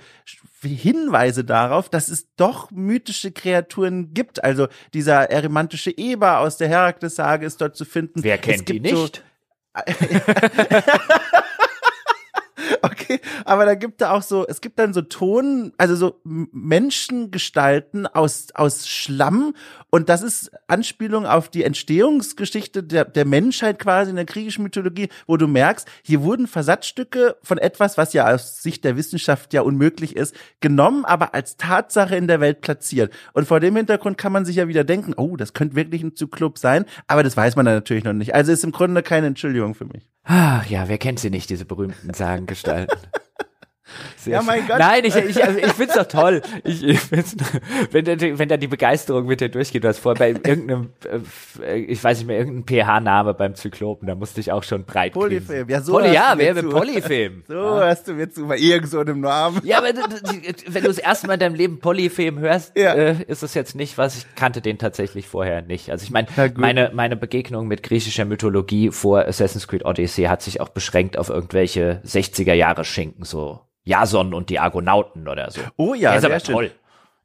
[0.62, 4.44] Hinweise darauf, dass es doch mythische Kreaturen gibt.
[4.44, 8.22] Also dieser erymantische Eber aus der Herakles-Sage ist dort zu finden.
[8.22, 8.94] Wer kennt die nicht?
[8.94, 9.08] So
[13.44, 18.48] Aber da gibt da auch so, es gibt dann so Ton, also so Menschengestalten aus,
[18.54, 19.54] aus Schlamm
[19.90, 25.08] und das ist Anspielung auf die Entstehungsgeschichte der, der Menschheit quasi in der griechischen Mythologie,
[25.26, 29.62] wo du merkst, hier wurden Versatzstücke von etwas, was ja aus Sicht der Wissenschaft ja
[29.62, 33.12] unmöglich ist, genommen, aber als Tatsache in der Welt platziert.
[33.32, 36.14] Und vor dem Hintergrund kann man sich ja wieder denken, oh, das könnte wirklich ein
[36.14, 38.34] Zyklop sein, aber das weiß man dann natürlich noch nicht.
[38.34, 40.06] Also ist im Grunde keine Entschuldigung für mich.
[40.24, 42.98] Ach ja, wer kennt sie nicht, diese berühmten Sagengestalten?
[44.16, 44.78] Sehr ja, mein Gott.
[44.78, 46.42] Nein, ich, ich, also ich find's doch toll.
[46.64, 47.36] Ich, ich find's,
[47.90, 50.90] wenn, wenn da die Begeisterung mit dir durchgeht, du hast vorher bei irgendeinem,
[51.62, 55.12] äh, ich weiß nicht mehr, irgendein PH-Name beim Zyklopen, da musste ich auch schon breit
[55.12, 57.44] Polyfilm, ja, so Poly, Ja, wer mit Polyfilm.
[57.50, 57.88] So ja.
[57.88, 59.60] hast du mir zu bei irgend so Namen.
[59.64, 62.94] Ja, aber wenn du das erste Mal in deinem Leben Polyfilm hörst, ja.
[62.94, 65.90] äh, ist es jetzt nicht was, ich kannte den tatsächlich vorher nicht.
[65.90, 70.60] Also ich meine, meine, meine Begegnung mit griechischer Mythologie vor Assassin's Creed Odyssey hat sich
[70.60, 75.60] auch beschränkt auf irgendwelche 60er Jahre Schinken, so Jason und die Argonauten oder so.
[75.76, 76.70] Oh ja, ist aber toll.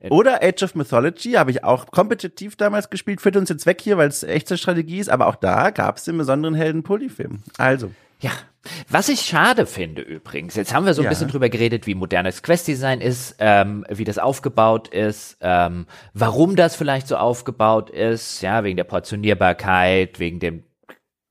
[0.10, 3.98] Oder Age of Mythology habe ich auch kompetitiv damals gespielt, führt uns jetzt weg hier,
[3.98, 7.40] weil es echte Strategie ist, aber auch da gab es den besonderen Helden Polyfilm.
[7.58, 7.92] Also.
[8.20, 8.32] Ja.
[8.90, 11.10] Was ich schade finde übrigens, jetzt haben wir so ein ja.
[11.10, 16.76] bisschen drüber geredet, wie modernes Quest-Design ist, ähm, wie das aufgebaut ist, ähm, warum das
[16.76, 20.64] vielleicht so aufgebaut ist, ja, wegen der Portionierbarkeit, wegen dem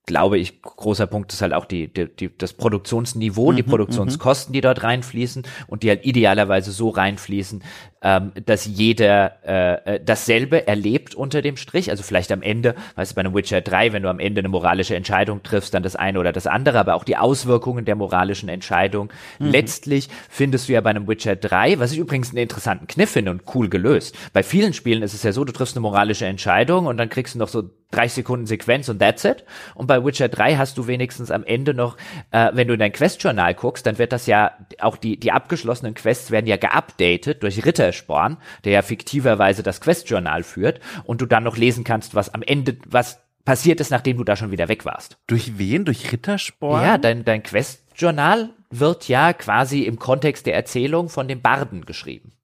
[0.05, 4.53] glaube ich, großer Punkt ist halt auch die, die, die das Produktionsniveau, mhm, die Produktionskosten,
[4.53, 7.63] die dort reinfließen und die halt idealerweise so reinfließen,
[8.05, 11.89] ähm, dass jeder äh, äh, dasselbe erlebt unter dem Strich.
[11.89, 14.49] Also vielleicht am Ende, weißt du, bei einem Witcher 3, wenn du am Ende eine
[14.49, 18.47] moralische Entscheidung triffst, dann das eine oder das andere, aber auch die Auswirkungen der moralischen
[18.47, 19.11] Entscheidung.
[19.39, 19.47] Mhm.
[19.47, 23.31] Letztlich findest du ja bei einem Witcher 3, was ich übrigens einen interessanten Kniff finde
[23.31, 24.15] und cool gelöst.
[24.33, 27.33] Bei vielen Spielen ist es ja so, du triffst eine moralische Entscheidung und dann kriegst
[27.33, 29.43] du noch so 30 Sekunden Sequenz und that's it.
[29.73, 31.97] Und bei Witcher 3 hast du wenigstens am Ende noch,
[32.31, 35.93] äh, wenn du in dein Questjournal guckst, dann wird das ja, auch die, die abgeschlossenen
[35.93, 41.43] Quests werden ja geupdatet durch Rittersporn, der ja fiktiverweise das Questjournal führt und du dann
[41.43, 44.85] noch lesen kannst, was am Ende, was passiert ist, nachdem du da schon wieder weg
[44.85, 45.17] warst.
[45.27, 45.85] Durch wen?
[45.85, 46.81] Durch Rittersporn?
[46.81, 52.34] Ja, dein, dein Questjournal wird ja quasi im Kontext der Erzählung von dem Barden geschrieben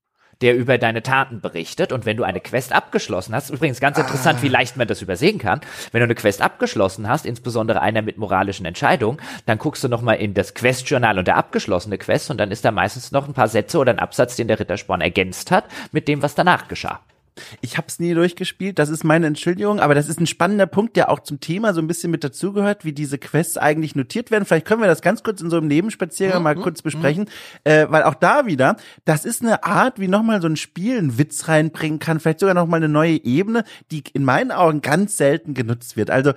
[0.42, 1.92] der über deine Taten berichtet.
[1.92, 4.44] Und wenn du eine Quest abgeschlossen hast, übrigens ganz interessant, ah.
[4.44, 5.62] wie leicht man das übersehen kann,
[5.92, 10.18] wenn du eine Quest abgeschlossen hast, insbesondere einer mit moralischen Entscheidungen, dann guckst du nochmal
[10.18, 13.48] in das Questjournal und der abgeschlossene Quest und dann ist da meistens noch ein paar
[13.48, 17.02] Sätze oder ein Absatz, den der Rittersporn ergänzt hat, mit dem, was danach geschah.
[17.62, 20.96] Ich habe es nie durchgespielt, das ist meine Entschuldigung, aber das ist ein spannender Punkt,
[20.96, 24.46] der auch zum Thema so ein bisschen mit dazugehört, wie diese Quests eigentlich notiert werden.
[24.46, 26.44] Vielleicht können wir das ganz kurz in so einem Nebenspaziergang mhm.
[26.44, 27.72] mal kurz besprechen, mhm.
[27.72, 28.76] äh, weil auch da wieder,
[29.06, 32.56] das ist eine Art, wie nochmal so ein Spiel einen Witz reinbringen kann, vielleicht sogar
[32.56, 36.10] nochmal eine neue Ebene, die in meinen Augen ganz selten genutzt wird.
[36.10, 36.34] Also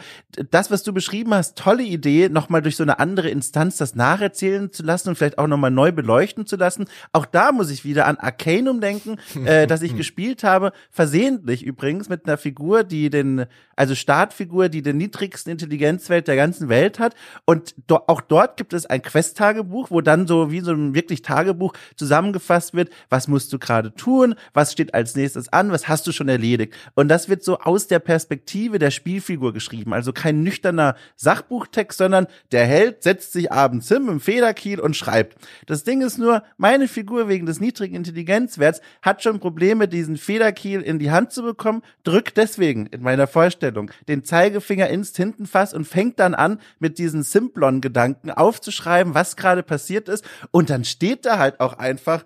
[0.50, 4.72] das, was du beschrieben hast, tolle Idee, nochmal durch so eine andere Instanz das nacherzählen
[4.72, 6.86] zu lassen und vielleicht auch nochmal neu beleuchten zu lassen.
[7.12, 12.08] Auch da muss ich wieder an Arcanum denken, äh, das ich gespielt habe versehentlich übrigens
[12.08, 17.14] mit einer Figur, die den, also Startfigur, die den niedrigsten Intelligenzwert der ganzen Welt hat.
[17.44, 21.22] Und do, auch dort gibt es ein Quest-Tagebuch, wo dann so wie so ein wirklich
[21.22, 26.06] Tagebuch zusammengefasst wird, was musst du gerade tun, was steht als nächstes an, was hast
[26.06, 26.74] du schon erledigt.
[26.94, 29.92] Und das wird so aus der Perspektive der Spielfigur geschrieben.
[29.92, 35.36] Also kein nüchterner Sachbuchtext, sondern der Held setzt sich abends hin im Federkiel und schreibt.
[35.66, 40.73] Das Ding ist nur, meine Figur wegen des niedrigen Intelligenzwerts hat schon Probleme, diesen Federkiel
[40.74, 45.72] Spiel in die Hand zu bekommen, drückt deswegen in meiner Vorstellung den Zeigefinger ins Tintenfass
[45.72, 50.24] und fängt dann an, mit diesen Simplon-Gedanken aufzuschreiben, was gerade passiert ist.
[50.50, 52.24] Und dann steht da halt auch einfach,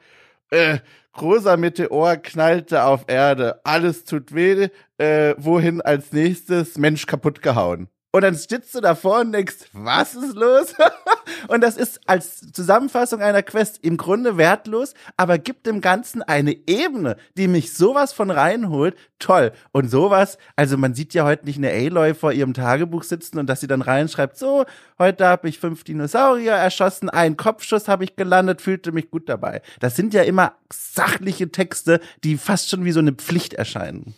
[0.51, 0.79] äh,
[1.13, 7.89] großer Meteor knallte auf Erde, alles tut weh, äh, wohin als nächstes Mensch kaputt gehauen.
[8.11, 10.75] Und dann sitzt du davor und denkst, was ist los?
[11.49, 16.57] und das ist als Zusammenfassung einer Quest im Grunde wertlos, aber gibt dem Ganzen eine
[16.67, 18.97] Ebene, die mich sowas von reinholt.
[19.19, 19.53] Toll.
[19.73, 23.47] Und sowas, also man sieht ja heute nicht eine Aloy vor ihrem Tagebuch sitzen und
[23.47, 24.65] dass sie dann reinschreibt, so,
[24.99, 29.61] heute habe ich fünf Dinosaurier erschossen, einen Kopfschuss habe ich gelandet, fühlte mich gut dabei.
[29.81, 34.15] Das sind ja immer sachliche Texte, die fast schon wie so eine Pflicht erscheinen.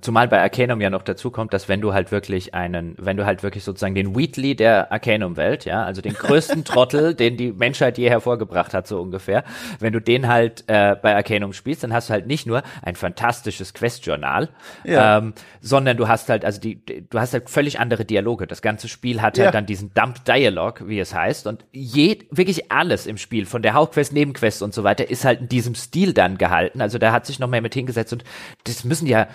[0.00, 3.27] Zumal bei Arcanum ja noch dazu kommt, dass wenn du halt wirklich einen, wenn du
[3.28, 7.98] halt wirklich sozusagen den Wheatley der Arcanum-Welt, ja, also den größten Trottel, den die Menschheit
[7.98, 9.44] je hervorgebracht hat, so ungefähr,
[9.78, 12.96] wenn du den halt äh, bei Arcanum spielst, dann hast du halt nicht nur ein
[12.96, 14.48] fantastisches Quest-Journal,
[14.82, 15.18] ja.
[15.18, 18.48] ähm, sondern du hast halt, also die, du hast halt völlig andere Dialoge.
[18.48, 19.50] Das ganze Spiel hat halt ja.
[19.52, 23.74] dann diesen Dump Dialog, wie es heißt, und je, wirklich alles im Spiel, von der
[23.74, 26.80] Hauptquest, Nebenquest und so weiter, ist halt in diesem Stil dann gehalten.
[26.80, 28.24] Also da hat sich noch mehr mit hingesetzt und
[28.64, 29.28] das müssen ja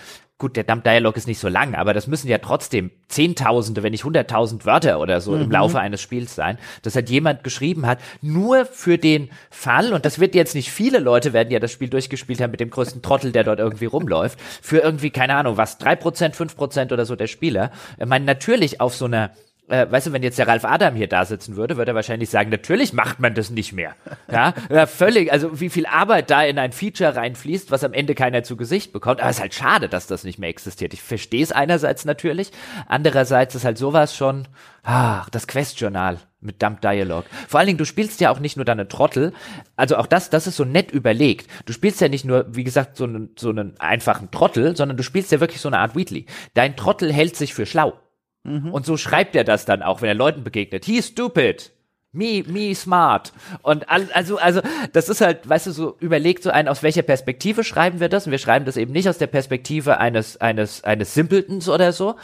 [0.44, 3.92] gut, der Dump Dialog ist nicht so lang, aber das müssen ja trotzdem Zehntausende, wenn
[3.92, 5.44] nicht Hunderttausend Wörter oder so mhm.
[5.44, 10.04] im Laufe eines Spiels sein, dass halt jemand geschrieben hat, nur für den Fall, und
[10.04, 13.02] das wird jetzt nicht viele Leute werden ja das Spiel durchgespielt haben mit dem größten
[13.02, 17.06] Trottel, der dort irgendwie rumläuft, für irgendwie, keine Ahnung, was, drei Prozent, fünf Prozent oder
[17.06, 17.72] so der Spieler.
[17.98, 19.32] Ich meine, natürlich auf so einer
[19.74, 22.30] äh, weißt du, wenn jetzt der Ralf Adam hier da sitzen würde, würde er wahrscheinlich
[22.30, 23.96] sagen, natürlich macht man das nicht mehr.
[24.32, 28.14] Ja, ja völlig, also wie viel Arbeit da in ein Feature reinfließt, was am Ende
[28.14, 29.20] keiner zu Gesicht bekommt.
[29.20, 30.94] Aber es ist halt schade, dass das nicht mehr existiert.
[30.94, 32.52] Ich verstehe es einerseits natürlich,
[32.88, 34.48] andererseits ist halt sowas schon,
[34.84, 36.20] ach, das Quest-Journal.
[36.44, 37.26] mit Dump Dialog.
[37.48, 39.34] Vor allen Dingen, du spielst ja auch nicht nur deine Trottel,
[39.76, 41.50] also auch das, das ist so nett überlegt.
[41.66, 45.04] Du spielst ja nicht nur, wie gesagt, so einen, so einen einfachen Trottel, sondern du
[45.04, 46.26] spielst ja wirklich so eine Art Wheatley.
[46.54, 47.94] Dein Trottel hält sich für schlau.
[48.44, 48.72] Mhm.
[48.72, 50.86] Und so schreibt er das dann auch, wenn er Leuten begegnet.
[50.86, 51.72] He's stupid.
[52.16, 53.34] Me, me smart.
[53.64, 54.62] Und also, also,
[54.92, 58.28] das ist halt, weißt du, so überlegt so ein, aus welcher Perspektive schreiben wir das?
[58.28, 62.16] Und wir schreiben das eben nicht aus der Perspektive eines, eines, eines Simpletons oder so,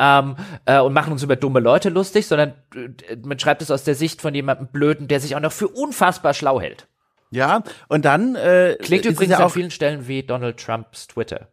[0.00, 0.34] ähm,
[0.64, 3.94] äh, und machen uns über dumme Leute lustig, sondern äh, man schreibt es aus der
[3.94, 6.88] Sicht von jemandem Blöden, der sich auch noch für unfassbar schlau hält.
[7.30, 11.48] Ja, und dann, äh, Klingt übrigens ja an vielen Stellen wie Donald Trumps Twitter.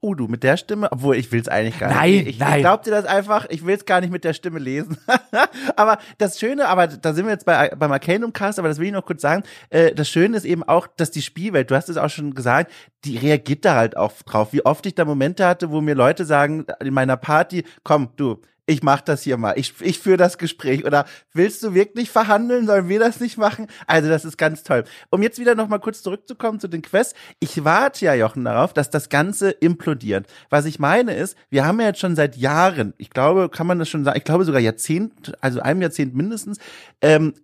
[0.00, 2.26] Oh, du mit der Stimme, obwohl ich will es eigentlich gar nein, nicht.
[2.26, 2.56] Ich, nein.
[2.56, 4.98] ich glaub dir das einfach, ich will es gar nicht mit der Stimme lesen.
[5.76, 8.86] aber das Schöne, aber da sind wir jetzt bei, beim Arcanum Cast, aber das will
[8.86, 9.42] ich noch kurz sagen.
[9.70, 12.72] Äh, das Schöne ist eben auch, dass die Spielwelt, du hast es auch schon gesagt,
[13.04, 14.52] die reagiert da halt auch drauf.
[14.52, 18.40] Wie oft ich da Momente hatte, wo mir Leute sagen in meiner Party, komm, du,
[18.66, 22.66] ich mach das hier mal, ich, ich führe das Gespräch oder willst du wirklich verhandeln,
[22.66, 23.66] sollen wir das nicht machen?
[23.86, 24.84] Also das ist ganz toll.
[25.10, 28.72] Um jetzt wieder noch mal kurz zurückzukommen zu den Quests, ich warte ja, Jochen, darauf,
[28.72, 30.26] dass das Ganze implodiert.
[30.48, 33.78] Was ich meine ist, wir haben ja jetzt schon seit Jahren, ich glaube, kann man
[33.78, 36.58] das schon sagen, ich glaube sogar Jahrzehnt, also einem Jahrzehnt mindestens,
[37.02, 37.34] ähm,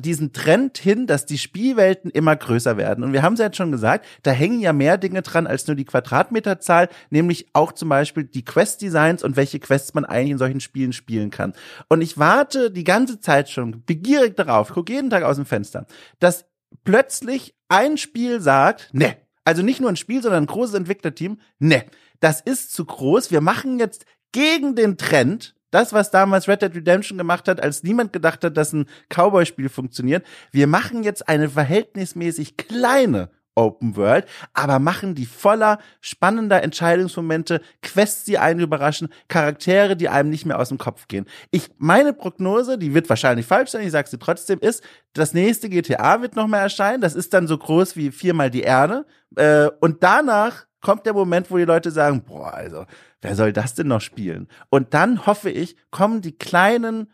[0.00, 3.04] diesen Trend hin, dass die Spielwelten immer größer werden.
[3.04, 5.66] Und wir haben es ja jetzt schon gesagt, da hängen ja mehr Dinge dran als
[5.66, 10.38] nur die Quadratmeterzahl, nämlich auch zum Beispiel die Quest-Designs und welche Quests man eigentlich in
[10.38, 11.52] solchen Spielen spielen kann.
[11.88, 15.86] Und ich warte die ganze Zeit schon begierig darauf, gucke jeden Tag aus dem Fenster,
[16.18, 16.46] dass
[16.84, 21.84] plötzlich ein Spiel sagt, ne, also nicht nur ein Spiel, sondern ein großes Entwicklerteam, ne,
[22.20, 26.74] das ist zu groß, wir machen jetzt gegen den Trend das, was damals Red Dead
[26.74, 30.24] Redemption gemacht hat, als niemand gedacht hat, dass ein Cowboy-Spiel funktioniert.
[30.52, 38.24] Wir machen jetzt eine verhältnismäßig kleine Open World, aber machen die voller spannender Entscheidungsmomente, Quests,
[38.24, 41.26] die einen überraschen, Charaktere, die einem nicht mehr aus dem Kopf gehen.
[41.50, 44.82] Ich, meine Prognose, die wird wahrscheinlich falsch sein, ich sage sie trotzdem, ist,
[45.12, 48.62] das nächste GTA wird noch mal erscheinen, das ist dann so groß wie viermal die
[48.62, 49.04] Erde,
[49.36, 52.86] äh, und danach kommt der Moment, wo die Leute sagen, boah, also,
[53.20, 54.48] wer soll das denn noch spielen?
[54.68, 57.10] Und dann hoffe ich, kommen die kleinen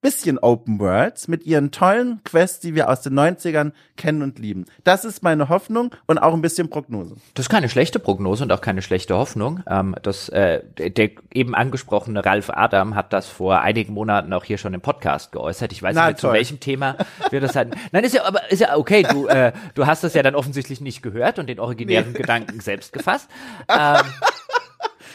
[0.00, 4.64] bisschen Open Worlds mit ihren tollen Quests, die wir aus den 90ern kennen und lieben.
[4.84, 7.16] Das ist meine Hoffnung und auch ein bisschen Prognose.
[7.34, 9.60] Das ist keine schlechte Prognose und auch keine schlechte Hoffnung.
[9.68, 14.58] Ähm, das, äh, der eben angesprochene Ralf Adam hat das vor einigen Monaten auch hier
[14.58, 15.72] schon im Podcast geäußert.
[15.72, 16.96] Ich weiß Na, nicht, zu welchem Thema
[17.30, 17.72] wir das hatten.
[17.90, 19.02] Nein, ist ja, aber ist ja okay.
[19.02, 22.18] Du, äh, du hast das ja dann offensichtlich nicht gehört und den originären nee.
[22.18, 23.28] Gedanken selbst gefasst.
[23.70, 24.04] Ähm,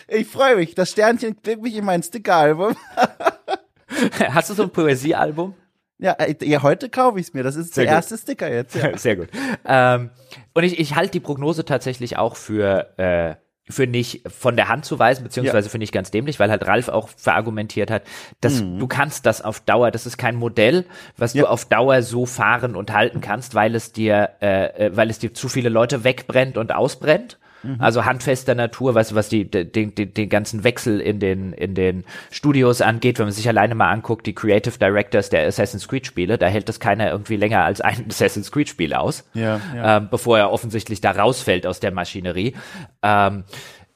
[0.08, 0.76] ich freue mich.
[0.76, 2.76] Das Sternchen klickt mich in mein Sticker-Album.
[4.30, 5.56] Hast du so ein Poesiealbum?
[6.00, 7.44] Ja, äh, ja, heute kaufe ich es mir.
[7.44, 7.98] Das ist Sehr der gut.
[7.98, 8.76] erste Sticker jetzt.
[8.76, 8.98] Ja.
[8.98, 9.30] Sehr gut.
[9.66, 10.10] Ähm,
[10.54, 13.36] und ich, ich halte die Prognose tatsächlich auch für, äh,
[13.72, 15.72] für nicht von der Hand zu weisen, beziehungsweise ja.
[15.72, 18.04] für nicht ganz dämlich, weil halt Ralf auch verargumentiert hat,
[18.42, 18.80] dass mhm.
[18.80, 21.44] du kannst das auf Dauer, das ist kein Modell, was ja.
[21.44, 25.20] du auf Dauer so fahren und halten kannst, weil es dir, äh, äh weil es
[25.20, 27.40] dir zu viele Leute wegbrennt und ausbrennt.
[27.64, 27.78] Mhm.
[27.80, 32.04] Also handfester Natur, du, was die, den, den, den ganzen Wechsel in den, in den
[32.32, 36.38] Studios angeht, wenn man sich alleine mal anguckt, die Creative Directors der Assassin's Creed Spiele,
[36.38, 39.98] da hält das keiner irgendwie länger als ein Assassin's Creed Spiel aus, ja, ja.
[39.98, 42.54] Ähm, bevor er offensichtlich da rausfällt aus der Maschinerie.
[43.02, 43.44] Ähm,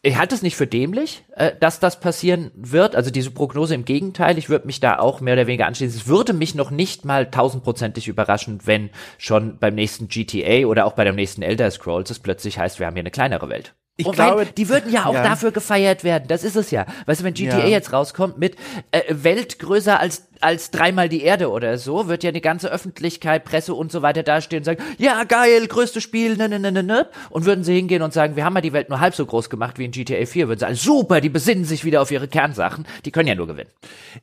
[0.07, 2.95] ich halte es nicht für dämlich, äh, dass das passieren wird.
[2.95, 4.37] Also diese Prognose im Gegenteil.
[4.37, 5.99] Ich würde mich da auch mehr oder weniger anschließen.
[5.99, 10.93] Es würde mich noch nicht mal tausendprozentig überraschen, wenn schon beim nächsten GTA oder auch
[10.93, 13.75] bei dem nächsten Elder Scrolls es plötzlich heißt, wir haben hier eine kleinere Welt.
[13.99, 15.23] Ich und glaube, mein, die würden ja auch ja.
[15.23, 16.25] dafür gefeiert werden.
[16.27, 16.85] Das ist es ja.
[17.07, 17.65] Weißt du, wenn GTA ja.
[17.65, 18.55] jetzt rauskommt mit
[18.91, 23.43] äh, Welt größer als als dreimal die Erde oder so, wird ja die ganze Öffentlichkeit,
[23.43, 26.83] Presse und so weiter dastehen und sagen, ja geil, größtes Spiel, ne, ne, ne, ne,
[26.83, 27.07] ne.
[27.29, 29.49] Und würden sie hingehen und sagen, wir haben ja die Welt nur halb so groß
[29.49, 32.85] gemacht wie in GTA 4, würden sagen, super, die besinnen sich wieder auf ihre Kernsachen,
[33.05, 33.71] die können ja nur gewinnen.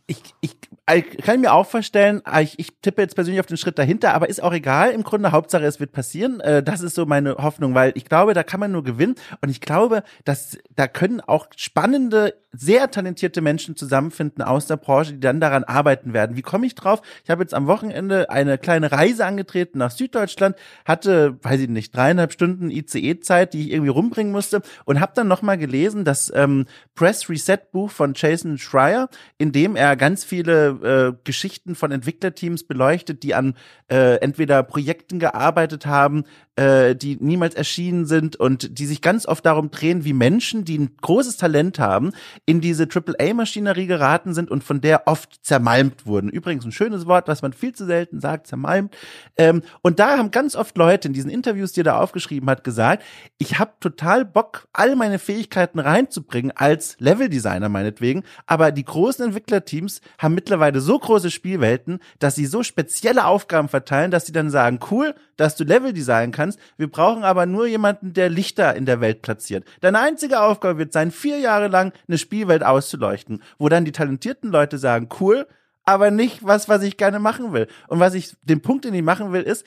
[0.06, 0.56] Ich, ich,
[0.92, 4.12] ich kann mir auch vorstellen, ah, ich, ich tippe jetzt persönlich auf den Schritt dahinter,
[4.12, 6.40] aber ist auch egal, im Grunde Hauptsache es wird passieren.
[6.40, 9.48] Äh, das ist so meine Hoffnung, weil ich glaube, da kann man nur gewinnen und
[9.48, 15.20] ich glaube, dass da können auch spannende, sehr talentierte Menschen zusammenfinden aus der Branche, die
[15.20, 16.36] dann daran arbeiten werden.
[16.36, 17.02] Wie komme ich drauf?
[17.24, 21.94] Ich habe jetzt am Wochenende eine kleine Reise angetreten nach Süddeutschland, hatte, weiß ich nicht,
[21.94, 26.66] dreieinhalb Stunden ICE-Zeit, die ich irgendwie rumbringen musste und habe dann nochmal gelesen, das ähm,
[26.94, 29.08] Press Reset Buch von Jason Schreier,
[29.38, 33.54] in dem er ganz viele äh, Geschichten von Entwicklerteams beleuchtet, die an
[33.90, 36.24] äh, entweder Projekten gearbeitet haben,
[36.56, 40.78] äh, die niemals erschienen sind und die sich ganz oft darum drehen, wie Menschen, die
[40.78, 42.12] ein großes Talent haben,
[42.46, 46.28] in diese AAA-Maschinerie geraten sind und von der oft zermalmt wurden.
[46.28, 48.96] Übrigens ein schönes Wort, was man viel zu selten sagt, zermalmt.
[49.36, 52.62] Ähm, und da haben ganz oft Leute in diesen Interviews, die er da aufgeschrieben hat,
[52.62, 53.02] gesagt,
[53.38, 60.00] ich habe total Bock, all meine Fähigkeiten reinzubringen als Leveldesigner meinetwegen, aber die großen Entwicklerteams
[60.18, 64.78] haben mittlerweile so große Spielwelten, dass sie so spezielle Aufgaben verteilen, dass sie dann sagen,
[64.90, 66.58] cool, dass du Level designen kannst.
[66.76, 69.64] Wir brauchen aber nur jemanden, der Lichter in der Welt platziert.
[69.80, 74.50] Deine einzige Aufgabe wird sein, vier Jahre lang eine Spielwelt auszuleuchten, wo dann die talentierten
[74.50, 75.46] Leute sagen, cool,
[75.84, 77.66] aber nicht was, was ich gerne machen will.
[77.88, 79.64] Und was ich, den Punkt, den ich machen will, ist,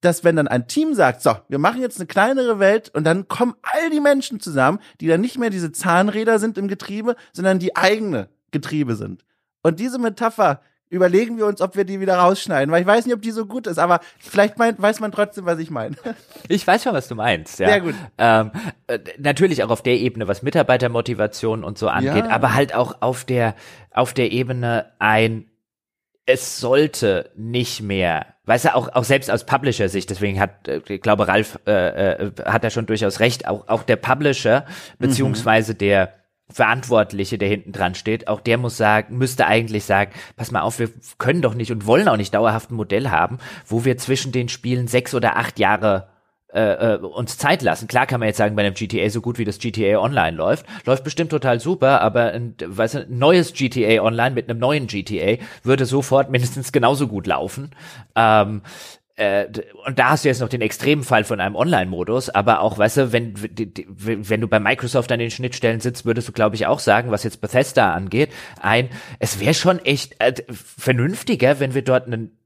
[0.00, 3.26] dass wenn dann ein Team sagt, so, wir machen jetzt eine kleinere Welt und dann
[3.26, 7.58] kommen all die Menschen zusammen, die dann nicht mehr diese Zahnräder sind im Getriebe, sondern
[7.58, 9.24] die eigene Getriebe sind.
[9.62, 10.60] Und diese Metapher
[10.90, 13.46] überlegen wir uns, ob wir die wieder rausschneiden, weil ich weiß nicht, ob die so
[13.46, 15.96] gut ist, aber vielleicht meint, weiß man trotzdem, was ich meine.
[16.50, 17.58] Ich weiß schon, was du meinst.
[17.58, 17.68] Ja.
[17.68, 17.94] Sehr gut.
[18.16, 18.50] Ähm,
[18.86, 22.30] äh, natürlich auch auf der Ebene, was Mitarbeitermotivation und so angeht, Ja.
[22.30, 23.54] aber halt auch auf der
[23.92, 25.44] auf der Ebene ein
[26.30, 31.00] es sollte nicht mehr, weißt du, auch, auch selbst aus Publisher-Sicht, deswegen hat, äh, ich
[31.00, 34.66] glaube, Ralf äh, äh, hat da schon durchaus recht, auch, auch der Publisher,
[34.98, 36.12] beziehungsweise der
[36.50, 40.78] Verantwortliche, der hinten dran steht, auch der muss sagen, müsste eigentlich sagen, pass mal auf,
[40.78, 44.32] wir können doch nicht und wollen auch nicht dauerhaft ein Modell haben, wo wir zwischen
[44.32, 46.08] den Spielen sechs oder acht Jahre
[46.50, 47.88] äh, äh, uns Zeit lassen.
[47.88, 50.64] Klar kann man jetzt sagen, bei einem GTA so gut wie das GTA Online läuft,
[50.86, 55.36] läuft bestimmt total super, aber ein, weißt du, neues GTA Online mit einem neuen GTA
[55.62, 57.72] würde sofort mindestens genauso gut laufen.
[58.16, 58.62] Ähm,
[59.18, 59.48] äh,
[59.84, 63.12] und da hast du jetzt noch den Extremfall von einem Online-Modus, aber auch, weißt du,
[63.12, 67.10] wenn, wenn du bei Microsoft an den Schnittstellen sitzt, würdest du, glaube ich, auch sagen,
[67.10, 68.30] was jetzt Bethesda angeht,
[68.60, 68.88] ein,
[69.18, 72.37] es wäre schon echt äh, vernünftiger, wenn wir dort einen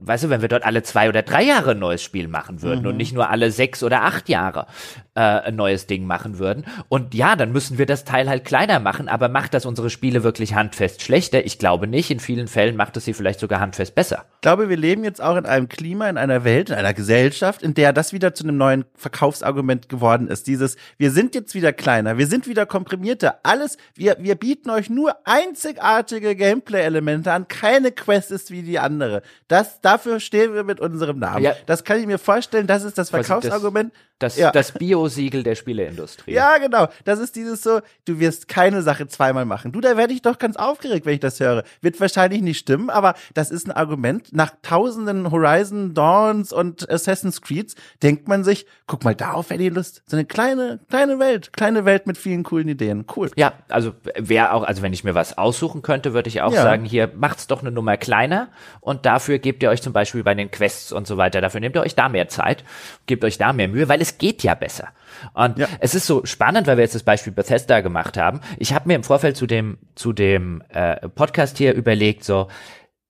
[0.00, 2.86] weißt du, wenn wir dort alle zwei oder drei Jahre ein neues Spiel machen würden
[2.86, 4.66] und nicht nur alle sechs oder acht Jahre
[5.14, 6.64] äh, ein neues Ding machen würden.
[6.88, 10.22] Und ja, dann müssen wir das Teil halt kleiner machen, aber macht das unsere Spiele
[10.22, 11.44] wirklich handfest schlechter?
[11.44, 12.10] Ich glaube nicht.
[12.10, 14.24] In vielen Fällen macht es sie vielleicht sogar handfest besser.
[14.36, 17.62] Ich glaube, wir leben jetzt auch in einem Klima, in einer Welt, in einer Gesellschaft,
[17.62, 20.46] in der das wieder zu einem neuen Verkaufsargument geworden ist.
[20.46, 23.40] Dieses, wir sind jetzt wieder kleiner, wir sind wieder komprimierter.
[23.42, 27.48] Alles, wir, wir bieten euch nur einzigartige Gameplay-Elemente an.
[27.48, 29.22] Keine Quest ist wie die andere.
[29.48, 31.42] Das, dafür stehen wir mit unserem Namen.
[31.44, 31.54] Ja.
[31.66, 33.92] Das kann ich mir vorstellen, das ist das Quasi das- Verkaufsargument.
[34.18, 34.50] Das, Ja.
[34.52, 36.32] das Bio-Siegel der Spieleindustrie.
[36.34, 36.88] Ja, genau.
[37.06, 39.72] Das ist dieses so, du wirst keine Sache zweimal machen.
[39.72, 41.64] Du, da werde ich doch ganz aufgeregt, wenn ich das höre.
[41.80, 44.30] Wird wahrscheinlich nicht stimmen, aber das ist ein Argument.
[44.34, 49.72] Nach tausenden Horizon Dawns und Assassin's Creeds denkt man sich, guck mal, darauf hätte ich
[49.72, 50.02] Lust.
[50.06, 51.54] So eine kleine, kleine Welt.
[51.54, 53.06] Kleine Welt mit vielen coolen Ideen.
[53.16, 53.30] Cool.
[53.36, 56.62] Ja, also wäre auch, also wenn ich mir was aussuchen könnte, würde ich auch Ja.
[56.62, 58.48] sagen, hier macht's doch eine Nummer kleiner
[58.80, 61.74] und dafür gebt ihr euch zum Beispiel bei den Quests und so weiter, dafür nehmt
[61.76, 62.64] ihr euch da mehr Zeit,
[63.06, 64.88] gebt euch da mehr Mühe, weil es geht ja besser.
[65.34, 65.68] Und Ja.
[65.80, 68.40] es ist so spannend, weil wir jetzt das Beispiel Bethesda gemacht haben.
[68.58, 72.48] Ich habe mir im Vorfeld zu dem zu dem äh, Podcast hier überlegt, so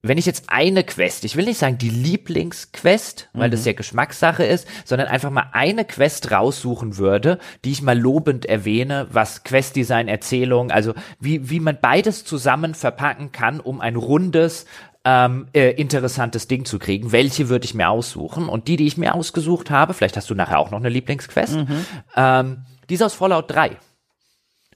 [0.03, 4.45] wenn ich jetzt eine Quest, ich will nicht sagen die Lieblingsquest, weil das ja Geschmackssache
[4.45, 10.09] ist, sondern einfach mal eine Quest raussuchen würde, die ich mal lobend erwähne, was Questdesign,
[10.09, 14.65] Erzählung, also wie, wie man beides zusammen verpacken kann, um ein rundes,
[15.05, 17.13] ähm, äh, interessantes Ding zu kriegen.
[17.13, 18.49] Welche würde ich mir aussuchen?
[18.49, 21.55] Und die, die ich mir ausgesucht habe, vielleicht hast du nachher auch noch eine Lieblingsquest,
[22.17, 23.77] ähm, die ist aus Fallout 3.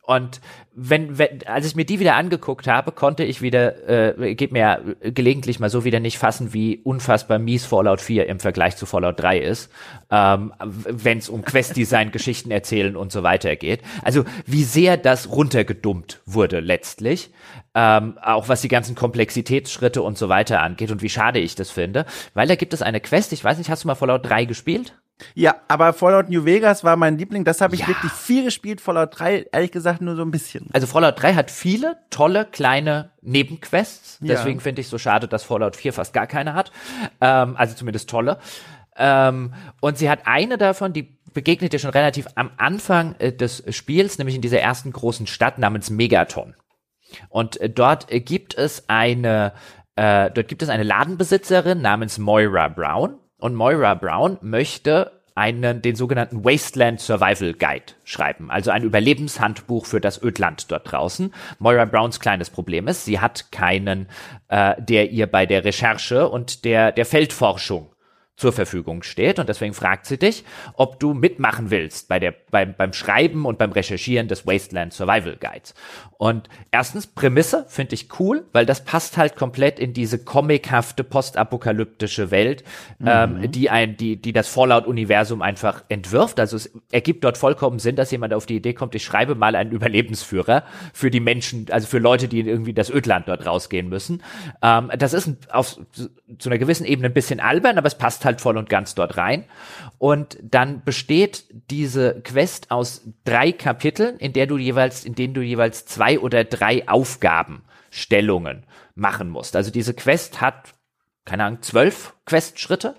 [0.06, 0.42] Und
[0.74, 4.58] wenn, wenn, als ich mir die wieder angeguckt habe, konnte ich wieder, äh, geht mir
[4.58, 4.78] ja
[5.10, 9.18] gelegentlich mal so wieder nicht fassen, wie unfassbar mies Fallout 4 im Vergleich zu Fallout
[9.20, 9.70] 3 ist,
[10.10, 13.80] ähm, wenn es um Questdesign, Geschichten erzählen und so weiter geht.
[14.02, 17.30] Also wie sehr das runtergedummt wurde letztlich,
[17.74, 21.70] ähm, auch was die ganzen Komplexitätsschritte und so weiter angeht und wie schade ich das
[21.70, 22.04] finde,
[22.34, 24.94] weil da gibt es eine Quest, ich weiß nicht, hast du mal Fallout 3 gespielt?
[25.34, 27.44] Ja, aber Fallout New Vegas war mein Liebling.
[27.44, 27.88] Das habe ich Ja.
[27.88, 28.80] wirklich viel gespielt.
[28.80, 30.68] Fallout 3, ehrlich gesagt, nur so ein bisschen.
[30.72, 34.18] Also Fallout 3 hat viele tolle kleine Nebenquests.
[34.20, 34.28] Ja.
[34.34, 36.72] Deswegen finde ich so schade, dass Fallout 4 fast gar keine hat.
[37.20, 38.38] Ähm, also zumindest tolle.
[38.96, 43.64] Ähm, und sie hat eine davon, die begegnet dir schon relativ am Anfang äh, des
[43.74, 46.54] Spiels, nämlich in dieser ersten großen Stadt namens Megaton.
[47.28, 49.52] Und äh, dort äh, gibt es eine,
[49.96, 53.18] äh, dort gibt es eine Ladenbesitzerin namens Moira Brown.
[53.44, 58.50] Und Moira Brown möchte einen, den sogenannten Wasteland Survival Guide schreiben.
[58.50, 61.30] Also ein Überlebenshandbuch für das Ödland dort draußen.
[61.58, 64.08] Moira Browns kleines Problem ist, sie hat keinen,
[64.48, 67.90] äh, der ihr bei der Recherche und der, der Feldforschung
[68.36, 69.38] zur Verfügung steht.
[69.38, 70.44] Und deswegen fragt sie dich,
[70.74, 75.36] ob du mitmachen willst bei der, beim, beim Schreiben und beim Recherchieren des Wasteland Survival
[75.36, 75.74] Guides.
[76.18, 82.30] Und erstens, Prämisse finde ich cool, weil das passt halt komplett in diese comichafte, postapokalyptische
[82.30, 82.64] Welt,
[82.98, 83.06] mhm.
[83.08, 86.40] ähm, die ein, die, die das Fallout-Universum einfach entwirft.
[86.40, 89.54] Also es ergibt dort vollkommen Sinn, dass jemand auf die Idee kommt, ich schreibe mal
[89.54, 94.22] einen Überlebensführer für die Menschen, also für Leute, die irgendwie das Ödland dort rausgehen müssen.
[94.62, 95.78] Ähm, das ist auf
[96.38, 99.16] zu einer gewissen Ebene ein bisschen albern, aber es passt halt voll und ganz dort
[99.16, 99.44] rein.
[99.98, 105.40] Und dann besteht diese Quest aus drei Kapiteln, in der du jeweils, in denen du
[105.40, 108.64] jeweils zwei oder drei Aufgabenstellungen
[108.94, 109.56] machen musst.
[109.56, 110.74] Also diese Quest hat,
[111.24, 112.96] keine Ahnung, zwölf Questschritte.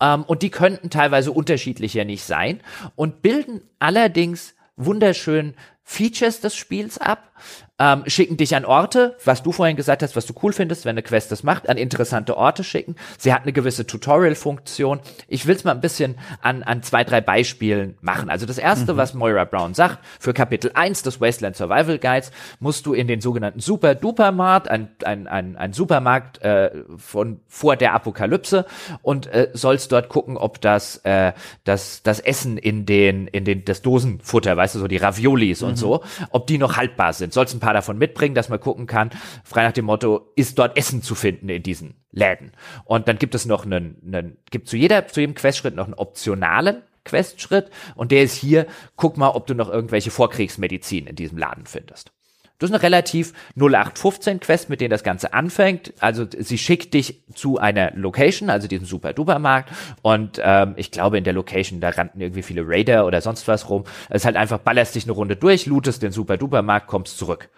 [0.00, 2.60] Ähm, und die könnten teilweise unterschiedlicher nicht sein
[2.96, 7.32] und bilden allerdings wunderschön Features des Spiels ab,
[7.78, 10.92] ähm, schicken dich an Orte, was du vorhin gesagt hast, was du cool findest, wenn
[10.92, 12.96] eine Quest das macht, an interessante Orte schicken.
[13.18, 15.00] Sie hat eine gewisse Tutorial-Funktion.
[15.28, 18.30] Ich will es mal ein bisschen an, an zwei, drei Beispielen machen.
[18.30, 18.96] Also das erste, mhm.
[18.96, 22.30] was Moira Brown sagt, für Kapitel 1 des Wasteland Survival Guides
[22.60, 27.40] musst du in den sogenannten Super Duper Mart, ein, ein, ein, ein Supermarkt äh, von
[27.46, 28.64] vor der Apokalypse
[29.02, 31.32] und äh, sollst dort gucken, ob das, äh,
[31.64, 35.68] das, das Essen in den, in den, das Dosenfutter, weißt du, so die Raviolis mhm.
[35.68, 37.34] und so, ob die noch haltbar sind.
[37.34, 39.10] Sollst ein paar davon mitbringen, dass man gucken kann,
[39.44, 42.52] frei nach dem Motto, ist dort Essen zu finden in diesen Läden.
[42.84, 45.94] Und dann gibt es noch einen, einen gibt zu jeder, zu jedem Questschritt noch einen
[45.94, 48.66] optionalen Questschritt und der ist hier,
[48.96, 52.12] guck mal, ob du noch irgendwelche Vorkriegsmedizin in diesem Laden findest.
[52.58, 55.92] Das ist eine relativ 0815 Quest, mit denen das Ganze anfängt.
[56.00, 59.70] Also sie schickt dich zu einer Location, also diesem super duper Markt.
[60.02, 63.68] Und ähm, ich glaube in der Location, da rannten irgendwie viele Raider oder sonst was
[63.68, 63.84] rum.
[64.08, 67.18] Es ist halt einfach, ballerst dich eine Runde durch, lootest den super duper Markt, kommst
[67.18, 67.50] zurück.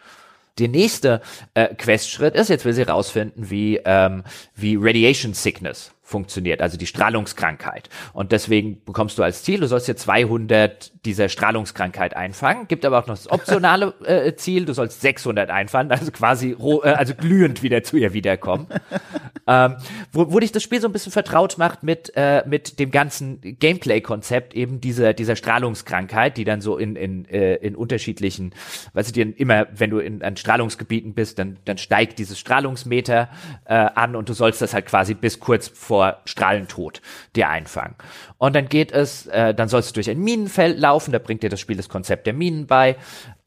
[0.58, 1.22] Der nächste
[1.54, 4.24] äh, Questschritt ist, jetzt will sie rausfinden, wie, ähm,
[4.56, 7.90] wie Radiation Sickness funktioniert, also die Strahlungskrankheit.
[8.14, 12.98] Und deswegen bekommst du als Ziel, du sollst hier 200 dieser Strahlungskrankheit einfangen, gibt aber
[12.98, 17.62] auch noch das optionale äh, Ziel, du sollst 600 einfangen, also quasi äh, also glühend
[17.62, 18.68] wieder zu ihr wiederkommen.
[19.46, 19.76] ähm,
[20.10, 23.40] wo, wo dich das Spiel so ein bisschen vertraut macht mit äh, mit dem ganzen
[23.42, 28.54] Gameplay-Konzept eben dieser dieser Strahlungskrankheit, die dann so in in äh, in unterschiedlichen,
[28.94, 33.28] weißt du, dir immer, wenn du in an Strahlungsgebieten bist, dann dann steigt dieses Strahlungsmeter
[33.66, 37.02] äh, an und du sollst das halt quasi bis kurz vor vor Strahlentod
[37.34, 37.96] dir einfangen.
[38.36, 41.50] Und dann geht es, äh, dann sollst du durch ein Minenfeld laufen, da bringt dir
[41.50, 42.94] das Spiel das Konzept der Minen bei.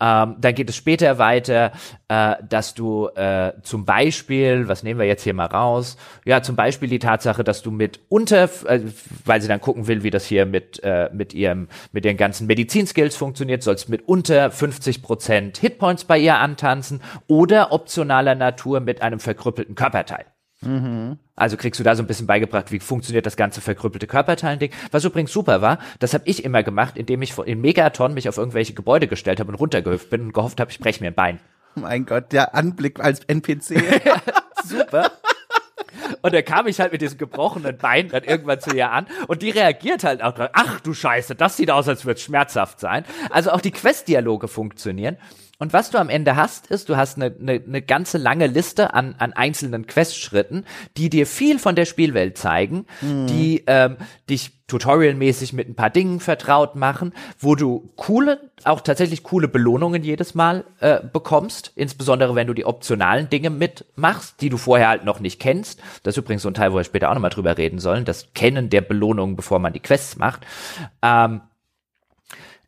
[0.01, 1.71] Ähm, dann geht es später weiter,
[2.09, 5.95] äh, dass du äh, zum Beispiel, was nehmen wir jetzt hier mal raus?
[6.25, 8.81] Ja, zum Beispiel die Tatsache, dass du mit unter, äh,
[9.23, 12.47] weil sie dann gucken will, wie das hier mit äh, mit ihrem mit ihren ganzen
[12.47, 19.01] Medizinskills funktioniert, sollst mit unter 50 Prozent Hitpoints bei ihr antanzen oder optionaler Natur mit
[19.01, 20.25] einem verkrüppelten Körperteil.
[20.63, 21.17] Mhm.
[21.35, 24.71] Also kriegst du da so ein bisschen beigebracht, wie funktioniert das ganze verkrüppelte Körperteilending.
[24.91, 28.37] Was übrigens super war, das habe ich immer gemacht, indem ich in Megaton mich auf
[28.37, 31.39] irgendwelche Gebäude gestellt habe und runtergehüpft bin und gehofft habe, ich breche mir ein Bein.
[31.75, 33.81] Oh mein Gott, der Anblick als NPC.
[34.63, 35.11] super.
[36.21, 39.41] Und da kam ich halt mit diesem gebrochenen Bein dann irgendwann zu ihr an und
[39.41, 40.49] die reagiert halt auch drauf.
[40.53, 43.05] Ach du Scheiße, das sieht aus, als würde es schmerzhaft sein.
[43.29, 45.17] Also auch die Quest-Dialoge funktionieren.
[45.61, 48.95] Und was du am Ende hast, ist, du hast eine, eine, eine ganze lange Liste
[48.95, 50.65] an, an einzelnen Questschritten,
[50.97, 53.27] die dir viel von der Spielwelt zeigen, mhm.
[53.27, 53.97] die ähm,
[54.27, 60.01] dich tutorialmäßig mit ein paar Dingen vertraut machen, wo du coole, auch tatsächlich coole Belohnungen
[60.01, 65.05] jedes Mal äh, bekommst, insbesondere wenn du die optionalen Dinge mitmachst, die du vorher halt
[65.05, 65.79] noch nicht kennst.
[66.01, 68.33] Das ist übrigens so ein Teil, wo wir später auch nochmal drüber reden sollen, das
[68.33, 70.43] Kennen der Belohnungen, bevor man die Quests macht.
[71.03, 71.41] Ähm,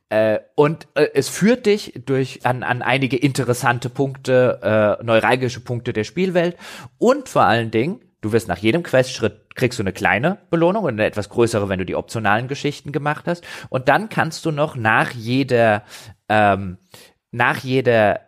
[0.09, 5.93] äh, und äh, es führt dich durch an, an einige interessante Punkte, äh, neuralgische Punkte
[5.93, 6.57] der Spielwelt
[6.97, 10.93] und vor allen Dingen, du wirst nach jedem Questschritt kriegst du eine kleine Belohnung und
[10.93, 13.43] eine etwas größere, wenn du die optionalen Geschichten gemacht hast.
[13.69, 15.83] Und dann kannst du noch nach jeder
[16.27, 16.77] ähm,
[17.31, 18.21] nach jeder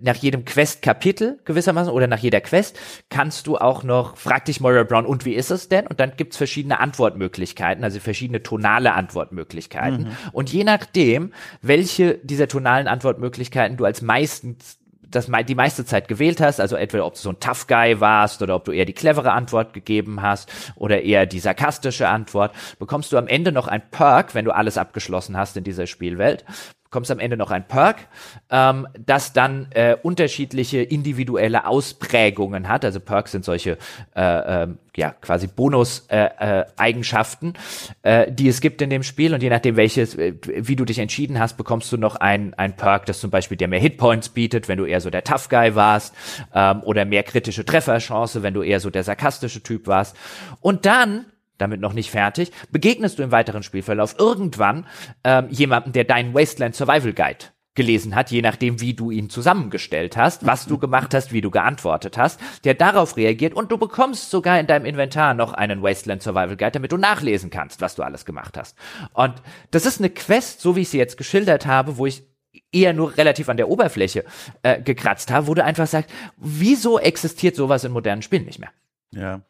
[0.00, 2.78] nach jedem Quest-Kapitel gewissermaßen oder nach jeder Quest
[3.10, 5.86] kannst du auch noch, frag dich Moira Brown, und wie ist es denn?
[5.86, 10.04] Und dann gibt's verschiedene Antwortmöglichkeiten, also verschiedene tonale Antwortmöglichkeiten.
[10.04, 10.16] Mhm.
[10.32, 11.32] Und je nachdem,
[11.62, 14.78] welche dieser tonalen Antwortmöglichkeiten du als meistens
[15.10, 18.40] das die meiste Zeit gewählt hast, also entweder ob du so ein Tough Guy warst
[18.40, 23.12] oder ob du eher die clevere Antwort gegeben hast oder eher die sarkastische Antwort, bekommst
[23.12, 26.46] du am Ende noch ein Perk, wenn du alles abgeschlossen hast in dieser Spielwelt,
[26.92, 28.06] bekommst am Ende noch ein Perk,
[28.50, 32.84] ähm, das dann äh, unterschiedliche individuelle Ausprägungen hat.
[32.84, 33.78] Also Perks sind solche
[34.14, 37.54] äh, äh, ja quasi Bonus-Eigenschaften,
[38.02, 39.32] äh, äh, die es gibt in dem Spiel.
[39.32, 42.76] Und je nachdem, welches, äh, wie du dich entschieden hast, bekommst du noch ein, ein
[42.76, 45.74] Perk, das zum Beispiel dir mehr Hitpoints bietet, wenn du eher so der Tough Guy
[45.74, 46.14] warst,
[46.54, 50.14] ähm, oder mehr kritische Trefferchance, wenn du eher so der sarkastische Typ warst.
[50.60, 51.24] Und dann
[51.62, 54.86] damit noch nicht fertig, begegnest du im weiteren Spielverlauf irgendwann
[55.24, 60.16] ähm, jemanden, der deinen Wasteland Survival Guide gelesen hat, je nachdem, wie du ihn zusammengestellt
[60.16, 64.30] hast, was du gemacht hast, wie du geantwortet hast, der darauf reagiert und du bekommst
[64.30, 68.02] sogar in deinem Inventar noch einen Wasteland Survival Guide, damit du nachlesen kannst, was du
[68.02, 68.76] alles gemacht hast.
[69.14, 69.34] Und
[69.70, 72.24] das ist eine Quest, so wie ich sie jetzt geschildert habe, wo ich
[72.72, 74.24] eher nur relativ an der Oberfläche
[74.62, 78.70] äh, gekratzt habe, wo du einfach sagst, wieso existiert sowas in modernen Spielen nicht mehr?
[79.12, 79.40] Ja.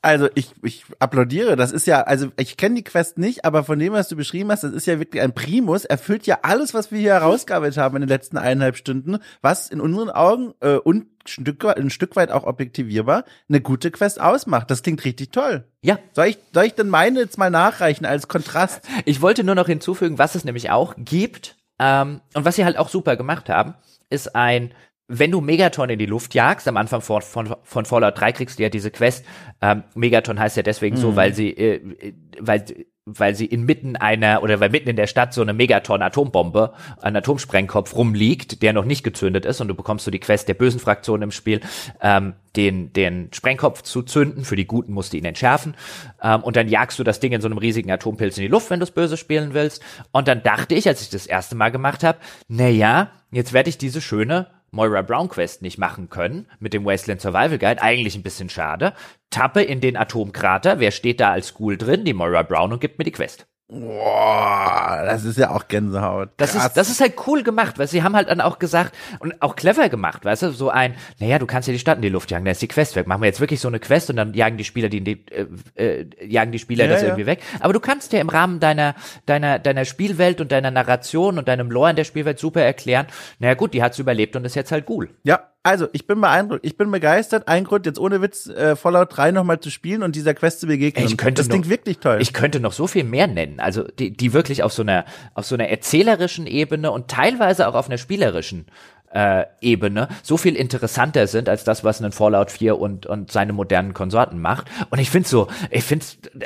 [0.00, 1.56] Also ich, ich applaudiere.
[1.56, 4.50] Das ist ja, also ich kenne die Quest nicht, aber von dem, was du beschrieben
[4.50, 5.84] hast, das ist ja wirklich ein Primus.
[5.84, 9.80] Erfüllt ja alles, was wir hier herausgearbeitet haben in den letzten eineinhalb Stunden, was in
[9.80, 14.70] unseren Augen äh, und ein Stück, ein Stück weit auch objektivierbar eine gute Quest ausmacht.
[14.70, 15.64] Das klingt richtig toll.
[15.82, 15.98] Ja.
[16.12, 18.82] Soll ich, soll ich denn meine jetzt mal nachreichen als Kontrast?
[19.04, 22.76] Ich wollte nur noch hinzufügen, was es nämlich auch gibt ähm, und was sie halt
[22.76, 23.74] auch super gemacht haben,
[24.10, 24.72] ist ein
[25.14, 28.58] wenn du Megaton in die Luft jagst, am Anfang von, von, von Fallout 3 kriegst
[28.58, 29.24] du ja diese Quest.
[29.60, 31.00] Ähm, Megaton heißt ja deswegen mhm.
[31.00, 32.64] so, weil sie, äh, weil,
[33.04, 36.72] weil sie inmitten einer oder weil mitten in der Stadt so eine Megaton-Atombombe,
[37.02, 40.54] ein Atomsprengkopf rumliegt, der noch nicht gezündet ist und du bekommst so die Quest der
[40.54, 41.60] bösen Fraktion im Spiel,
[42.00, 44.44] ähm, den, den Sprengkopf zu zünden.
[44.46, 45.74] Für die Guten musst du ihn entschärfen.
[46.22, 48.70] Ähm, und dann jagst du das Ding in so einem riesigen Atompilz in die Luft,
[48.70, 49.82] wenn du es böse spielen willst.
[50.10, 52.18] Und dann dachte ich, als ich das erste Mal gemacht habe,
[52.48, 56.86] na ja, jetzt werde ich diese schöne Moira Brown Quest nicht machen können mit dem
[56.86, 57.82] Wasteland Survival Guide.
[57.82, 58.94] Eigentlich ein bisschen schade.
[59.28, 60.80] Tappe in den Atomkrater.
[60.80, 62.06] Wer steht da als Ghoul drin?
[62.06, 63.46] Die Moira Brown und gibt mir die Quest.
[63.68, 66.28] Boah, das ist ja auch Gänsehaut.
[66.36, 69.40] Das ist, das ist halt cool gemacht, weil sie haben halt dann auch gesagt und
[69.40, 72.10] auch clever gemacht, weißt du, so ein, naja, du kannst ja die Stadt in die
[72.10, 73.06] Luft jagen, da ist die Quest weg.
[73.06, 75.46] Machen wir jetzt wirklich so eine Quest und dann jagen die Spieler die, die äh,
[75.76, 77.08] äh, jagen die Spieler ja, das ja.
[77.08, 77.40] irgendwie weg.
[77.60, 78.94] Aber du kannst ja im Rahmen deiner
[79.24, 83.06] deiner deiner Spielwelt und deiner Narration und deinem Lore in der Spielwelt super erklären.
[83.38, 85.08] Naja, gut, die hat's überlebt und ist jetzt halt cool.
[85.22, 87.46] Ja, also, ich bin beeindruckt, ich bin begeistert.
[87.46, 90.66] Ein Grund, jetzt ohne Witz äh, Fallout 3 nochmal zu spielen und dieser Quest zu
[90.66, 91.06] begegnen.
[91.06, 92.18] Ich könnte das noch, klingt wirklich toll.
[92.20, 93.60] Ich könnte noch so viel mehr nennen.
[93.60, 97.74] Also, die, die wirklich auf so einer, auf so einer erzählerischen Ebene und teilweise auch
[97.74, 98.66] auf einer spielerischen
[99.12, 103.52] äh, Ebene so viel interessanter sind als das, was ein Fallout 4 und, und seine
[103.52, 104.66] modernen Konsorten macht.
[104.90, 106.04] Und ich finde so, ich finde,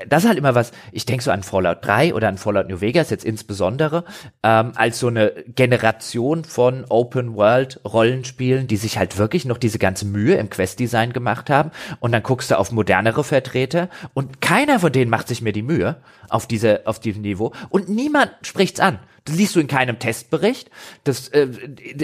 [0.08, 2.80] das ist halt immer was, ich denke so an Fallout 3 oder an Fallout New
[2.80, 4.04] Vegas jetzt insbesondere,
[4.42, 9.78] ähm, als so eine Generation von Open World Rollenspielen, die sich halt wirklich noch diese
[9.78, 11.70] ganze Mühe im Quest-Design gemacht haben.
[12.00, 15.62] Und dann guckst du auf modernere Vertreter und keiner von denen macht sich mehr die
[15.62, 15.96] Mühe
[16.28, 18.98] auf diese, auf diesem Niveau und niemand spricht's an.
[19.26, 20.70] Das liest du in keinem Testbericht.
[21.04, 21.48] Das äh,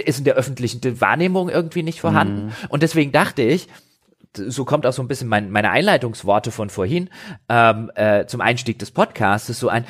[0.05, 2.45] ist in der öffentlichen Wahrnehmung irgendwie nicht vorhanden.
[2.45, 2.51] Mhm.
[2.69, 3.67] Und deswegen dachte ich,
[4.35, 7.09] so kommt auch so ein bisschen mein, meine Einleitungsworte von vorhin
[7.49, 9.85] ähm, äh, zum Einstieg des Podcasts, so ein,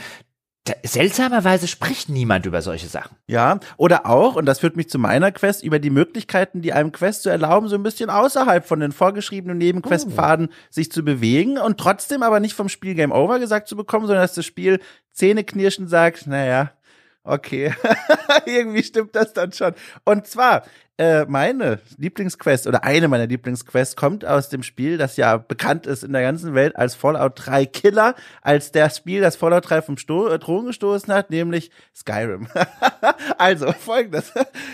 [0.84, 3.18] seltsamerweise spricht niemand über solche Sachen.
[3.28, 6.94] Ja, oder auch, und das führt mich zu meiner Quest, über die Möglichkeiten, die einem
[6.94, 10.54] Quest zu erlauben, so ein bisschen außerhalb von den vorgeschriebenen Nebenquestpfaden oh.
[10.70, 14.24] sich zu bewegen und trotzdem aber nicht vom Spiel Game Over gesagt zu bekommen, sondern
[14.24, 14.80] dass das Spiel
[15.12, 16.72] Zähneknirschen sagt, naja,
[17.24, 17.74] okay,
[18.46, 19.74] irgendwie stimmt das dann schon.
[20.04, 20.64] Und zwar
[20.98, 26.04] äh, meine Lieblingsquest oder eine meiner Lieblingsquests kommt aus dem Spiel, das ja bekannt ist
[26.04, 28.14] in der ganzen Welt als Fallout 3 Killer,
[28.44, 32.48] als das Spiel, das Fallout 3 vom Sto äh, gestoßen hat, nämlich Skyrim.
[33.40, 34.32] also, folgendes.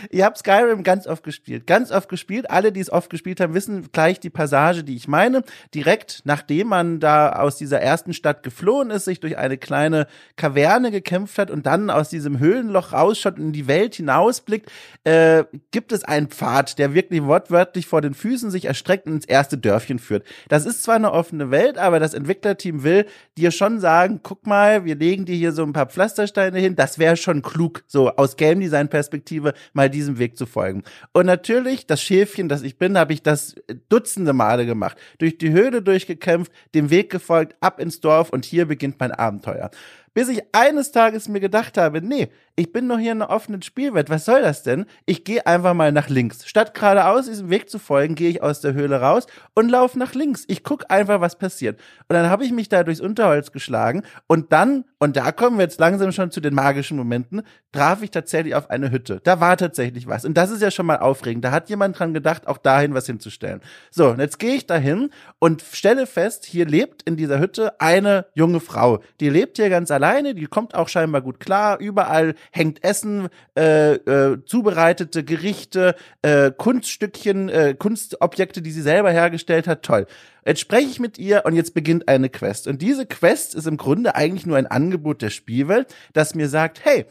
[0.09, 1.65] Ihr habt Skyrim ganz oft gespielt.
[1.65, 2.51] Ganz oft gespielt.
[2.51, 5.43] Alle, die es oft gespielt haben, wissen gleich die Passage, die ich meine.
[5.73, 10.91] Direkt nachdem man da aus dieser ersten Stadt geflohen ist, sich durch eine kleine Kaverne
[10.91, 14.69] gekämpft hat und dann aus diesem Höhlenloch rausschaut und in die Welt hinausblickt,
[15.05, 19.25] äh, gibt es ein Pfad, der wirklich wortwörtlich vor den Füßen sich erstreckt und ins
[19.25, 20.25] erste Dörfchen führt.
[20.49, 23.05] Das ist zwar eine offene Welt, aber das Entwicklerteam will
[23.37, 26.99] dir schon sagen, guck mal, wir legen dir hier so ein paar Pflastersteine hin, das
[26.99, 30.83] wäre schon klug, so aus Game Design Perspektive mal diesem Weg zu folgen.
[31.13, 33.55] Und natürlich, das Schäfchen, das ich bin, habe ich das
[33.89, 34.97] dutzende Male gemacht.
[35.19, 39.69] Durch die Höhle durchgekämpft, dem Weg gefolgt, ab ins Dorf und hier beginnt mein Abenteuer
[40.13, 43.61] bis ich eines Tages mir gedacht habe, nee, ich bin noch hier in einer offenen
[43.61, 44.85] Spielwelt, was soll das denn?
[45.05, 46.45] Ich gehe einfach mal nach links.
[46.45, 50.13] Statt geradeaus diesem Weg zu folgen, gehe ich aus der Höhle raus und laufe nach
[50.13, 50.43] links.
[50.47, 51.79] Ich gucke einfach, was passiert.
[52.09, 55.63] Und dann habe ich mich da durchs Unterholz geschlagen und dann, und da kommen wir
[55.63, 59.21] jetzt langsam schon zu den magischen Momenten, traf ich tatsächlich auf eine Hütte.
[59.23, 60.25] Da war tatsächlich was.
[60.25, 61.45] Und das ist ja schon mal aufregend.
[61.45, 63.61] Da hat jemand dran gedacht, auch dahin was hinzustellen.
[63.91, 68.25] So, und jetzt gehe ich dahin und stelle fest, hier lebt in dieser Hütte eine
[68.33, 68.99] junge Frau.
[69.19, 71.79] Die lebt hier ganz alleine, die kommt auch scheinbar gut klar.
[71.79, 73.27] Überall hängt Essen,
[73.57, 79.83] äh, äh, zubereitete Gerichte, äh, Kunststückchen, äh, Kunstobjekte, die sie selber hergestellt hat.
[79.83, 80.07] Toll.
[80.45, 82.67] Jetzt spreche ich mit ihr und jetzt beginnt eine Quest.
[82.67, 86.83] Und diese Quest ist im Grunde eigentlich nur ein Angebot der Spielwelt, das mir sagt,
[86.85, 87.05] hey,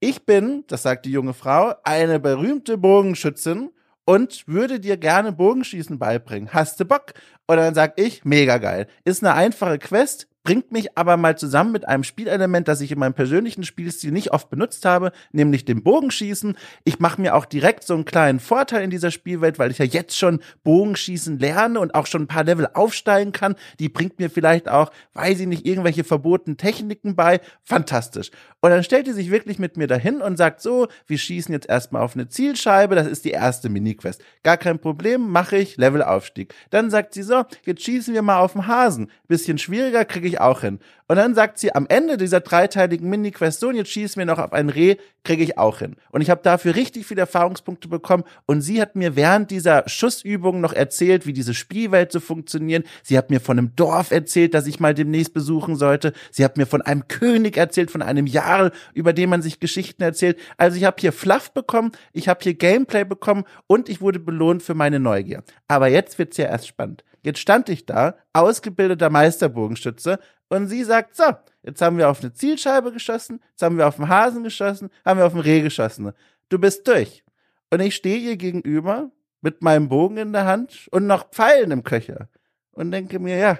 [0.00, 3.70] ich bin, das sagt die junge Frau, eine berühmte Bogenschützin
[4.04, 6.50] und würde dir gerne Bogenschießen beibringen.
[6.52, 7.14] Hast du Bock?
[7.48, 8.86] Und dann sag ich, mega geil.
[9.04, 12.98] Ist eine einfache Quest, bringt mich aber mal zusammen mit einem Spielelement, das ich in
[12.98, 16.56] meinem persönlichen Spielstil nicht oft benutzt habe, nämlich dem Bogenschießen.
[16.84, 19.84] Ich mache mir auch direkt so einen kleinen Vorteil in dieser Spielwelt, weil ich ja
[19.84, 23.56] jetzt schon Bogenschießen lerne und auch schon ein paar Level aufsteigen kann.
[23.78, 27.40] Die bringt mir vielleicht auch, weiß ich nicht, irgendwelche verbotenen Techniken bei.
[27.62, 28.30] Fantastisch.
[28.62, 31.68] Und dann stellt die sich wirklich mit mir dahin und sagt so, wir schießen jetzt
[31.68, 34.24] erstmal auf eine Zielscheibe, das ist die erste Mini-Quest.
[34.42, 36.54] Gar kein Problem, mache ich, Levelaufstieg.
[36.70, 39.10] Dann sagt sie so, jetzt schießen wir mal auf den Hasen.
[39.28, 40.78] Bisschen schwieriger, kriege ich auch hin.
[41.08, 44.52] Und dann sagt sie am Ende dieser dreiteiligen Mini-Quest so, jetzt schießen wir noch auf
[44.52, 45.96] ein Reh, kriege ich auch hin.
[46.10, 50.60] Und ich habe dafür richtig viele Erfahrungspunkte bekommen und sie hat mir während dieser Schussübung
[50.60, 52.84] noch erzählt, wie diese Spielwelt so funktionieren.
[53.02, 56.12] Sie hat mir von einem Dorf erzählt, das ich mal demnächst besuchen sollte.
[56.30, 60.02] Sie hat mir von einem König erzählt, von einem Jarl, über den man sich Geschichten
[60.02, 60.38] erzählt.
[60.58, 64.62] Also ich habe hier Fluff bekommen, ich habe hier Gameplay bekommen und ich wurde belohnt
[64.62, 65.42] für meine Neugier.
[65.68, 67.02] Aber jetzt wird's ja erst spannend.
[67.22, 70.18] Jetzt stand ich da, ausgebildeter Meisterbogenschütze,
[70.48, 71.24] und sie sagt, so,
[71.62, 75.18] jetzt haben wir auf eine Zielscheibe geschossen, jetzt haben wir auf den Hasen geschossen, haben
[75.18, 76.12] wir auf den Reh geschossen.
[76.48, 77.22] Du bist durch.
[77.70, 79.10] Und ich stehe ihr gegenüber
[79.42, 82.28] mit meinem Bogen in der Hand und noch Pfeilen im Köcher
[82.72, 83.58] und denke mir, ja,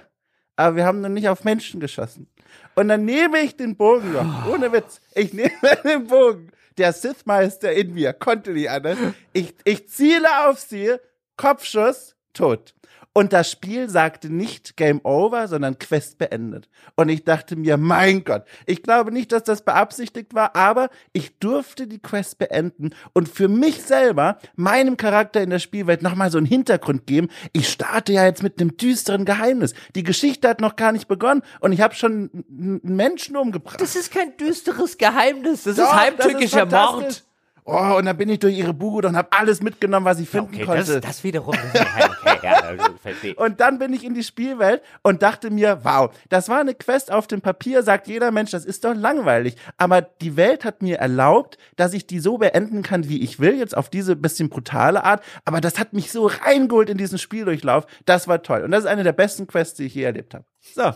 [0.56, 2.26] aber wir haben noch nicht auf Menschen geschossen.
[2.74, 5.01] Und dann nehme ich den Bogen noch, ohne Witz.
[5.14, 5.52] Ich nehme
[5.85, 6.51] den Bogen.
[6.78, 8.97] Der Sith-Meister in mir konnte nicht anders.
[9.32, 10.94] Ich, ich ziele auf sie,
[11.36, 12.74] Kopfschuss, tot.
[13.19, 16.69] Und das Spiel sagte nicht Game Over, sondern Quest beendet.
[16.95, 21.36] Und ich dachte mir, mein Gott, ich glaube nicht, dass das beabsichtigt war, aber ich
[21.40, 26.39] durfte die Quest beenden und für mich selber, meinem Charakter in der Spielwelt nochmal so
[26.39, 27.27] einen Hintergrund geben.
[27.53, 29.74] Ich starte ja jetzt mit einem düsteren Geheimnis.
[29.97, 33.81] Die Geschichte hat noch gar nicht begonnen und ich habe schon einen Menschen umgebracht.
[33.81, 37.24] Das ist kein düsteres Geheimnis, das Doch, ist heimtückischer Mord.
[37.70, 40.55] Oh, und dann bin ich durch ihre Bude und habe alles mitgenommen, was ich finden
[40.55, 41.01] okay, konnte.
[41.01, 42.62] Das, das wiederum ist okay, ja,
[43.03, 43.35] verstehe.
[43.35, 47.12] Und dann bin ich in die Spielwelt und dachte mir, wow, das war eine Quest
[47.12, 49.57] auf dem Papier, sagt jeder Mensch, das ist doch langweilig.
[49.77, 53.59] Aber die Welt hat mir erlaubt, dass ich die so beenden kann, wie ich will,
[53.59, 55.23] jetzt auf diese bisschen brutale Art.
[55.45, 57.86] Aber das hat mich so reingeholt in diesen Spieldurchlauf.
[58.07, 58.62] Das war toll.
[58.62, 60.47] Und das ist eine der besten Quests, die ich je erlebt habe.
[60.74, 60.95] So.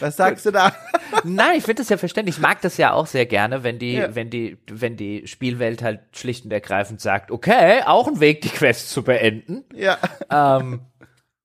[0.00, 0.74] Was sagst du da?
[1.24, 2.36] Nein, ich finde das ja verständlich.
[2.36, 4.14] Ich mag das ja auch sehr gerne, wenn die, ja.
[4.14, 8.48] wenn die, wenn die Spielwelt halt schlicht und ergreifend sagt, okay, auch ein Weg, die
[8.48, 9.64] Quest zu beenden.
[9.74, 9.98] Ja.
[10.30, 10.82] Ähm,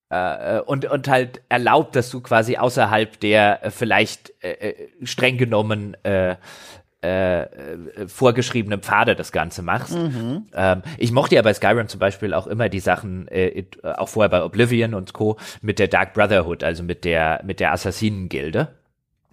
[0.09, 5.37] äh, und, und halt erlaubt, dass du quasi außerhalb der äh, vielleicht äh, äh streng
[5.37, 5.97] genommen
[7.03, 9.95] äh, äh, äh, vorgeschriebene Pfade das Ganze machst.
[9.95, 10.47] Mhm.
[10.51, 14.29] Ähm, ich mochte ja bei Skyrim zum Beispiel auch immer die Sachen, äh, auch vorher
[14.29, 15.37] bei Oblivion und Co.
[15.61, 18.69] mit der Dark Brotherhood, also mit der mit der Assassinengilde.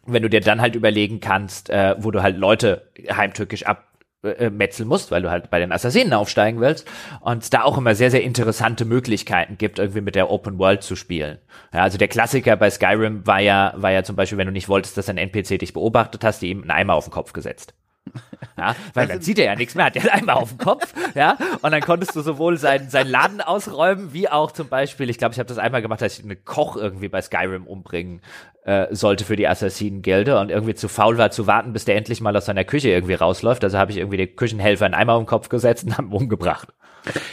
[0.05, 3.87] Wenn du dir dann halt überlegen kannst, äh, wo du halt Leute heimtückisch ab
[4.25, 6.87] äh, metzeln musst, weil du halt bei den Assassinen aufsteigen willst
[7.21, 10.97] und da auch immer sehr, sehr interessante Möglichkeiten gibt, irgendwie mit der Open World zu
[10.97, 11.39] spielen.
[11.73, 14.69] Ja, also der Klassiker bei Skyrim war ja, war ja zum Beispiel, wenn du nicht
[14.69, 17.75] wolltest, dass ein NPC dich beobachtet, hast du ihm einen Eimer auf den Kopf gesetzt.
[18.57, 21.37] Ja, weil dann sieht er ja nichts mehr, hat ja einmal auf dem Kopf, ja,
[21.63, 25.33] und dann konntest du sowohl seinen, seinen Laden ausräumen, wie auch zum Beispiel, ich glaube,
[25.33, 28.21] ich habe das einmal gemacht, dass ich einen Koch irgendwie bei Skyrim umbringen
[28.65, 32.21] äh, sollte für die Assassinen-Gilde und irgendwie zu faul war zu warten, bis der endlich
[32.21, 35.23] mal aus seiner Küche irgendwie rausläuft, also habe ich irgendwie den Küchenhelfer einen Eimer auf
[35.23, 36.69] den Kopf gesetzt und haben umgebracht.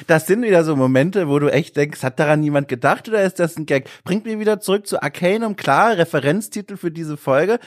[0.08, 3.40] Das sind wieder so Momente, wo du echt denkst, hat daran niemand gedacht oder ist
[3.40, 3.90] das ein Gag?
[4.04, 7.60] Bringt mir wieder zurück zu Arcanum, klar, Referenztitel für diese Folge,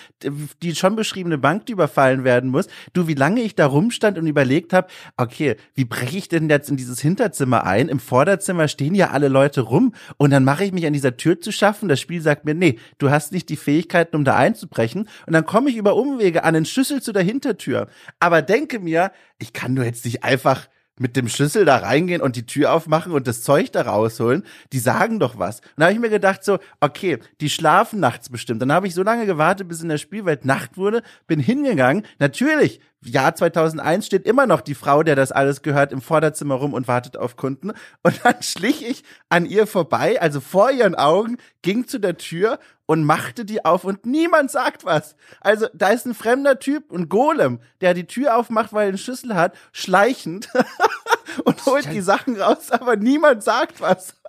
[0.63, 2.67] die schon beschriebene Bank, die überfallen werden muss.
[2.93, 6.69] Du, wie lange ich da rumstand und überlegt habe, okay, wie breche ich denn jetzt
[6.69, 7.89] in dieses Hinterzimmer ein?
[7.89, 11.41] Im Vorderzimmer stehen ja alle Leute rum und dann mache ich mich an dieser Tür
[11.41, 11.89] zu schaffen.
[11.89, 15.09] Das Spiel sagt mir, nee, du hast nicht die Fähigkeiten, um da einzubrechen.
[15.27, 17.89] Und dann komme ich über Umwege an den Schlüssel zu der Hintertür.
[18.21, 20.69] Aber denke mir, ich kann nur jetzt nicht einfach
[20.99, 24.79] mit dem Schlüssel da reingehen und die Tür aufmachen und das Zeug da rausholen, die
[24.79, 25.61] sagen doch was.
[25.61, 28.63] Und da habe ich mir gedacht so, okay, die schlafen nachts bestimmt.
[28.63, 32.07] Dann habe ich so lange gewartet, bis in der Spielwelt Nacht wurde, bin hingegangen.
[32.19, 36.73] Natürlich, Jahr 2001 steht immer noch die Frau, der das alles gehört, im Vorderzimmer rum
[36.73, 37.73] und wartet auf Kunden.
[38.03, 42.59] Und dann schlich ich an ihr vorbei, also vor ihren Augen, ging zu der Tür
[42.87, 45.17] und machte die auf und niemand sagt was.
[45.41, 48.99] Also da ist ein fremder Typ, ein Golem, der die Tür aufmacht, weil er einen
[48.99, 50.49] Schlüssel hat, schleichend
[51.45, 54.15] und holt die Sachen raus, aber niemand sagt was.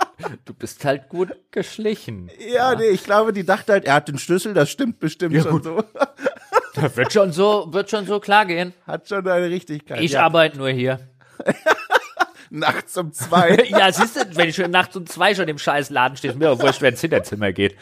[0.46, 2.32] Du bist halt gut geschlichen.
[2.40, 5.36] Ja, ja, nee, ich glaube, die dachte halt, er hat den Schlüssel, das stimmt bestimmt
[5.36, 5.64] ja, schon gut.
[5.64, 5.84] so.
[6.76, 8.74] Das wird schon so, wird schon so klar gehen.
[8.88, 10.02] Hat schon eine Richtigkeit.
[10.02, 10.24] Ich ja.
[10.24, 11.00] arbeite nur hier.
[12.50, 13.66] nachts um zwei.
[13.70, 16.40] ja, siehst du, wenn ich schon nachts um zwei schon im scheiß Laden stehe, ist
[16.40, 17.76] mir auch wurscht, wenn ins Hinterzimmer geht.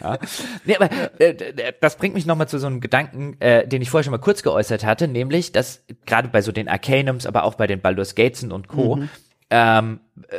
[0.00, 0.18] Ja.
[0.64, 4.04] Nee, aber äh, das bringt mich nochmal zu so einem Gedanken, äh, den ich vorher
[4.04, 7.66] schon mal kurz geäußert hatte, nämlich, dass gerade bei so den Arcanums, aber auch bei
[7.66, 9.08] den Baldur's Gatesen und Co., mhm.
[9.50, 10.38] ähm, äh,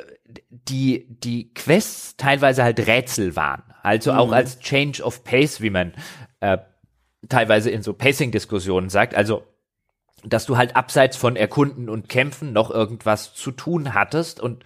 [0.50, 3.64] die, die Quests teilweise halt Rätsel waren.
[3.84, 4.34] Also auch mhm.
[4.34, 5.94] als Change of Pace, wie man
[6.40, 6.58] äh,
[7.30, 9.16] teilweise in so Pacing-Diskussionen sagt.
[9.16, 9.44] Also
[10.24, 14.64] dass du halt abseits von Erkunden und Kämpfen noch irgendwas zu tun hattest und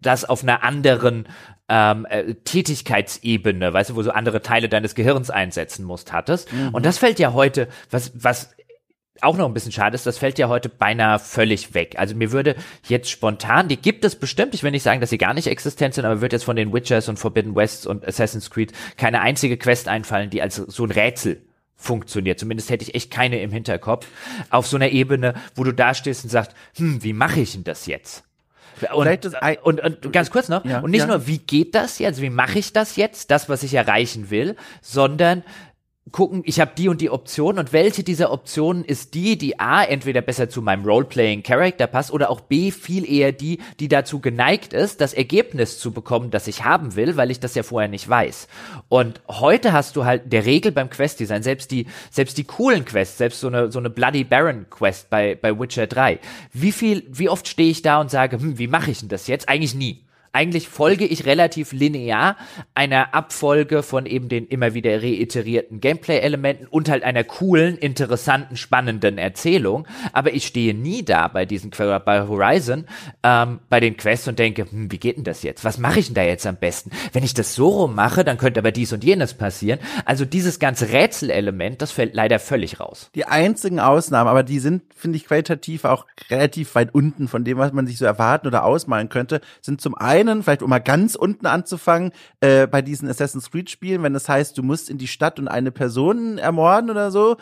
[0.00, 1.28] das auf einer anderen
[1.68, 6.52] ähm, äh, Tätigkeitsebene, weißt du, wo so andere Teile deines Gehirns einsetzen musst, hattest.
[6.52, 6.70] Mhm.
[6.70, 8.54] Und das fällt ja heute, was, was
[9.20, 11.96] auch noch ein bisschen schade ist, das fällt ja heute beinahe völlig weg.
[11.98, 12.54] Also mir würde
[12.86, 15.94] jetzt spontan, die gibt es bestimmt, ich will nicht sagen, dass sie gar nicht existent
[15.94, 19.56] sind, aber wird jetzt von den Witchers und Forbidden Wests und Assassin's Creed keine einzige
[19.56, 21.47] Quest einfallen, die als so ein Rätsel
[21.78, 22.38] funktioniert.
[22.38, 24.06] Zumindest hätte ich echt keine im Hinterkopf.
[24.50, 27.64] Auf so einer Ebene, wo du da stehst und sagst, hm, wie mache ich denn
[27.64, 28.24] das jetzt?
[28.92, 31.06] Und, und, und, ganz kurz noch, ja, und nicht ja.
[31.06, 34.54] nur, wie geht das jetzt, wie mache ich das jetzt, das, was ich erreichen will,
[34.82, 35.42] sondern
[36.12, 39.82] gucken, ich habe die und die Option und welche dieser Optionen ist die, die A,
[39.82, 44.72] entweder besser zu meinem Role-Playing-Character passt oder auch B, viel eher die, die dazu geneigt
[44.72, 48.08] ist, das Ergebnis zu bekommen, das ich haben will, weil ich das ja vorher nicht
[48.08, 48.48] weiß.
[48.88, 53.18] Und heute hast du halt der Regel beim Quest-Design, selbst die, selbst die coolen Quests,
[53.18, 56.18] selbst so eine, so eine Bloody Baron-Quest bei, bei Witcher 3,
[56.52, 59.26] wie viel, wie oft stehe ich da und sage, hm, wie mache ich denn das
[59.26, 59.48] jetzt?
[59.48, 60.07] Eigentlich nie
[60.38, 62.36] eigentlich folge ich relativ linear
[62.72, 69.18] einer Abfolge von eben den immer wieder reiterierten Gameplay-Elementen und halt einer coolen, interessanten, spannenden
[69.18, 69.88] Erzählung.
[70.12, 72.86] Aber ich stehe nie da bei diesen bei Horizon,
[73.24, 75.64] ähm, bei den Quests und denke, hm, wie geht denn das jetzt?
[75.64, 76.92] Was mache ich denn da jetzt am besten?
[77.12, 79.80] Wenn ich das so rum mache, dann könnte aber dies und jenes passieren.
[80.04, 83.10] Also dieses ganze Rätselelement, das fällt leider völlig raus.
[83.16, 87.58] Die einzigen Ausnahmen, aber die sind, finde ich, qualitativ auch relativ weit unten von dem,
[87.58, 90.78] was man sich so erwarten oder ausmalen könnte, sind zum einen einen, vielleicht um mal
[90.78, 94.90] ganz unten anzufangen, äh, bei diesen Assassin's Creed Spielen, wenn es das heißt, du musst
[94.90, 97.36] in die Stadt und eine Person ermorden oder so,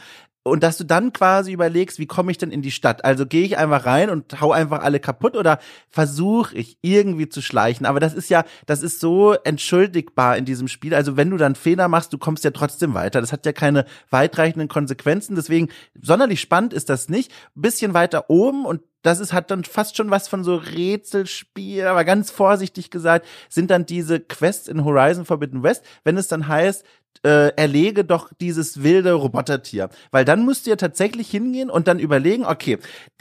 [0.47, 3.05] und dass du dann quasi überlegst, wie komme ich denn in die Stadt?
[3.05, 5.59] Also gehe ich einfach rein und hau einfach alle kaputt oder
[5.91, 7.85] versuche ich irgendwie zu schleichen?
[7.85, 10.95] Aber das ist ja, das ist so entschuldigbar in diesem Spiel.
[10.95, 13.21] Also wenn du dann Fehler machst, du kommst ja trotzdem weiter.
[13.21, 15.35] Das hat ja keine weitreichenden Konsequenzen.
[15.35, 15.69] Deswegen
[16.01, 17.33] sonderlich spannend ist das nicht.
[17.55, 22.05] Bisschen weiter oben und das ist, hat dann fast schon was von so Rätselspiel, aber
[22.05, 26.85] ganz vorsichtig gesagt, sind dann diese Quests in Horizon Forbidden West, wenn es dann heißt,
[27.25, 29.89] äh, erlege doch dieses wilde Robotertier.
[30.11, 32.79] Weil dann du ja tatsächlich hingehen und dann überlegen, okay,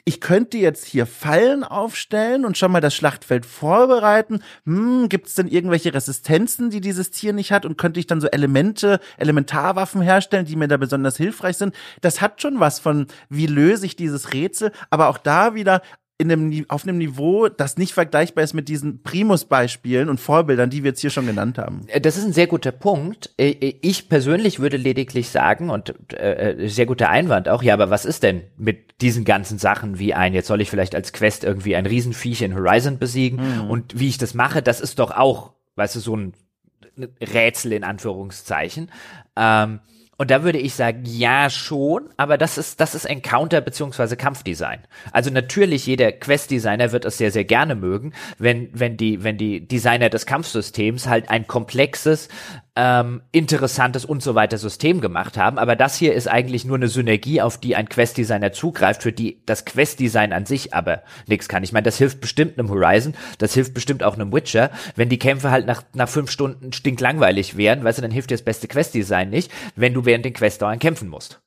[0.08, 4.44] ich könnte jetzt hier Fallen aufstellen und schon mal das Schlachtfeld vorbereiten.
[4.66, 7.66] Hm, gibt es denn irgendwelche Resistenzen, die dieses Tier nicht hat?
[7.66, 11.74] Und könnte ich dann so Elemente, Elementarwaffen herstellen, die mir da besonders hilfreich sind?
[12.02, 14.72] Das hat schon was von, wie löse ich dieses Rätsel?
[14.92, 15.82] Aber auch da wieder
[16.18, 20.84] in einem, auf einem Niveau, das nicht vergleichbar ist mit diesen Primus-Beispielen und Vorbildern, die
[20.84, 21.82] wir jetzt hier schon genannt haben.
[21.88, 23.32] Äh, das ist ein sehr guter Punkt.
[23.38, 27.90] Äh, äh, ich persönlich würde lediglich sagen, und äh, sehr guter Einwand auch, ja, aber
[27.90, 31.44] was ist denn mit diesen ganzen Sachen wie ein, jetzt soll ich vielleicht als Quest
[31.44, 33.70] irgendwie ein Riesenviech in Horizon besiegen mhm.
[33.70, 36.34] und wie ich das mache, das ist doch auch, weißt du, so ein
[37.22, 38.90] Rätsel in Anführungszeichen.
[39.36, 39.82] Ähm,
[40.18, 44.80] und da würde ich sagen, ja schon, aber das ist, das ist Encounter beziehungsweise Kampfdesign.
[45.12, 49.68] Also natürlich, jeder Quest-Designer wird es sehr, sehr gerne mögen, wenn, wenn die, wenn die
[49.68, 52.30] Designer des Kampfsystems halt ein komplexes,
[52.76, 55.58] ähm, interessantes und so weiter System gemacht haben.
[55.58, 59.42] Aber das hier ist eigentlich nur eine Synergie, auf die ein Quest-Designer zugreift, für die
[59.46, 61.64] das Quest-Design an sich aber nichts kann.
[61.64, 64.72] Ich meine, das hilft bestimmt einem Horizon, das hilft bestimmt auch einem Witcher.
[64.96, 68.36] Wenn die Kämpfe halt nach, nach fünf Stunden stinklangweilig wären, weißt du, dann hilft dir
[68.36, 71.45] das beste Quest-Design nicht, wenn du während den Questdauern kämpfen musst.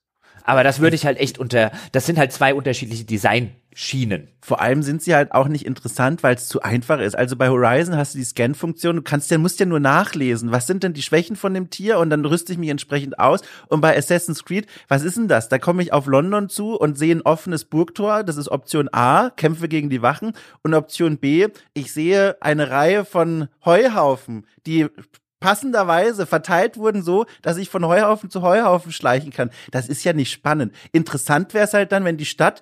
[0.49, 4.29] Aber das würde ich halt echt unter, das sind halt zwei unterschiedliche Design-Schienen.
[4.41, 7.15] Vor allem sind sie halt auch nicht interessant, weil es zu einfach ist.
[7.15, 10.65] Also bei Horizon hast du die Scan-Funktion, du kannst ja, musst ja nur nachlesen, was
[10.65, 13.41] sind denn die Schwächen von dem Tier und dann rüste ich mich entsprechend aus.
[13.67, 15.49] Und bei Assassin's Creed, was ist denn das?
[15.49, 19.29] Da komme ich auf London zu und sehe ein offenes Burgtor, das ist Option A,
[19.29, 20.33] Kämpfe gegen die Wachen.
[20.63, 24.87] Und Option B, ich sehe eine Reihe von Heuhaufen, die
[25.39, 29.49] passenderweise verteilt wurden so, dass ich von Heuhaufen zu Heuhaufen schleichen kann.
[29.71, 30.73] Das ist ja nicht spannend.
[30.91, 32.61] Interessant wäre es halt dann, wenn die Stadt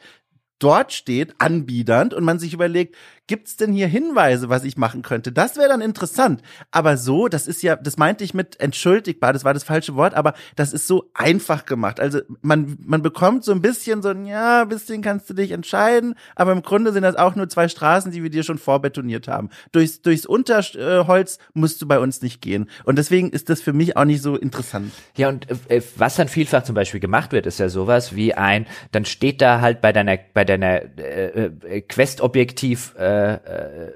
[0.59, 2.95] dort steht, anbiedernd, und man sich überlegt,
[3.27, 5.31] gibt's denn hier Hinweise, was ich machen könnte?
[5.31, 6.41] Das wäre dann interessant.
[6.71, 10.13] Aber so, das ist ja, das meinte ich mit entschuldigbar, das war das falsche Wort,
[10.13, 11.99] aber das ist so einfach gemacht.
[11.99, 15.51] Also man, man bekommt so ein bisschen so ein, ja, ein bisschen kannst du dich
[15.51, 19.27] entscheiden, aber im Grunde sind das auch nur zwei Straßen, die wir dir schon vorbetoniert
[19.27, 19.49] haben.
[19.73, 22.69] Durchs, durchs Unterholz musst du bei uns nicht gehen.
[22.85, 24.91] Und deswegen ist das für mich auch nicht so interessant.
[25.17, 28.65] Ja, und äh, was dann vielfach zum Beispiel gemacht wird, ist ja sowas wie ein,
[28.91, 33.91] dann steht da halt bei deiner, bei deiner äh, äh Quest-Objektiv äh, äh,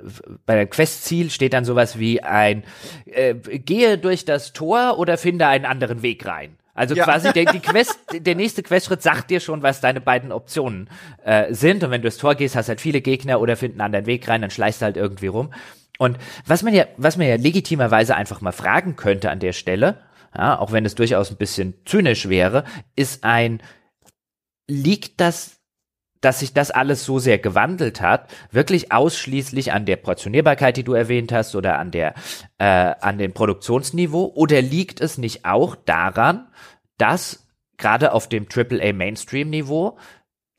[0.45, 2.63] bei der Questziel steht dann sowas wie ein
[3.05, 6.57] äh, gehe durch das Tor oder finde einen anderen Weg rein.
[6.73, 7.03] Also ja.
[7.03, 10.89] quasi der, die Quest, der nächste Questschritt sagt dir schon, was deine beiden Optionen
[11.23, 11.83] äh, sind.
[11.83, 14.27] Und wenn du durchs Tor gehst, hast halt viele Gegner oder finden einen anderen Weg
[14.27, 15.53] rein, dann schleichst du halt irgendwie rum.
[15.97, 19.97] Und was man ja, was man ja legitimerweise einfach mal fragen könnte an der Stelle,
[20.35, 22.63] ja, auch wenn es durchaus ein bisschen zynisch wäre,
[22.95, 23.61] ist ein,
[24.67, 25.60] liegt das
[26.21, 30.93] dass sich das alles so sehr gewandelt hat, wirklich ausschließlich an der Portionierbarkeit, die du
[30.93, 32.13] erwähnt hast, oder an der
[32.59, 36.47] äh, an dem Produktionsniveau, oder liegt es nicht auch daran,
[36.97, 39.97] dass gerade auf dem AAA Mainstream Niveau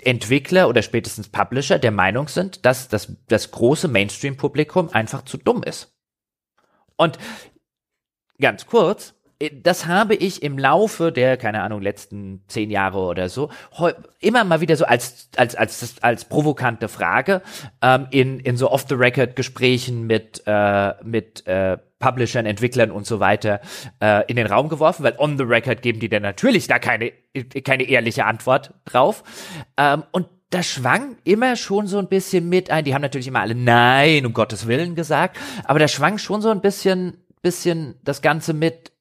[0.05, 5.63] Entwickler oder spätestens Publisher der Meinung sind, dass das, das große Mainstream-Publikum einfach zu dumm
[5.63, 5.97] ist.
[6.97, 7.19] Und
[8.41, 9.15] ganz kurz,
[9.51, 13.51] das habe ich im Laufe der, keine Ahnung, letzten zehn Jahre oder so,
[14.20, 17.43] immer mal wieder so als, als, als, als provokante Frage
[17.81, 23.60] ähm, in, in so Off-the-Record-Gesprächen mit, äh, mit äh, Publishern, Entwicklern und so weiter
[24.01, 27.12] äh, in den Raum geworfen, weil on the record geben die dann natürlich da keine,
[27.64, 29.23] keine ehrliche Antwort drauf.
[29.77, 32.85] Ähm, und da schwang immer schon so ein bisschen mit ein.
[32.85, 36.51] Die haben natürlich immer alle Nein, um Gottes Willen gesagt, aber da schwang schon so
[36.51, 38.93] ein bisschen, bisschen das Ganze mit,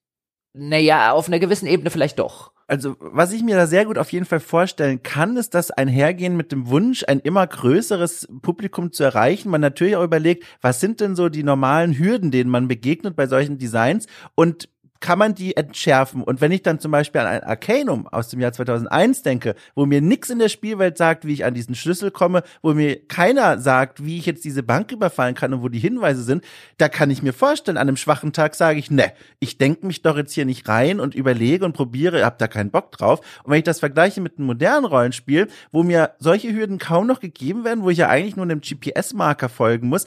[0.53, 2.51] naja, auf einer gewissen Ebene vielleicht doch.
[2.67, 6.37] Also, was ich mir da sehr gut auf jeden Fall vorstellen kann, ist, dass einhergehen
[6.37, 9.49] mit dem Wunsch, ein immer größeres Publikum zu erreichen.
[9.49, 13.27] Man natürlich auch überlegt, was sind denn so die normalen Hürden, denen man begegnet bei
[13.27, 14.69] solchen Designs und
[15.01, 16.23] kann man die entschärfen.
[16.23, 19.85] Und wenn ich dann zum Beispiel an ein Arcanum aus dem Jahr 2001 denke, wo
[19.85, 23.57] mir nichts in der Spielwelt sagt, wie ich an diesen Schlüssel komme, wo mir keiner
[23.57, 26.43] sagt, wie ich jetzt diese Bank überfallen kann und wo die Hinweise sind,
[26.77, 30.03] da kann ich mir vorstellen, an einem schwachen Tag sage ich, ne, ich denke mich
[30.03, 33.21] doch jetzt hier nicht rein und überlege und probiere, hab da keinen Bock drauf.
[33.43, 37.19] Und wenn ich das vergleiche mit einem modernen Rollenspiel, wo mir solche Hürden kaum noch
[37.19, 40.05] gegeben werden, wo ich ja eigentlich nur einem GPS-Marker folgen muss,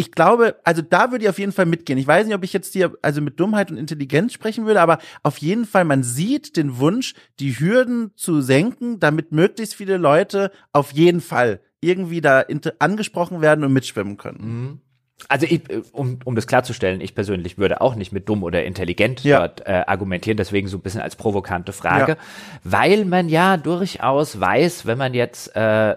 [0.00, 1.98] ich glaube, also da würde ich auf jeden Fall mitgehen.
[1.98, 4.98] Ich weiß nicht, ob ich jetzt hier also mit Dummheit und Intelligenz sprechen würde, aber
[5.22, 10.50] auf jeden Fall, man sieht den Wunsch, die Hürden zu senken, damit möglichst viele Leute
[10.72, 12.44] auf jeden Fall irgendwie da
[12.78, 14.40] angesprochen werden und mitschwimmen können.
[14.40, 14.80] Mhm.
[15.26, 15.62] Also ich,
[15.92, 19.40] um, um das klarzustellen, ich persönlich würde auch nicht mit dumm oder intelligent ja.
[19.40, 22.18] dort äh, argumentieren, deswegen so ein bisschen als provokante Frage, ja.
[22.62, 25.96] weil man ja durchaus weiß, wenn man jetzt äh,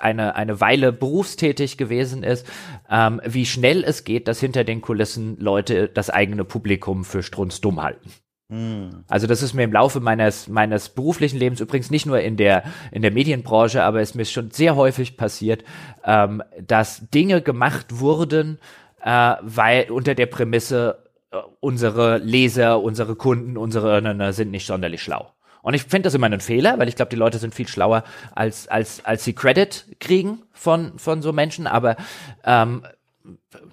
[0.00, 2.46] eine, eine Weile berufstätig gewesen ist,
[2.88, 7.82] ähm, wie schnell es geht, dass hinter den Kulissen Leute das eigene Publikum für strunzdumm
[7.82, 8.10] halten.
[8.52, 9.04] Hm.
[9.08, 12.64] Also das ist mir im Laufe meines meines beruflichen Lebens übrigens nicht nur in der
[12.90, 15.64] in der Medienbranche, aber es ist mir schon sehr häufig passiert,
[16.04, 18.58] ähm, dass Dinge gemacht wurden,
[19.02, 25.02] äh, weil unter der Prämisse äh, unsere Leser, unsere Kunden, unsere ne, sind nicht sonderlich
[25.02, 25.32] schlau.
[25.62, 28.04] Und ich finde das immer einen Fehler, weil ich glaube, die Leute sind viel schlauer
[28.34, 31.66] als als als sie Credit kriegen von von so Menschen.
[31.66, 31.96] Aber
[32.44, 32.82] ähm,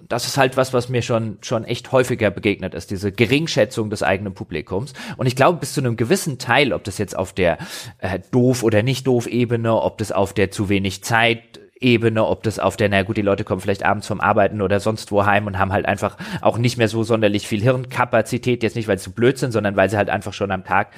[0.08, 4.02] das ist halt was, was mir schon, schon echt häufiger begegnet ist, diese Geringschätzung des
[4.02, 4.92] eigenen Publikums.
[5.16, 7.58] Und ich glaube, bis zu einem gewissen Teil, ob das jetzt auf der
[7.98, 12.42] äh, doof oder nicht doof Ebene, ob das auf der zu wenig Zeit Ebene, ob
[12.42, 15.24] das auf der, na gut, die Leute kommen vielleicht abends vom Arbeiten oder sonst wo
[15.24, 18.98] heim und haben halt einfach auch nicht mehr so sonderlich viel Hirnkapazität, jetzt nicht, weil
[18.98, 20.88] sie zu blöd sind, sondern weil sie halt einfach schon am Tag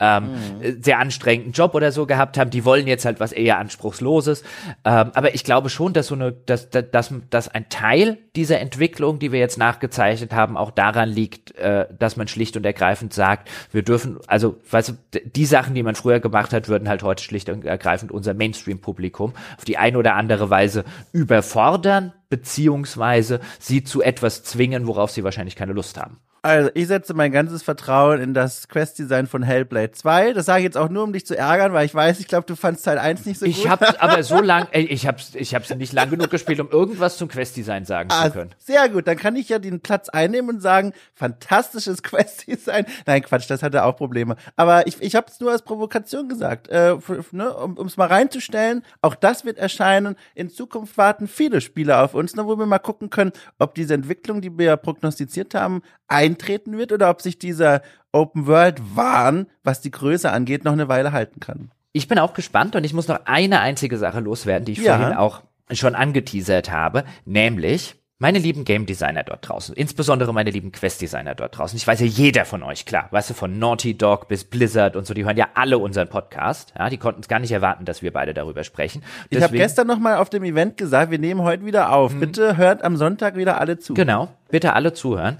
[0.00, 0.82] ähm, mhm.
[0.82, 2.50] sehr anstrengenden Job oder so gehabt haben.
[2.50, 4.42] Die wollen jetzt halt was eher Anspruchsloses.
[4.84, 8.58] Ähm, aber ich glaube schon, dass so eine, dass, dass, dass, dass ein Teil dieser
[8.58, 13.14] Entwicklung, die wir jetzt nachgezeichnet haben, auch daran liegt, äh, dass man schlicht und ergreifend
[13.14, 17.02] sagt, wir dürfen, also, weißt du, die Sachen, die man früher gemacht hat, würden halt
[17.02, 23.40] heute schlicht und ergreifend unser Mainstream-Publikum auf die eine oder andere andere Weise überfordern, beziehungsweise
[23.58, 26.18] sie zu etwas zwingen, worauf sie wahrscheinlich keine Lust haben.
[26.44, 30.32] Also, ich setze mein ganzes Vertrauen in das Quest-Design von Hellblade 2.
[30.32, 32.46] Das sage ich jetzt auch nur, um dich zu ärgern, weil ich weiß, ich glaube,
[32.46, 33.64] du fandst Teil 1 nicht so ich gut.
[33.64, 36.68] Ich habe aber so lang, ey, ich habe ich hab's nicht lang genug gespielt, um
[36.68, 38.50] irgendwas zum Quest-Design sagen ah, zu können.
[38.58, 42.86] Sehr gut, dann kann ich ja den Platz einnehmen und sagen, fantastisches Quest-Design.
[43.06, 44.34] Nein, Quatsch, das hatte auch Probleme.
[44.56, 46.96] Aber ich, ich habe es nur als Provokation gesagt, äh,
[47.30, 48.82] ne, um es mal reinzustellen.
[49.00, 50.16] Auch das wird erscheinen.
[50.34, 53.94] In Zukunft warten viele Spiele auf uns, ne, wo wir mal gucken können, ob diese
[53.94, 55.82] Entwicklung, die wir prognostiziert haben,
[56.12, 57.82] eintreten wird oder ob sich dieser
[58.12, 61.70] Open World Wahn, was die Größe angeht, noch eine Weile halten kann.
[61.92, 64.96] Ich bin auch gespannt und ich muss noch eine einzige Sache loswerden, die ich ja.
[64.96, 70.70] vorhin auch schon angeteasert habe, nämlich meine lieben Game Designer dort draußen, insbesondere meine lieben
[70.70, 71.76] Quest Designer dort draußen.
[71.76, 75.08] Ich weiß ja jeder von euch, klar, weißt du, von Naughty Dog bis Blizzard und
[75.08, 76.72] so, die hören ja alle unseren Podcast.
[76.78, 79.02] Ja, die konnten es gar nicht erwarten, dass wir beide darüber sprechen.
[79.24, 82.14] Deswegen, ich habe gestern noch mal auf dem Event gesagt, wir nehmen heute wieder auf.
[82.14, 82.20] Mhm.
[82.20, 83.94] Bitte hört am Sonntag wieder alle zu.
[83.94, 85.38] Genau, bitte alle zuhören.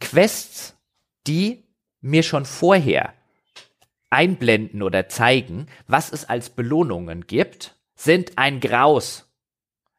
[0.00, 0.76] Quests,
[1.26, 1.64] die
[2.00, 3.14] mir schon vorher
[4.10, 9.30] einblenden oder zeigen, was es als Belohnungen gibt, sind ein Graus.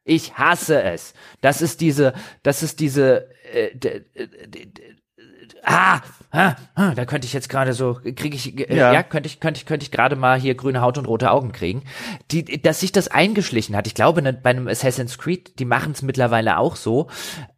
[0.04, 1.14] Ich hasse es.
[1.40, 2.12] Das ist diese,
[2.42, 3.70] das ist diese, äh,
[5.62, 6.00] ah,
[6.30, 8.92] ah, ah, da könnte ich jetzt gerade so, kriege ich, äh, ja.
[8.92, 9.02] ja.
[9.02, 11.84] könnte ich, könnte ich, könnte ich gerade mal hier grüne Haut und rote Augen kriegen.
[12.30, 13.86] Die, dass sich das eingeschlichen hat.
[13.86, 17.08] Ich glaube, ne, bei einem Assassin's Creed, die machen es mittlerweile auch so,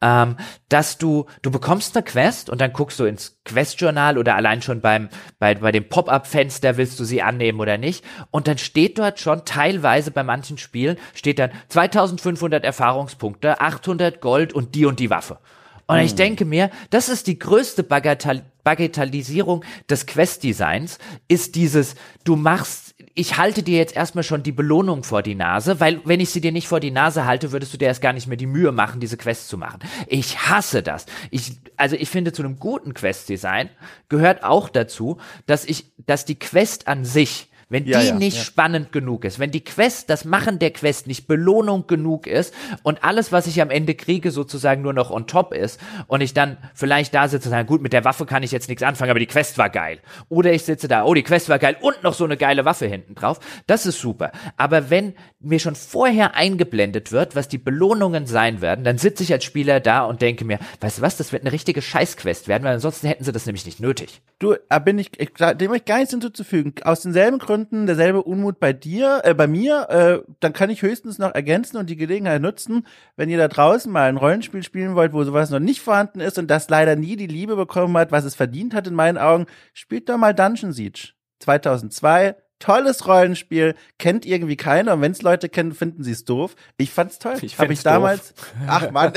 [0.00, 0.36] ähm,
[0.68, 4.80] dass du, du bekommst eine Quest und dann guckst du ins Quest-Journal oder allein schon
[4.80, 5.08] beim,
[5.38, 8.04] bei, bei dem Pop-Up-Fenster willst du sie annehmen oder nicht.
[8.30, 14.52] Und dann steht dort schon teilweise bei manchen Spielen steht dann 2500 Erfahrungspunkte, 800 Gold
[14.52, 15.38] und die und die Waffe.
[15.86, 16.16] Und ich hm.
[16.16, 20.98] denke mir, das ist die größte Bagatell Bagatellisierung des Quest-Designs,
[21.28, 21.94] ist dieses,
[22.24, 26.19] du machst, ich halte dir jetzt erstmal schon die Belohnung vor die Nase, weil wenn
[26.19, 28.39] ich sie dir nicht vor die Nase halte, würdest du dir erst gar nicht mehr
[28.39, 29.81] die Mühe machen, diese Quest zu machen.
[30.06, 31.05] Ich hasse das.
[31.31, 33.69] Ich, also ich finde, zu einem guten Quest-Design
[34.09, 38.36] gehört auch dazu, dass ich, dass die Quest an sich wenn ja, die ja, nicht
[38.36, 38.44] ja.
[38.44, 43.02] spannend genug ist, wenn die Quest, das Machen der Quest nicht Belohnung genug ist und
[43.02, 46.56] alles, was ich am Ende kriege, sozusagen nur noch on top ist und ich dann
[46.72, 49.18] vielleicht da sitze und sage, gut, mit der Waffe kann ich jetzt nichts anfangen, aber
[49.18, 49.98] die Quest war geil.
[50.28, 52.86] Oder ich sitze da, oh, die Quest war geil und noch so eine geile Waffe
[52.86, 53.40] hinten drauf.
[53.66, 54.30] Das ist super.
[54.56, 59.32] Aber wenn mir schon vorher eingeblendet wird, was die Belohnungen sein werden, dann sitze ich
[59.32, 62.62] als Spieler da und denke mir, weißt du was, das wird eine richtige Scheißquest werden,
[62.62, 64.22] weil ansonsten hätten sie das nämlich nicht nötig.
[64.38, 66.74] Du, da bin ich, ich dem habe ich gar nichts hinzuzufügen.
[66.82, 70.82] Aus denselben Gründen Gründen derselbe Unmut bei dir, äh, bei mir, äh, dann kann ich
[70.82, 72.86] höchstens noch ergänzen und die Gelegenheit nutzen,
[73.16, 76.39] wenn ihr da draußen mal ein Rollenspiel spielen wollt, wo sowas noch nicht vorhanden ist
[76.39, 79.47] und das leider nie die Liebe bekommen hat, was es verdient hat in meinen Augen,
[79.73, 81.12] spielt doch mal Dungeon Siege.
[81.41, 86.55] 2002, tolles Rollenspiel, kennt irgendwie keiner und wenn es Leute kennen, finden sie es doof.
[86.77, 87.36] Ich fand's toll.
[87.41, 88.35] Ich Hab ich damals.
[88.35, 88.55] Doof.
[88.66, 89.12] Ach man.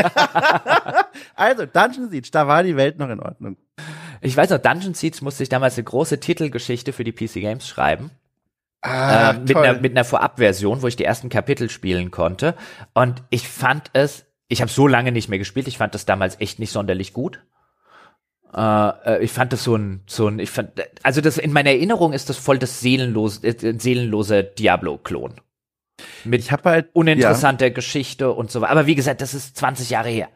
[1.35, 3.57] also Dungeon Siege, da war die Welt noch in Ordnung.
[4.21, 7.67] Ich weiß noch, Dungeon Siege musste ich damals eine große Titelgeschichte für die PC Games
[7.67, 8.09] schreiben.
[8.81, 12.55] Ah, äh, mit, einer, mit einer Vorabversion, wo ich die ersten Kapitel spielen konnte.
[12.93, 16.39] Und ich fand es, ich habe so lange nicht mehr gespielt, ich fand das damals
[16.39, 17.41] echt nicht sonderlich gut.
[18.53, 20.71] Äh, äh ich fand das so ein, so ein, ich fand,
[21.03, 25.33] also das in meiner Erinnerung ist das voll das seelenlose, äh, seelenlose Diablo-Klon.
[26.23, 27.73] Mit ich hab halt uninteressanter ja.
[27.73, 28.63] Geschichte und so.
[28.63, 30.29] Aber wie gesagt, das ist 20 Jahre her.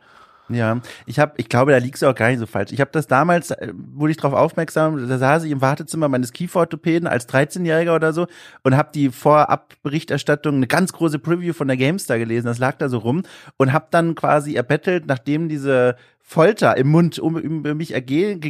[0.54, 2.72] Ja, ich habe, ich glaube, da liegst du auch gar nicht so falsch.
[2.72, 6.34] Ich habe das damals, äh, wurde ich darauf aufmerksam, da saß ich im Wartezimmer meines
[6.34, 8.28] Kieferorthopäden als 13-Jähriger oder so
[8.64, 12.90] und habe die Vorabberichterstattung, eine ganz große Preview von der GameStar gelesen, das lag da
[12.90, 13.24] so rum
[13.58, 18.42] und habe dann quasi erbettelt, nachdem diese Folter im Mund um, um mich erging,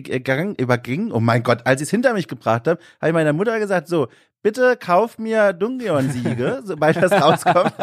[0.57, 1.11] überging.
[1.11, 3.87] Oh mein Gott, als ich es hinter mich gebracht habe, habe ich meiner Mutter gesagt,
[3.87, 4.07] so,
[4.43, 7.73] bitte kauf mir Dungeon-Siege, sobald das rauskommt.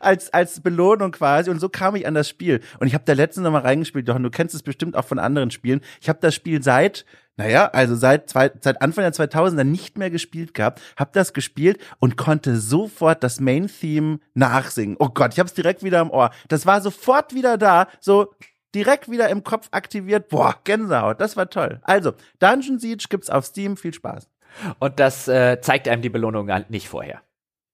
[0.00, 1.50] Als, als Belohnung quasi.
[1.50, 2.60] Und so kam ich an das Spiel.
[2.78, 5.18] Und ich habe da letztens noch mal reingespielt, Jochen, du kennst es bestimmt auch von
[5.18, 5.80] anderen Spielen.
[6.00, 7.04] Ich habe das Spiel seit
[7.40, 11.80] naja, also seit, zwei, seit Anfang der 2000er nicht mehr gespielt gehabt, hab das gespielt
[11.98, 14.96] und konnte sofort das Main-Theme nachsingen.
[14.98, 16.32] Oh Gott, ich hab's direkt wieder im Ohr.
[16.48, 18.34] Das war sofort wieder da, so
[18.74, 20.28] direkt wieder im Kopf aktiviert.
[20.28, 21.80] Boah, Gänsehaut, das war toll.
[21.82, 24.28] Also, Dungeon Siege gibt's auf Steam, viel Spaß.
[24.78, 27.22] Und das äh, zeigt einem die Belohnung nicht vorher.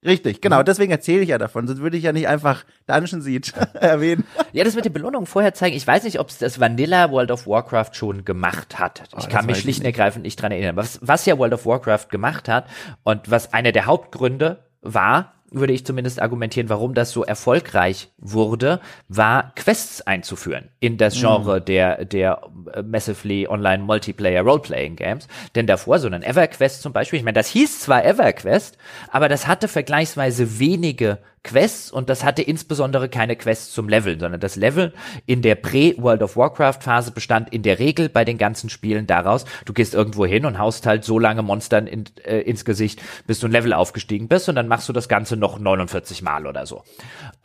[0.06, 0.60] Richtig, genau.
[0.60, 0.64] Mhm.
[0.64, 1.66] Deswegen erzähle ich ja davon.
[1.66, 4.24] Sonst würde ich ja nicht einfach Dungeon Siege erwähnen.
[4.52, 5.76] Ja, das mit den Belohnungen vorher zeigen.
[5.76, 9.02] Ich weiß nicht, ob es das Vanilla World of Warcraft schon gemacht hat.
[9.12, 10.76] Oh, ich kann mich schlicht und ergreifend nicht dran erinnern.
[10.76, 12.66] Was, was ja World of Warcraft gemacht hat
[13.02, 18.80] und was einer der Hauptgründe war, würde ich zumindest argumentieren, warum das so erfolgreich wurde,
[19.08, 21.20] war Quests einzuführen in das mhm.
[21.20, 21.64] Genre mhm.
[21.64, 22.42] der, der
[22.84, 25.28] massively online Multiplayer Roleplaying Games.
[25.54, 28.76] Denn davor, so ein EverQuest zum Beispiel, ich meine, das hieß zwar EverQuest,
[29.10, 34.40] aber das hatte vergleichsweise wenige Quests und das hatte insbesondere keine Quests zum Leveln, sondern
[34.40, 34.92] das Leveln
[35.26, 39.44] in der Prä-World of Warcraft Phase bestand in der Regel bei den ganzen Spielen daraus,
[39.64, 43.38] du gehst irgendwo hin und haust halt so lange Monstern in, äh, ins Gesicht, bis
[43.38, 46.66] du ein Level aufgestiegen bist und dann machst du das Ganze noch 49 Mal oder
[46.66, 46.82] so.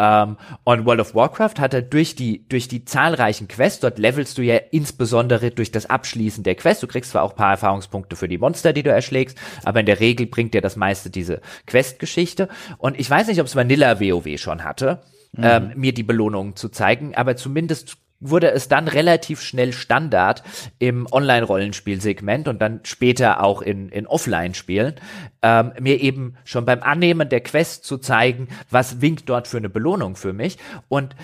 [0.02, 4.42] Ähm, und World of Warcraft hatte durch die, durch die zahlreichen Quests, dort levelst du
[4.42, 8.40] ja insbesondere durch das Abschließen der Quests, du kriegst zwar auch paar Erfahrungspunkte für die
[8.40, 12.50] Monster, die du erschlägst, aber in der Regel bringt dir das meiste diese Quest-Geschichte
[12.80, 15.02] und ich weiß nicht, ob es Vanilla WoW schon hatte,
[15.34, 15.44] mhm.
[15.44, 20.44] ähm, mir die Belohnung zu zeigen, aber zumindest wurde es dann relativ schnell Standard
[20.80, 24.96] im Online-Rollenspielsegment und dann später auch in, in Offline-Spielen,
[25.42, 29.70] ähm, mir eben schon beim Annehmen der Quest zu zeigen, was winkt dort für eine
[29.70, 30.58] Belohnung für mich.
[30.88, 31.16] Und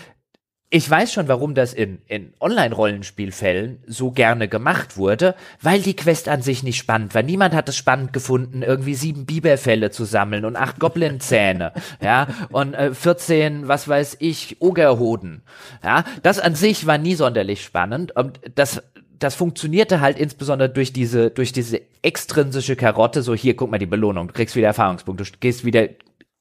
[0.70, 6.28] ich weiß schon, warum das in, in Online-Rollenspielfällen so gerne gemacht wurde, weil die Quest
[6.28, 7.24] an sich nicht spannend war.
[7.24, 11.72] Niemand hat es spannend gefunden, irgendwie sieben Biberfälle zu sammeln und acht Goblin-Zähne,
[12.02, 15.42] ja, und äh, 14, was weiß ich, Ogerhoden,
[15.84, 16.04] ja.
[16.22, 18.84] Das an sich war nie sonderlich spannend und das,
[19.20, 23.86] das funktionierte halt insbesondere durch diese, durch diese extrinsische Karotte, so hier, guck mal die
[23.86, 25.88] Belohnung, du kriegst wieder Erfahrungspunkte, du gehst wieder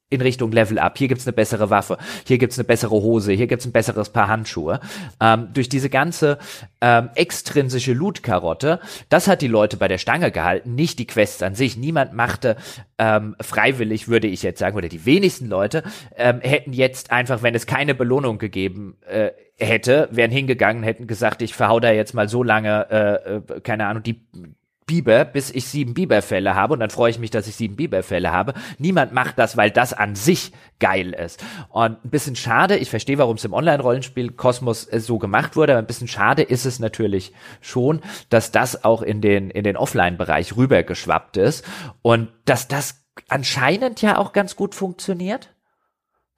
[0.08, 0.98] in Richtung Level Up.
[0.98, 4.28] Hier gibt's eine bessere Waffe, hier gibt's eine bessere Hose, hier gibt's ein besseres Paar
[4.28, 4.80] Handschuhe.
[5.20, 6.38] Ähm, durch diese ganze
[6.80, 8.78] ähm, extrinsische Loot-Karotte,
[9.08, 11.76] das hat die Leute bei der Stange gehalten, nicht die Quests an sich.
[11.76, 12.56] Niemand machte
[12.98, 15.82] ähm, freiwillig, würde ich jetzt sagen, oder die wenigsten Leute
[16.16, 21.42] ähm, hätten jetzt einfach, wenn es keine Belohnung gegeben äh, hätte, wären hingegangen, hätten gesagt,
[21.42, 24.20] ich verhau da jetzt mal so lange, äh, äh keine Ahnung, die
[24.86, 28.30] Biber, bis ich sieben Biberfälle habe und dann freue ich mich, dass ich sieben Biberfälle
[28.30, 28.54] habe.
[28.78, 31.42] Niemand macht das, weil das an sich geil ist.
[31.70, 35.72] Und ein bisschen schade, ich verstehe, warum es im Online-Rollenspiel Kosmos äh, so gemacht wurde,
[35.72, 38.00] aber ein bisschen schade ist es natürlich schon,
[38.30, 41.64] dass das auch in den, in den Offline-Bereich rübergeschwappt ist
[42.02, 45.52] und dass das anscheinend ja auch ganz gut funktioniert.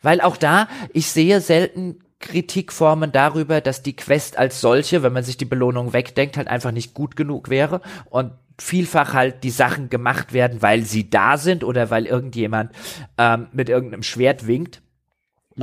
[0.00, 5.24] Weil auch da, ich sehe selten Kritikformen darüber, dass die Quest als solche, wenn man
[5.24, 7.81] sich die Belohnung wegdenkt, halt einfach nicht gut genug wäre
[8.11, 12.73] und vielfach halt die Sachen gemacht werden, weil sie da sind oder weil irgendjemand
[13.16, 14.82] ähm, mit irgendeinem Schwert winkt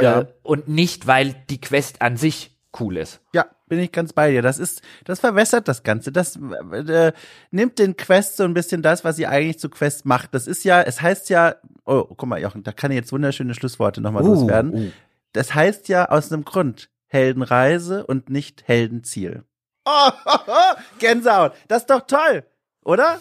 [0.02, 0.22] ja.
[0.22, 3.22] Äh, und nicht, weil die Quest an sich cool ist.
[3.34, 4.42] Ja, bin ich ganz bei dir.
[4.42, 6.12] Das ist, das verwässert das Ganze.
[6.12, 6.38] Das
[6.72, 7.14] äh,
[7.52, 10.34] nimmt den Quest so ein bisschen das, was sie eigentlich zu Quest macht.
[10.34, 11.56] Das ist ja, es heißt ja,
[11.86, 14.74] oh, guck mal, Jochen, da kann ich jetzt wunderschöne Schlussworte nochmal uh, loswerden.
[14.74, 14.92] Uh.
[15.36, 19.44] Das heißt ja aus einem Grund Heldenreise und nicht Heldenziel.
[19.84, 21.52] Oh, oh, oh, Gänsehaut.
[21.68, 22.46] Das ist doch toll,
[22.86, 23.20] oder?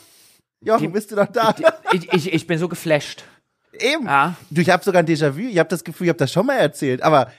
[0.60, 1.54] Jochen, bist du doch da?
[1.92, 3.24] Ich, ich, ich bin so geflasht.
[3.72, 4.06] Eben.
[4.06, 4.36] Ja.
[4.48, 5.40] Du, ich habe sogar ein Déjà-vu.
[5.40, 7.32] Ich habe das Gefühl, ich habe das schon mal erzählt, aber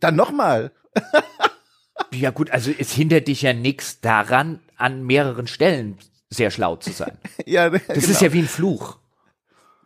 [0.00, 0.72] dann nochmal.
[2.12, 5.98] ja gut, also es hindert dich ja nichts daran, an mehreren Stellen
[6.30, 7.16] sehr schlau zu sein.
[7.46, 7.98] ja, das genau.
[8.00, 8.98] ist ja wie ein Fluch.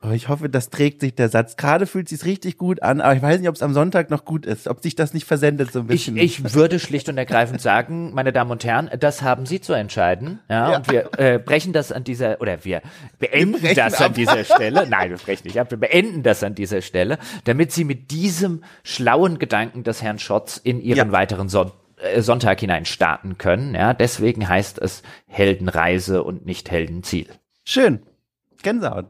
[0.02, 1.56] Oh, ich hoffe, das trägt sich der Satz.
[1.56, 4.24] Gerade fühlt sich richtig gut an, aber ich weiß nicht, ob es am Sonntag noch
[4.24, 6.16] gut ist, ob sich das nicht versendet so ein bisschen.
[6.16, 9.74] Ich, ich würde schlicht und ergreifend sagen, meine Damen und Herren, das haben Sie zu
[9.74, 10.40] entscheiden.
[10.48, 10.76] Ja, ja.
[10.78, 12.80] und wir äh, brechen das an dieser oder wir
[13.18, 14.06] beenden wir das ab.
[14.06, 14.86] an dieser Stelle.
[14.88, 15.70] Nein, wir brechen nicht ab.
[15.70, 20.56] Wir beenden das an dieser Stelle, damit Sie mit diesem schlauen Gedanken des Herrn Schotz
[20.56, 21.12] in Ihren ja.
[21.12, 23.74] weiteren Son äh, Sonntag hinein starten können.
[23.74, 27.26] Ja, deswegen heißt es Heldenreise und nicht Heldenziel.
[27.64, 28.00] Schön.
[28.62, 29.06] Gänsehaut.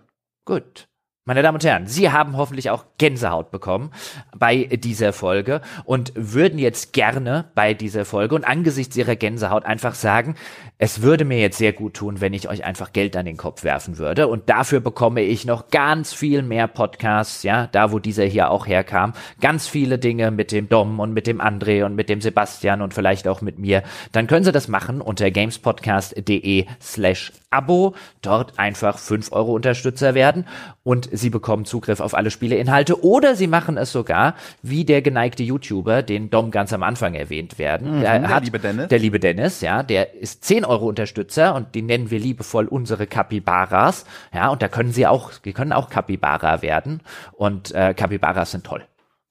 [0.50, 0.89] Gut.
[1.30, 3.92] Meine Damen und Herren, Sie haben hoffentlich auch Gänsehaut bekommen
[4.36, 9.94] bei dieser Folge und würden jetzt gerne bei dieser Folge und angesichts Ihrer Gänsehaut einfach
[9.94, 10.34] sagen,
[10.78, 13.62] es würde mir jetzt sehr gut tun, wenn ich euch einfach Geld an den Kopf
[13.62, 14.26] werfen würde.
[14.26, 18.66] Und dafür bekomme ich noch ganz viel mehr Podcasts, ja, da wo dieser hier auch
[18.66, 22.82] herkam, ganz viele Dinge mit dem Dom und mit dem André und mit dem Sebastian
[22.82, 23.84] und vielleicht auch mit mir.
[24.10, 30.46] Dann können Sie das machen unter gamespodcast.de slash Abo, dort einfach 5 Euro Unterstützer werden.
[30.82, 35.42] Und Sie bekommen Zugriff auf alle Spieleinhalte oder Sie machen es sogar wie der geneigte
[35.42, 37.98] YouTuber, den Dom ganz am Anfang erwähnt werden.
[37.98, 38.88] Mhm, der, hat, liebe Dennis.
[38.88, 43.06] Der liebe Dennis, ja, der ist 10 Euro Unterstützer und die nennen wir liebevoll unsere
[43.06, 44.04] Capybaras.
[44.34, 47.00] Ja, und da können Sie auch, die können auch Capybara werden
[47.32, 48.82] und äh, Capybaras sind toll.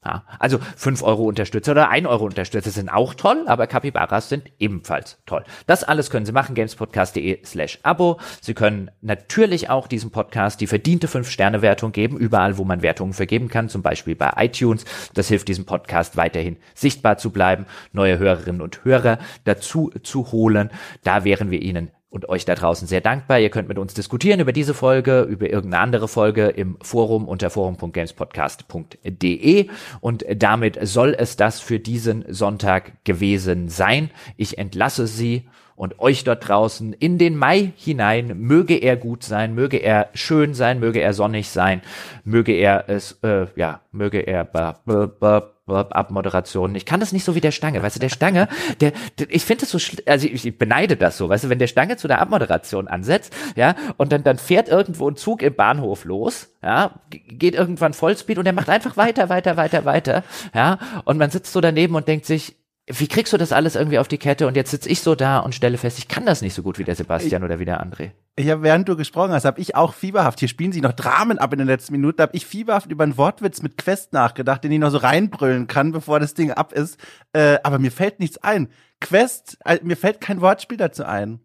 [0.06, 4.50] Ja, also 5 Euro Unterstützer oder 1 Euro Unterstützer sind auch toll, aber Capybaras sind
[4.58, 5.44] ebenfalls toll.
[5.68, 8.18] Das alles können Sie machen, gamespodcast.de slash Abo.
[8.40, 13.50] Sie können natürlich auch diesem Podcast die verdiente 5-Sterne-Wertung geben, überall, wo man Wertungen vergeben
[13.50, 14.86] kann, zum Beispiel bei iTunes.
[15.16, 20.70] Das hilft diesem Podcast weiterhin sichtbar zu bleiben, neue Hörerinnen und Hörer dazu zu holen.
[21.04, 23.40] Da wären wir Ihnen und euch da draußen sehr dankbar.
[23.40, 27.50] Ihr könnt mit uns diskutieren über diese Folge, über irgendeine andere Folge im Forum unter
[27.50, 29.70] forum.gamespodcast.de
[30.02, 34.10] und damit soll es das für diesen Sonntag gewesen sein.
[34.38, 35.48] Ich entlasse Sie
[35.80, 38.38] und euch dort draußen in den Mai hinein.
[38.38, 41.82] Möge er gut sein, möge er schön sein, möge er sonnig sein,
[42.26, 44.44] möge er es, äh, ja, möge er
[45.70, 46.76] Abmoderation.
[46.76, 47.82] Ich kann das nicht so wie der Stange.
[47.82, 48.50] Weißt du, der Stange,
[48.82, 51.60] der, der ich finde das so, also ich, ich, beneide das so, weißt du, wenn
[51.60, 55.56] der Stange zu der Abmoderation ansetzt, ja, und dann, dann fährt irgendwo ein Zug im
[55.56, 60.24] Bahnhof los, ja, geht irgendwann Vollspeed und der macht einfach weiter, weiter, weiter, weiter,
[60.54, 62.58] ja, und man sitzt so daneben und denkt sich,
[62.92, 64.48] wie kriegst du das alles irgendwie auf die Kette?
[64.48, 66.80] Und jetzt sitze ich so da und stelle fest, ich kann das nicht so gut
[66.80, 68.12] wie der Sebastian ich, oder wie der André.
[68.36, 71.38] Ich habe, während du gesprochen hast, habe ich auch fieberhaft, hier spielen sie noch Dramen
[71.38, 74.72] ab in den letzten Minuten, habe ich fieberhaft über einen Wortwitz mit Quest nachgedacht, den
[74.72, 77.00] ich noch so reinbrüllen kann, bevor das Ding ab ist.
[77.34, 78.70] Äh, aber mir fällt nichts ein.
[79.00, 81.42] Quest, äh, mir fällt kein Wortspiel dazu ein.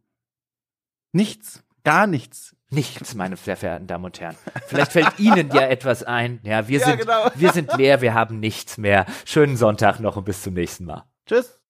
[1.13, 2.57] Nichts, gar nichts.
[2.71, 4.37] Nichts, meine sehr verehrten Damen und Herren.
[4.67, 6.41] Vielleicht fällt Ihnen ja etwas ein.
[6.43, 7.31] Ja, wir ja, sind, genau.
[7.35, 9.07] wir sind leer, wir haben nichts mehr.
[9.27, 11.05] Schönen Sonntag noch und bis zum nächsten Mal.
[11.27, 11.64] Tschüss.